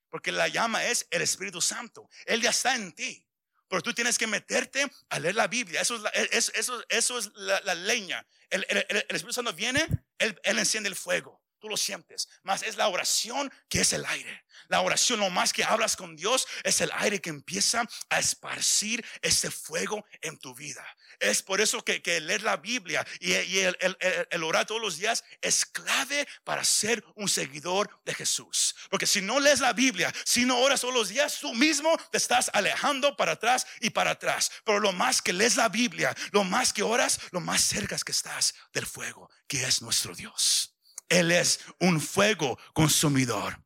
Porque 0.10 0.32
la 0.32 0.48
llama 0.48 0.86
es 0.86 1.06
el 1.12 1.22
Espíritu 1.22 1.62
Santo. 1.62 2.10
Él 2.26 2.42
ya 2.42 2.52
está 2.52 2.76
en 2.76 2.94
ti. 2.94 3.29
Pero 3.70 3.82
tú 3.84 3.94
tienes 3.94 4.18
que 4.18 4.28
meterte 4.28 4.92
a 5.10 5.20
leer 5.20 5.36
la 5.36 5.48
Biblia. 5.48 5.82
Eso 5.82 5.96
es 5.96 6.02
la, 6.02 6.10
eso, 6.10 6.84
eso 6.90 7.20
es 7.20 7.32
la, 7.36 7.76
leña. 7.76 8.26
El, 8.50 8.66
Espíritu 9.10 9.34
Santo 9.34 9.54
viene, 9.54 9.88
él, 10.18 10.40
enciende 10.44 10.90
el 10.90 10.96
fuego. 10.96 11.42
Tú 11.60 11.68
lo 11.68 11.78
sientes. 11.78 12.30
Más 12.44 12.64
es 12.64 12.78
la 12.78 12.88
oración 12.88 13.52
que 13.68 13.82
es 13.82 13.94
el 13.94 14.06
aire. 14.06 14.46
La 14.68 14.82
oración, 14.82 15.20
lo 15.20 15.30
más 15.30 15.52
que 15.52 15.64
hablas 15.64 15.96
con 15.96 16.16
Dios, 16.16 16.48
es 16.64 16.80
el 16.82 16.92
aire 16.94 17.20
que 17.20 17.30
empieza 17.30 17.84
a 18.10 18.20
esparcir 18.20 19.04
ese 19.22 19.52
fuego 19.52 20.06
en 20.22 20.38
tu 20.38 20.54
vida. 20.54 20.86
Es 21.20 21.42
por 21.42 21.60
eso 21.60 21.84
que, 21.84 22.00
leer 22.22 22.44
la 22.44 22.58
Biblia 22.58 23.06
y, 23.20 23.34
el, 23.34 24.44
orar 24.44 24.66
todos 24.66 24.82
los 24.82 24.98
días 24.98 25.24
es 25.42 25.66
clave 25.66 26.28
para 26.44 26.64
ser 26.64 27.04
un 27.16 27.28
seguidor 27.28 27.90
de 28.06 28.14
Jesús. 28.14 28.76
Porque 28.90 29.06
si 29.06 29.22
no 29.22 29.40
lees 29.40 29.60
la 29.60 29.74
Biblia, 29.74 30.14
si 30.24 30.46
no 30.46 30.60
oras 30.60 30.82
todos 30.82 30.94
los 30.94 31.10
días, 31.10 31.40
tú 31.40 31.54
mismo 31.54 31.98
te 32.12 32.18
estás 32.18 32.50
alejando 32.54 33.18
para 33.18 33.34
atrás 33.34 33.66
y 33.82 33.90
para 33.90 34.12
atrás. 34.12 34.52
Pero 34.64 34.80
lo 34.80 34.92
más 34.92 35.22
que 35.22 35.34
lees 35.34 35.58
la 35.58 35.70
Biblia, 35.70 36.16
lo 36.32 36.44
más 36.44 36.72
que 36.72 36.84
oras, 36.84 37.20
lo 37.32 37.42
más 37.42 37.62
cerca 37.62 37.98
que 37.98 38.12
estás 38.12 38.54
del 38.72 38.86
fuego, 38.86 39.30
que 39.48 39.64
es 39.64 39.82
nuestro 39.82 40.16
Dios. 40.16 40.79
Él 41.10 41.32
es 41.32 41.60
un 41.80 42.00
fuego 42.00 42.58
consumidor. 42.74 43.62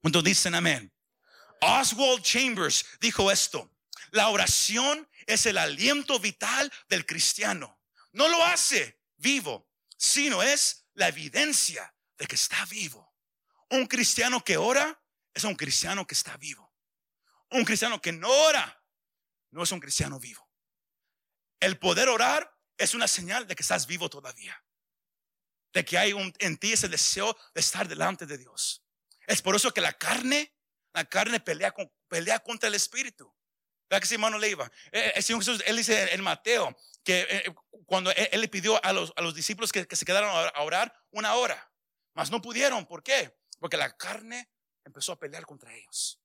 Cuando 0.00 0.20
dicen 0.20 0.54
amén? 0.54 0.92
Oswald 1.60 2.22
Chambers 2.22 2.84
dijo 3.00 3.30
esto. 3.30 3.70
La 4.10 4.28
oración 4.28 5.08
es 5.26 5.46
el 5.46 5.56
aliento 5.56 6.18
vital 6.18 6.70
del 6.88 7.06
cristiano. 7.06 7.80
No 8.12 8.28
lo 8.28 8.44
hace 8.44 9.00
vivo, 9.16 9.70
sino 9.96 10.42
es 10.42 10.84
la 10.94 11.08
evidencia 11.08 11.94
de 12.18 12.26
que 12.26 12.34
está 12.34 12.64
vivo. 12.66 13.14
Un 13.70 13.86
cristiano 13.86 14.44
que 14.44 14.56
ora 14.56 15.00
es 15.32 15.44
un 15.44 15.54
cristiano 15.54 16.06
que 16.06 16.14
está 16.14 16.36
vivo. 16.36 16.74
Un 17.50 17.64
cristiano 17.64 18.02
que 18.02 18.12
no 18.12 18.28
ora 18.28 18.84
no 19.50 19.62
es 19.62 19.72
un 19.72 19.80
cristiano 19.80 20.18
vivo. 20.18 20.50
El 21.60 21.78
poder 21.78 22.08
orar 22.08 22.58
es 22.76 22.94
una 22.94 23.06
señal 23.06 23.46
de 23.46 23.54
que 23.54 23.62
estás 23.62 23.86
vivo 23.86 24.10
todavía. 24.10 24.62
De 25.72 25.84
que 25.84 25.96
hay 25.98 26.12
un, 26.12 26.32
en 26.38 26.56
ti 26.58 26.72
ese 26.72 26.88
deseo 26.88 27.36
de 27.54 27.60
estar 27.60 27.88
delante 27.88 28.26
de 28.26 28.38
Dios. 28.38 28.84
Es 29.26 29.40
por 29.40 29.56
eso 29.56 29.72
que 29.72 29.80
la 29.80 29.92
carne, 29.92 30.54
la 30.92 31.04
carne 31.04 31.40
pelea, 31.40 31.74
pelea 32.08 32.40
contra 32.40 32.68
el 32.68 32.74
espíritu. 32.74 33.32
¿Verdad 33.88 34.02
que 34.02 34.08
sí, 34.08 34.14
hermano 34.14 34.38
Leiva? 34.38 34.70
Eh, 34.90 35.12
el 35.16 35.22
Señor 35.22 35.42
Jesús, 35.42 35.62
él 35.66 35.76
dice 35.76 36.12
en 36.12 36.22
Mateo 36.22 36.76
que 37.04 37.26
eh, 37.28 37.54
cuando 37.86 38.10
él, 38.12 38.40
le 38.40 38.48
pidió 38.48 38.82
a 38.84 38.92
los, 38.92 39.12
a 39.16 39.22
los 39.22 39.34
discípulos 39.34 39.72
que, 39.72 39.86
se 39.90 40.04
quedaran 40.04 40.30
a 40.54 40.62
orar 40.62 40.94
una 41.10 41.34
hora, 41.34 41.70
mas 42.14 42.30
no 42.30 42.40
pudieron. 42.40 42.86
¿Por 42.86 43.02
qué? 43.02 43.36
Porque 43.58 43.76
la 43.76 43.96
carne 43.96 44.50
empezó 44.84 45.12
a 45.12 45.18
pelear 45.18 45.46
contra 45.46 45.74
ellos. 45.74 46.20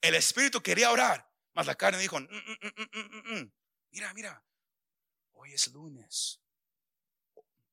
El 0.00 0.14
espíritu 0.14 0.62
quería 0.62 0.90
orar, 0.90 1.28
mas 1.54 1.66
la 1.66 1.74
carne 1.74 1.98
dijo, 1.98 2.20
mm, 2.20 2.24
mm, 2.24 3.34
mm, 3.34 3.52
mira, 3.90 4.14
mira, 4.14 4.44
hoy 5.32 5.52
es 5.52 5.68
lunes, 5.68 6.40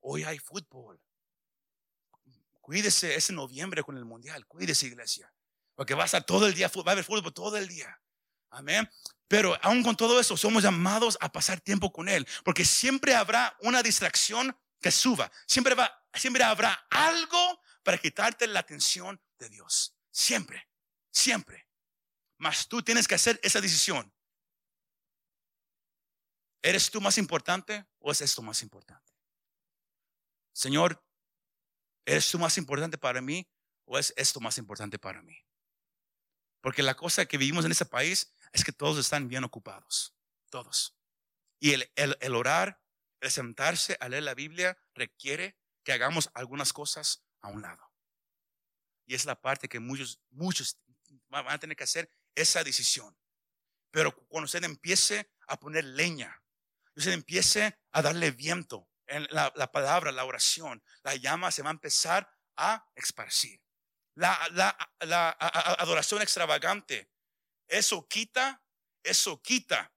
hoy 0.05 0.23
hay 0.23 0.39
fútbol. 0.39 1.01
Cuídese 2.61 3.15
ese 3.15 3.33
noviembre 3.33 3.83
con 3.83 3.97
el 3.97 4.05
mundial, 4.05 4.45
cuídese 4.47 4.87
iglesia, 4.87 5.31
porque 5.75 5.93
va 5.93 6.03
a 6.03 6.05
estar 6.05 6.23
todo 6.23 6.47
el 6.47 6.53
día, 6.53 6.67
va 6.67 6.91
a 6.91 6.91
haber 6.93 7.03
fútbol 7.03 7.33
todo 7.33 7.57
el 7.57 7.67
día. 7.67 7.99
Amén. 8.49 8.89
Pero 9.27 9.57
aún 9.63 9.83
con 9.83 9.95
todo 9.97 10.19
eso, 10.19 10.37
somos 10.37 10.63
llamados 10.63 11.17
a 11.19 11.31
pasar 11.31 11.59
tiempo 11.59 11.91
con 11.91 12.07
Él, 12.07 12.27
porque 12.43 12.63
siempre 12.63 13.15
habrá 13.15 13.55
una 13.61 13.83
distracción 13.83 14.55
que 14.79 14.91
suba. 14.91 15.31
Siempre, 15.47 15.75
va, 15.75 15.91
siempre 16.13 16.43
habrá 16.43 16.73
algo 16.89 17.61
para 17.83 17.97
quitarte 17.97 18.47
la 18.47 18.59
atención 18.59 19.19
de 19.37 19.49
Dios. 19.49 19.95
Siempre, 20.11 20.69
siempre. 21.11 21.67
Mas 22.37 22.67
tú 22.67 22.81
tienes 22.81 23.07
que 23.07 23.15
hacer 23.15 23.39
esa 23.43 23.61
decisión. 23.61 24.11
¿Eres 26.61 26.89
tú 26.89 27.01
más 27.01 27.17
importante 27.17 27.85
o 27.99 28.11
es 28.11 28.21
esto 28.21 28.41
más 28.41 28.61
importante? 28.63 29.14
Señor, 30.55 31.05
¿eres 32.05 32.31
tú 32.31 32.39
más 32.39 32.57
importante 32.57 32.97
para 32.97 33.19
mí 33.19 33.45
o 33.83 33.99
es 33.99 34.13
esto 34.15 34.39
más 34.39 34.57
importante 34.57 34.97
para 34.97 35.21
mí? 35.21 35.37
Porque 36.61 36.81
la 36.81 36.95
cosa 36.95 37.25
que 37.25 37.37
vivimos 37.37 37.65
en 37.65 37.71
ese 37.71 37.85
país 37.85 38.33
es 38.53 38.63
que 38.63 38.71
todos 38.71 38.97
están 38.97 39.27
bien 39.27 39.43
ocupados, 39.43 40.15
todos. 40.49 40.97
Y 41.59 41.73
el, 41.73 41.91
el, 41.95 42.35
orar, 42.35 42.81
el 43.19 43.31
sentarse 43.31 43.97
a 43.99 44.07
leer 44.07 44.23
la 44.23 44.33
Biblia 44.33 44.77
requiere 44.93 45.57
que 45.83 45.91
hagamos 45.91 46.29
algunas 46.33 46.71
cosas 46.71 47.25
a 47.41 47.49
un 47.49 47.61
lado. 47.61 47.91
Y 49.05 49.13
es 49.13 49.25
la 49.25 49.39
parte 49.41 49.67
que 49.67 49.81
muchos, 49.81 50.21
muchos 50.29 50.79
van 51.27 51.49
a 51.49 51.59
tener 51.59 51.75
que 51.75 51.83
hacer 51.83 52.09
esa 52.33 52.63
decisión. 52.63 53.17
Pero 53.91 54.15
cuando 54.29 54.45
usted 54.45 54.63
empiece 54.63 55.29
a 55.47 55.59
poner 55.59 55.83
leña, 55.83 56.41
usted 56.95 57.11
empiece 57.11 57.77
a 57.91 58.01
darle 58.01 58.31
viento 58.31 58.89
en 59.07 59.27
la, 59.31 59.51
la 59.55 59.71
palabra, 59.71 60.11
la 60.11 60.25
oración, 60.25 60.83
la 61.03 61.15
llama 61.15 61.51
se 61.51 61.61
va 61.61 61.69
a 61.69 61.71
empezar 61.71 62.29
a 62.57 62.87
esparcir. 62.95 63.61
La, 64.15 64.37
la, 64.51 64.77
la 65.01 65.29
adoración 65.79 66.21
extravagante 66.21 67.09
eso 67.67 68.07
quita, 68.07 68.63
eso 69.03 69.41
quita 69.41 69.93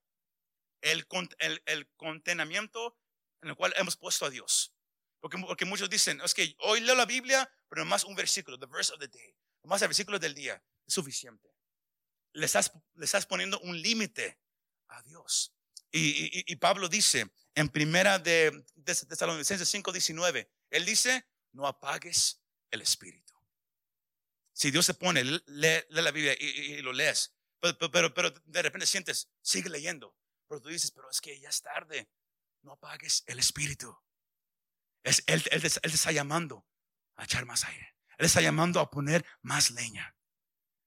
el, 0.80 1.06
el, 1.38 1.62
el 1.66 1.88
contenimiento 1.96 2.98
en 3.42 3.50
el 3.50 3.56
cual 3.56 3.74
hemos 3.76 3.96
puesto 3.96 4.26
a 4.26 4.30
Dios. 4.30 4.74
Porque, 5.20 5.38
porque, 5.38 5.64
muchos 5.64 5.90
dicen, 5.90 6.20
es 6.20 6.32
que 6.32 6.54
hoy 6.60 6.80
leo 6.80 6.94
la 6.94 7.06
Biblia, 7.06 7.50
pero 7.68 7.84
más 7.84 8.04
un 8.04 8.14
versículo, 8.14 8.58
the 8.58 8.66
verse 8.66 8.92
of 8.92 9.00
the 9.00 9.08
day, 9.08 9.34
más 9.64 9.82
el 9.82 9.88
versículo 9.88 10.18
del 10.18 10.34
día, 10.34 10.62
es 10.86 10.94
suficiente. 10.94 11.48
Le 12.32 12.46
estás, 12.46 12.72
le 12.94 13.04
estás 13.04 13.26
poniendo 13.26 13.58
un 13.60 13.80
límite 13.80 14.38
a 14.88 15.02
Dios. 15.02 15.54
Y, 15.90 16.52
y, 16.52 16.56
Pablo 16.56 16.88
dice 16.88 17.30
en 17.58 17.68
primera 17.68 18.20
de, 18.20 18.64
Tesalonicenses 18.84 19.74
5:19, 19.74 20.48
él 20.70 20.84
dice, 20.84 21.26
no 21.52 21.66
apagues 21.66 22.40
el 22.70 22.82
espíritu. 22.82 23.34
Si 24.52 24.70
Dios 24.70 24.86
se 24.86 24.94
pone, 24.94 25.24
lee, 25.24 25.84
la 25.88 26.10
Biblia 26.12 26.36
y, 26.38 26.80
lo 26.82 26.92
lees, 26.92 27.34
pero, 27.60 28.14
pero, 28.14 28.30
de 28.30 28.62
repente 28.62 28.86
sientes, 28.86 29.28
sigue 29.42 29.68
leyendo. 29.70 30.16
Pero 30.46 30.60
tú 30.60 30.68
dices, 30.68 30.92
pero 30.92 31.10
es 31.10 31.20
que 31.20 31.38
ya 31.40 31.48
es 31.48 31.60
tarde. 31.60 32.08
No 32.62 32.72
apagues 32.72 33.24
el 33.26 33.40
espíritu. 33.40 33.96
Es, 35.02 35.24
él, 35.26 35.42
él, 35.50 35.60
te 35.60 35.66
está 35.66 36.12
llamando 36.12 36.64
a 37.16 37.24
echar 37.24 37.44
más 37.44 37.64
aire. 37.64 37.96
Él 38.18 38.26
está 38.26 38.40
llamando 38.40 38.78
a 38.78 38.90
poner 38.90 39.24
más 39.42 39.72
leña. 39.72 40.16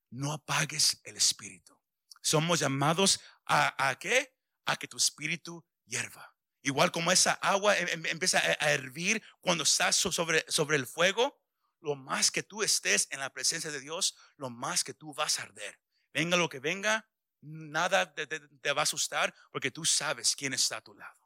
No 0.10 0.32
apagues 0.32 1.02
el 1.04 1.18
espíritu. 1.18 1.78
Somos 2.22 2.60
llamados 2.60 3.20
a, 3.46 3.90
a 3.90 4.00
qué? 4.00 4.34
A 4.66 4.78
que 4.78 4.88
tu 4.88 4.98
espíritu 4.98 5.66
hierva. 5.86 6.31
Igual 6.62 6.92
como 6.92 7.12
esa 7.12 7.34
agua 7.34 7.78
em, 7.78 7.88
em, 7.90 8.06
empieza 8.08 8.40
a 8.40 8.72
hervir 8.72 9.24
cuando 9.40 9.64
estás 9.64 9.96
sobre, 9.96 10.46
sobre 10.48 10.78
el 10.78 10.86
fuego, 10.86 11.42
lo 11.82 11.96
más 11.96 12.32
que 12.32 12.44
tú 12.44 12.64
estés 12.64 13.08
en 13.12 13.20
la 13.20 13.32
presencia 13.32 13.72
de 13.72 13.80
Dios, 13.80 14.16
lo 14.38 14.50
más 14.50 14.84
que 14.84 14.94
tú 14.94 15.14
vas 15.14 15.40
a 15.40 15.44
arder. 15.44 15.80
Venga 16.14 16.38
lo 16.38 16.50
que 16.50 16.60
venga, 16.60 17.10
nada 17.42 18.14
te, 18.14 18.28
va 18.74 18.82
a 18.82 18.84
asustar 18.84 19.34
porque 19.52 19.72
tú 19.72 19.84
sabes 19.86 20.36
quién 20.36 20.54
está 20.54 20.78
a 20.78 20.82
tu 20.82 20.94
lado. 20.94 21.18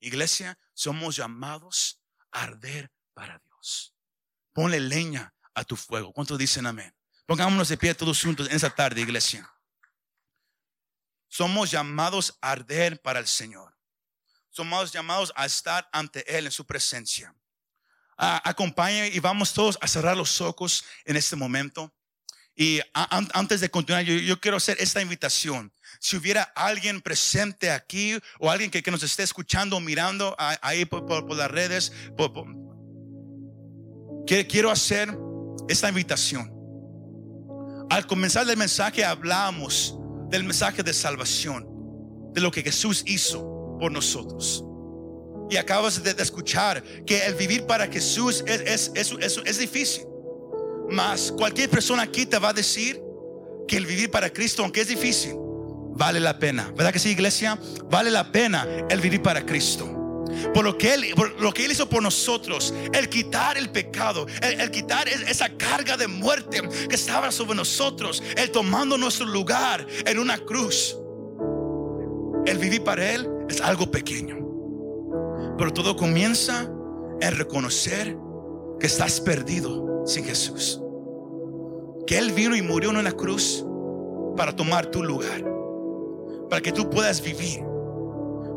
Iglesia, 0.00 0.58
somos 0.72 1.16
llamados 1.16 2.02
a 2.32 2.44
arder 2.44 2.90
para 3.12 3.38
Dios. 3.38 3.94
Ponle 4.52 4.80
leña 4.80 5.34
a 5.54 5.64
tu 5.64 5.76
fuego. 5.76 6.12
¿Cuántos 6.12 6.38
dicen 6.38 6.66
amén? 6.66 6.94
Pongámonos 7.26 7.68
de 7.68 7.76
pie 7.76 7.94
todos 7.94 8.22
juntos 8.22 8.48
en 8.48 8.56
esta 8.56 8.70
tarde, 8.70 9.02
iglesia. 9.02 9.52
Somos 11.28 11.70
llamados 11.70 12.38
a 12.40 12.52
arder 12.52 13.00
para 13.00 13.20
el 13.20 13.26
Señor. 13.26 13.79
Somos 14.50 14.92
llamados 14.92 15.32
a 15.36 15.46
estar 15.46 15.88
ante 15.92 16.24
Él 16.36 16.46
en 16.46 16.52
su 16.52 16.66
presencia. 16.66 17.34
ah, 18.18 18.42
y 19.12 19.20
vamos 19.20 19.54
todos 19.54 19.78
a 19.80 19.88
cerrar 19.88 20.16
los 20.16 20.40
ojos 20.40 20.84
en 21.04 21.16
este 21.16 21.36
momento. 21.36 21.92
Y 22.56 22.80
antes 22.92 23.62
de 23.62 23.70
continuar, 23.70 24.04
yo, 24.04 24.38
quiero 24.38 24.58
hacer 24.58 24.76
esta 24.80 25.00
invitación. 25.00 25.72
Si 25.98 26.16
hubiera 26.16 26.42
alguien 26.54 27.00
presente 27.00 27.70
aquí 27.70 28.18
o 28.38 28.50
alguien 28.50 28.70
que, 28.70 28.82
nos 28.90 29.02
esté 29.02 29.22
escuchando 29.22 29.76
o 29.76 29.80
mirando 29.80 30.36
ahí 30.38 30.84
por, 30.84 31.34
las 31.34 31.50
redes, 31.50 31.92
quiero 34.26 34.70
hacer 34.70 35.16
esta 35.68 35.88
invitación. 35.88 36.52
Al 37.88 38.06
comenzar 38.06 38.48
el 38.48 38.56
mensaje 38.56 39.04
hablamos 39.04 39.96
del 40.28 40.44
mensaje 40.44 40.82
de 40.82 40.92
salvación, 40.92 41.66
de 42.34 42.40
lo 42.40 42.50
que 42.50 42.62
Jesús 42.62 43.02
hizo 43.06 43.59
por 43.80 43.90
nosotros. 43.90 44.64
Y 45.50 45.56
acabas 45.56 46.02
de, 46.04 46.10
escuchar 46.22 46.82
que 47.04 47.26
el 47.26 47.34
vivir 47.34 47.66
para 47.66 47.88
Jesús 47.88 48.44
es, 48.46 48.92
es, 48.94 49.12
es, 49.20 49.40
es 49.44 49.58
difícil. 49.58 50.04
Mas 50.88 51.32
cualquier 51.32 51.68
persona 51.68 52.02
aquí 52.02 52.24
te 52.26 52.38
va 52.38 52.50
a 52.50 52.52
decir 52.52 53.02
que 53.66 53.76
el 53.76 53.86
vivir 53.86 54.10
para 54.10 54.30
Cristo, 54.32 54.62
aunque 54.62 54.82
es 54.82 54.88
difícil, 54.88 55.34
vale 55.36 56.20
la 56.20 56.38
pena. 56.38 56.72
¿Verdad 56.76 56.92
que 56.92 56.98
sí, 57.00 57.10
iglesia? 57.10 57.58
Vale 57.90 58.10
la 58.10 58.30
pena 58.30 58.66
el 58.88 59.00
vivir 59.00 59.22
para 59.22 59.44
Cristo. 59.44 59.96
Por 60.54 60.64
lo 60.64 60.78
que 60.78 60.94
Él, 60.94 61.14
lo 61.40 61.52
que 61.52 61.64
él 61.64 61.72
hizo 61.72 61.88
por 61.88 62.02
nosotros, 62.02 62.72
el 62.92 63.08
quitar 63.08 63.58
el 63.58 63.70
pecado, 63.70 64.26
el, 64.42 64.70
quitar 64.70 65.08
esa 65.08 65.48
carga 65.56 65.96
de 65.96 66.06
muerte 66.06 66.62
que 66.88 66.94
estaba 66.94 67.32
sobre 67.32 67.56
nosotros, 67.56 68.22
el 68.36 68.50
tomando 68.52 68.96
nuestro 68.96 69.26
lugar 69.26 69.84
en 70.06 70.18
una 70.18 70.38
cruz. 70.38 70.96
El 72.46 72.58
vivir 72.58 72.82
para 72.82 73.12
Él 73.12 73.28
es 73.50 73.60
algo 73.60 73.90
pequeño. 73.90 74.38
Pero 75.58 75.72
todo 75.72 75.96
comienza 75.96 76.70
en 77.20 77.36
reconocer 77.36 78.16
que 78.78 78.86
estás 78.86 79.20
perdido 79.20 80.02
sin 80.06 80.24
Jesús. 80.24 80.82
Que 82.06 82.18
Él 82.18 82.32
vino 82.32 82.56
y 82.56 82.62
murió 82.62 82.90
en 82.90 82.96
una 82.96 83.12
cruz 83.12 83.64
para 84.36 84.54
tomar 84.54 84.86
tu 84.86 85.02
lugar. 85.02 85.44
Para 86.48 86.62
que 86.62 86.72
tú 86.72 86.88
puedas 86.88 87.22
vivir. 87.22 87.62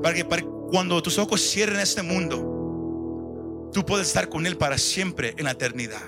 Para 0.01 0.15
que, 0.15 0.25
cuando 0.71 1.01
tus 1.01 1.19
ojos 1.19 1.41
cierren 1.41 1.79
este 1.79 2.01
mundo, 2.01 3.69
tú 3.71 3.85
puedes 3.85 4.07
estar 4.07 4.29
con 4.29 4.45
Él 4.45 4.57
para 4.57 4.77
siempre 4.77 5.33
en 5.37 5.45
la 5.45 5.51
eternidad. 5.51 6.01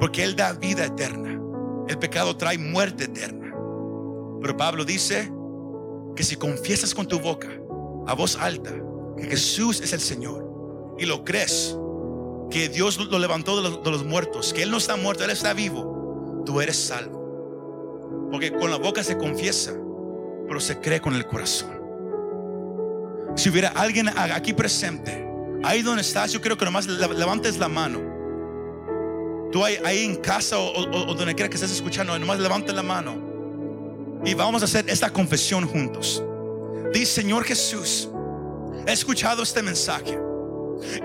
Porque 0.00 0.22
Él 0.22 0.36
da 0.36 0.52
vida 0.52 0.84
eterna. 0.84 1.40
El 1.88 1.98
pecado 1.98 2.36
trae 2.36 2.58
muerte 2.58 3.04
eterna. 3.04 3.52
Pero 4.40 4.56
Pablo 4.56 4.84
dice 4.84 5.30
que 6.16 6.22
si 6.22 6.36
confiesas 6.36 6.94
con 6.94 7.06
tu 7.06 7.18
boca, 7.18 7.48
a 8.06 8.14
voz 8.14 8.36
alta, 8.36 8.72
que 9.16 9.24
Jesús 9.24 9.80
es 9.80 9.92
el 9.92 10.00
Señor 10.00 10.94
y 10.98 11.06
lo 11.06 11.24
crees, 11.24 11.76
que 12.50 12.68
Dios 12.68 12.98
lo 12.98 13.18
levantó 13.18 13.62
de 13.62 13.90
los, 13.90 14.04
muertos, 14.04 14.52
que 14.52 14.62
Él 14.62 14.70
no 14.70 14.78
está 14.78 14.96
muerto, 14.96 15.24
Él 15.24 15.30
está 15.30 15.54
vivo, 15.54 16.42
tú 16.44 16.60
eres 16.60 16.76
salvo. 16.76 18.28
Porque 18.30 18.52
con 18.52 18.70
la 18.70 18.76
boca 18.76 19.02
se 19.02 19.16
confiesa, 19.16 19.72
pero 20.46 20.60
se 20.60 20.78
cree 20.78 21.00
con 21.00 21.14
el 21.14 21.26
corazón. 21.26 21.80
Si 23.36 23.48
hubiera 23.48 23.68
alguien 23.68 24.08
aquí 24.08 24.52
presente, 24.52 25.26
ahí 25.64 25.82
donde 25.82 26.02
estás, 26.02 26.32
yo 26.32 26.40
creo 26.40 26.56
que 26.56 26.64
nomás 26.64 26.86
levantes 26.86 27.58
la 27.58 27.68
mano. 27.68 28.12
Tú 29.50 29.64
ahí, 29.64 30.04
en 30.04 30.16
casa 30.16 30.58
o, 30.58 31.14
donde 31.14 31.34
quiera 31.34 31.48
que 31.48 31.56
estés 31.56 31.70
escuchando, 31.70 32.18
nomás 32.18 32.38
levante 32.38 32.72
la 32.72 32.82
mano. 32.82 33.16
Y 34.24 34.34
vamos 34.34 34.62
a 34.62 34.64
hacer 34.64 34.88
esta 34.88 35.10
confesión 35.10 35.66
juntos. 35.66 36.22
Dice, 36.92 37.22
Señor 37.22 37.44
Jesús, 37.44 38.08
he 38.86 38.92
escuchado 38.92 39.42
este 39.42 39.62
mensaje 39.62 40.18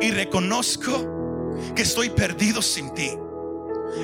y 0.01 0.11
reconozco 0.11 1.53
que 1.75 1.83
estoy 1.83 2.09
perdido 2.09 2.61
sin 2.61 2.93
ti. 2.93 3.11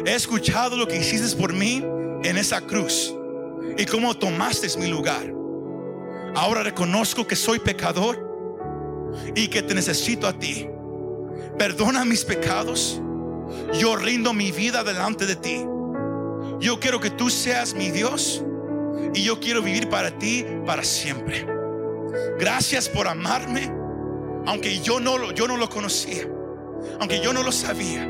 He 0.06 0.16
escuchado 0.16 0.78
lo 0.78 0.88
que 0.88 0.98
hiciste 0.98 1.36
por 1.36 1.54
mí 1.54 1.84
en 2.24 2.38
esa 2.38 2.62
cruz 2.62 3.14
y 3.78 3.86
cómo 3.86 4.16
tomaste 4.16 4.68
mi 4.78 4.88
lugar. 4.88 5.34
Ahora 6.36 6.64
reconozco 6.64 7.28
que 7.28 7.36
soy 7.36 7.60
pecador 7.60 8.32
y 9.36 9.48
que 9.48 9.62
te 9.62 9.76
necesito 9.76 10.28
a 10.28 10.34
ti. 10.34 10.68
Perdona 11.58 12.06
mis 12.06 12.24
pecados. 12.24 13.00
Yo 13.78 13.96
rindo 13.96 14.34
mi 14.34 14.52
vida 14.52 14.84
delante 14.84 15.26
de 15.26 15.36
ti. 15.36 15.66
Yo 16.60 16.80
quiero 16.80 17.00
que 17.00 17.10
tú 17.10 17.30
seas 17.30 17.74
mi 17.74 17.92
Dios 17.92 18.44
y 19.14 19.24
yo 19.24 19.40
quiero 19.40 19.62
vivir 19.62 19.90
para 19.90 20.18
ti 20.18 20.46
para 20.66 20.84
siempre. 20.84 21.53
Gracias 22.40 22.90
por 22.90 23.08
amarme, 23.08 23.72
aunque 24.46 24.80
yo 24.80 25.00
no 25.00 25.18
lo, 25.18 25.32
yo 25.32 25.48
no 25.48 25.58
lo 25.58 25.70
conocía, 25.70 26.28
aunque 27.00 27.20
yo 27.20 27.34
no 27.34 27.44
lo 27.44 27.52
sabía. 27.52 28.10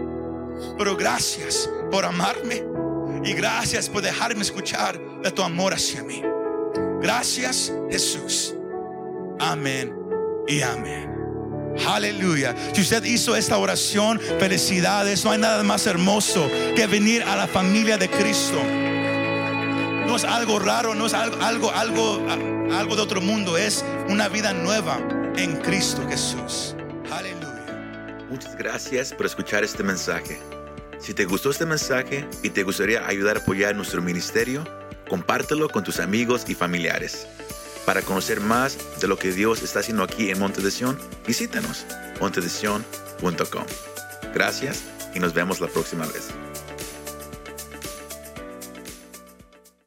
Pero 0.78 0.96
gracias 0.96 1.70
por 1.92 2.06
amarme 2.06 2.64
y 3.24 3.34
gracias 3.34 3.90
por 3.90 4.02
dejarme 4.02 4.42
escuchar 4.42 5.00
de 5.22 5.32
tu 5.32 5.42
amor 5.42 5.74
hacia 5.74 6.04
mí. 6.04 6.22
Gracias 7.02 7.74
Jesús. 7.90 8.56
Amén 9.40 9.94
y 10.48 10.62
amén. 10.62 11.14
Aleluya. 11.88 12.56
Si 12.74 12.82
usted 12.82 13.04
hizo 13.04 13.36
esta 13.36 13.58
oración, 13.58 14.20
felicidades. 14.40 15.26
No 15.26 15.32
hay 15.32 15.40
nada 15.40 15.64
más 15.64 15.88
hermoso 15.88 16.50
que 16.76 16.88
venir 16.88 17.24
a 17.24 17.36
la 17.36 17.48
familia 17.48 17.98
de 17.98 18.10
Cristo. 18.10 18.62
No 20.06 20.16
es 20.16 20.24
algo 20.24 20.60
raro, 20.60 20.94
no 20.96 21.06
es 21.06 21.14
algo, 21.14 21.38
algo, 21.42 21.72
algo, 21.72 22.28
algo 22.74 22.96
de 22.96 23.02
otro 23.02 23.22
mundo. 23.22 23.58
Es 23.58 23.84
una 24.10 24.28
vida 24.28 24.54
nueva 24.54 25.00
en 25.36 25.58
Cristo 25.58 26.06
Jesús. 26.08 26.76
Aleluya. 27.12 28.26
Muchas 28.30 28.56
gracias 28.56 29.14
por 29.14 29.26
escuchar 29.26 29.64
este 29.64 29.84
mensaje. 29.84 30.40
Si 31.00 31.14
te 31.14 31.26
gustó 31.26 31.52
este 31.52 31.66
mensaje 31.66 32.28
y 32.44 32.50
te 32.50 32.64
gustaría 32.64 33.06
ayudar 33.08 33.38
a 33.38 33.40
apoyar 33.42 33.76
nuestro 33.76 34.02
ministerio, 34.02 34.64
compártelo 35.10 35.70
con 35.70 35.84
tus 35.84 36.00
amigos 36.00 36.46
y 36.48 36.56
familiares. 36.56 37.28
Para 37.86 38.02
conocer 38.02 38.40
más 38.40 38.78
de 39.02 39.08
lo 39.08 39.18
que 39.18 39.32
Dios 39.32 39.62
está 39.62 39.80
haciendo 39.80 40.04
aquí 40.04 40.30
en 40.30 40.40
Monte 40.40 40.62
de 40.62 40.72
visítanos 41.28 41.86
montedesion.com. 42.22 43.66
Gracias 44.34 44.84
y 45.14 45.20
nos 45.20 45.34
vemos 45.34 45.60
la 45.60 45.68
próxima 45.68 46.06
vez. 46.06 46.30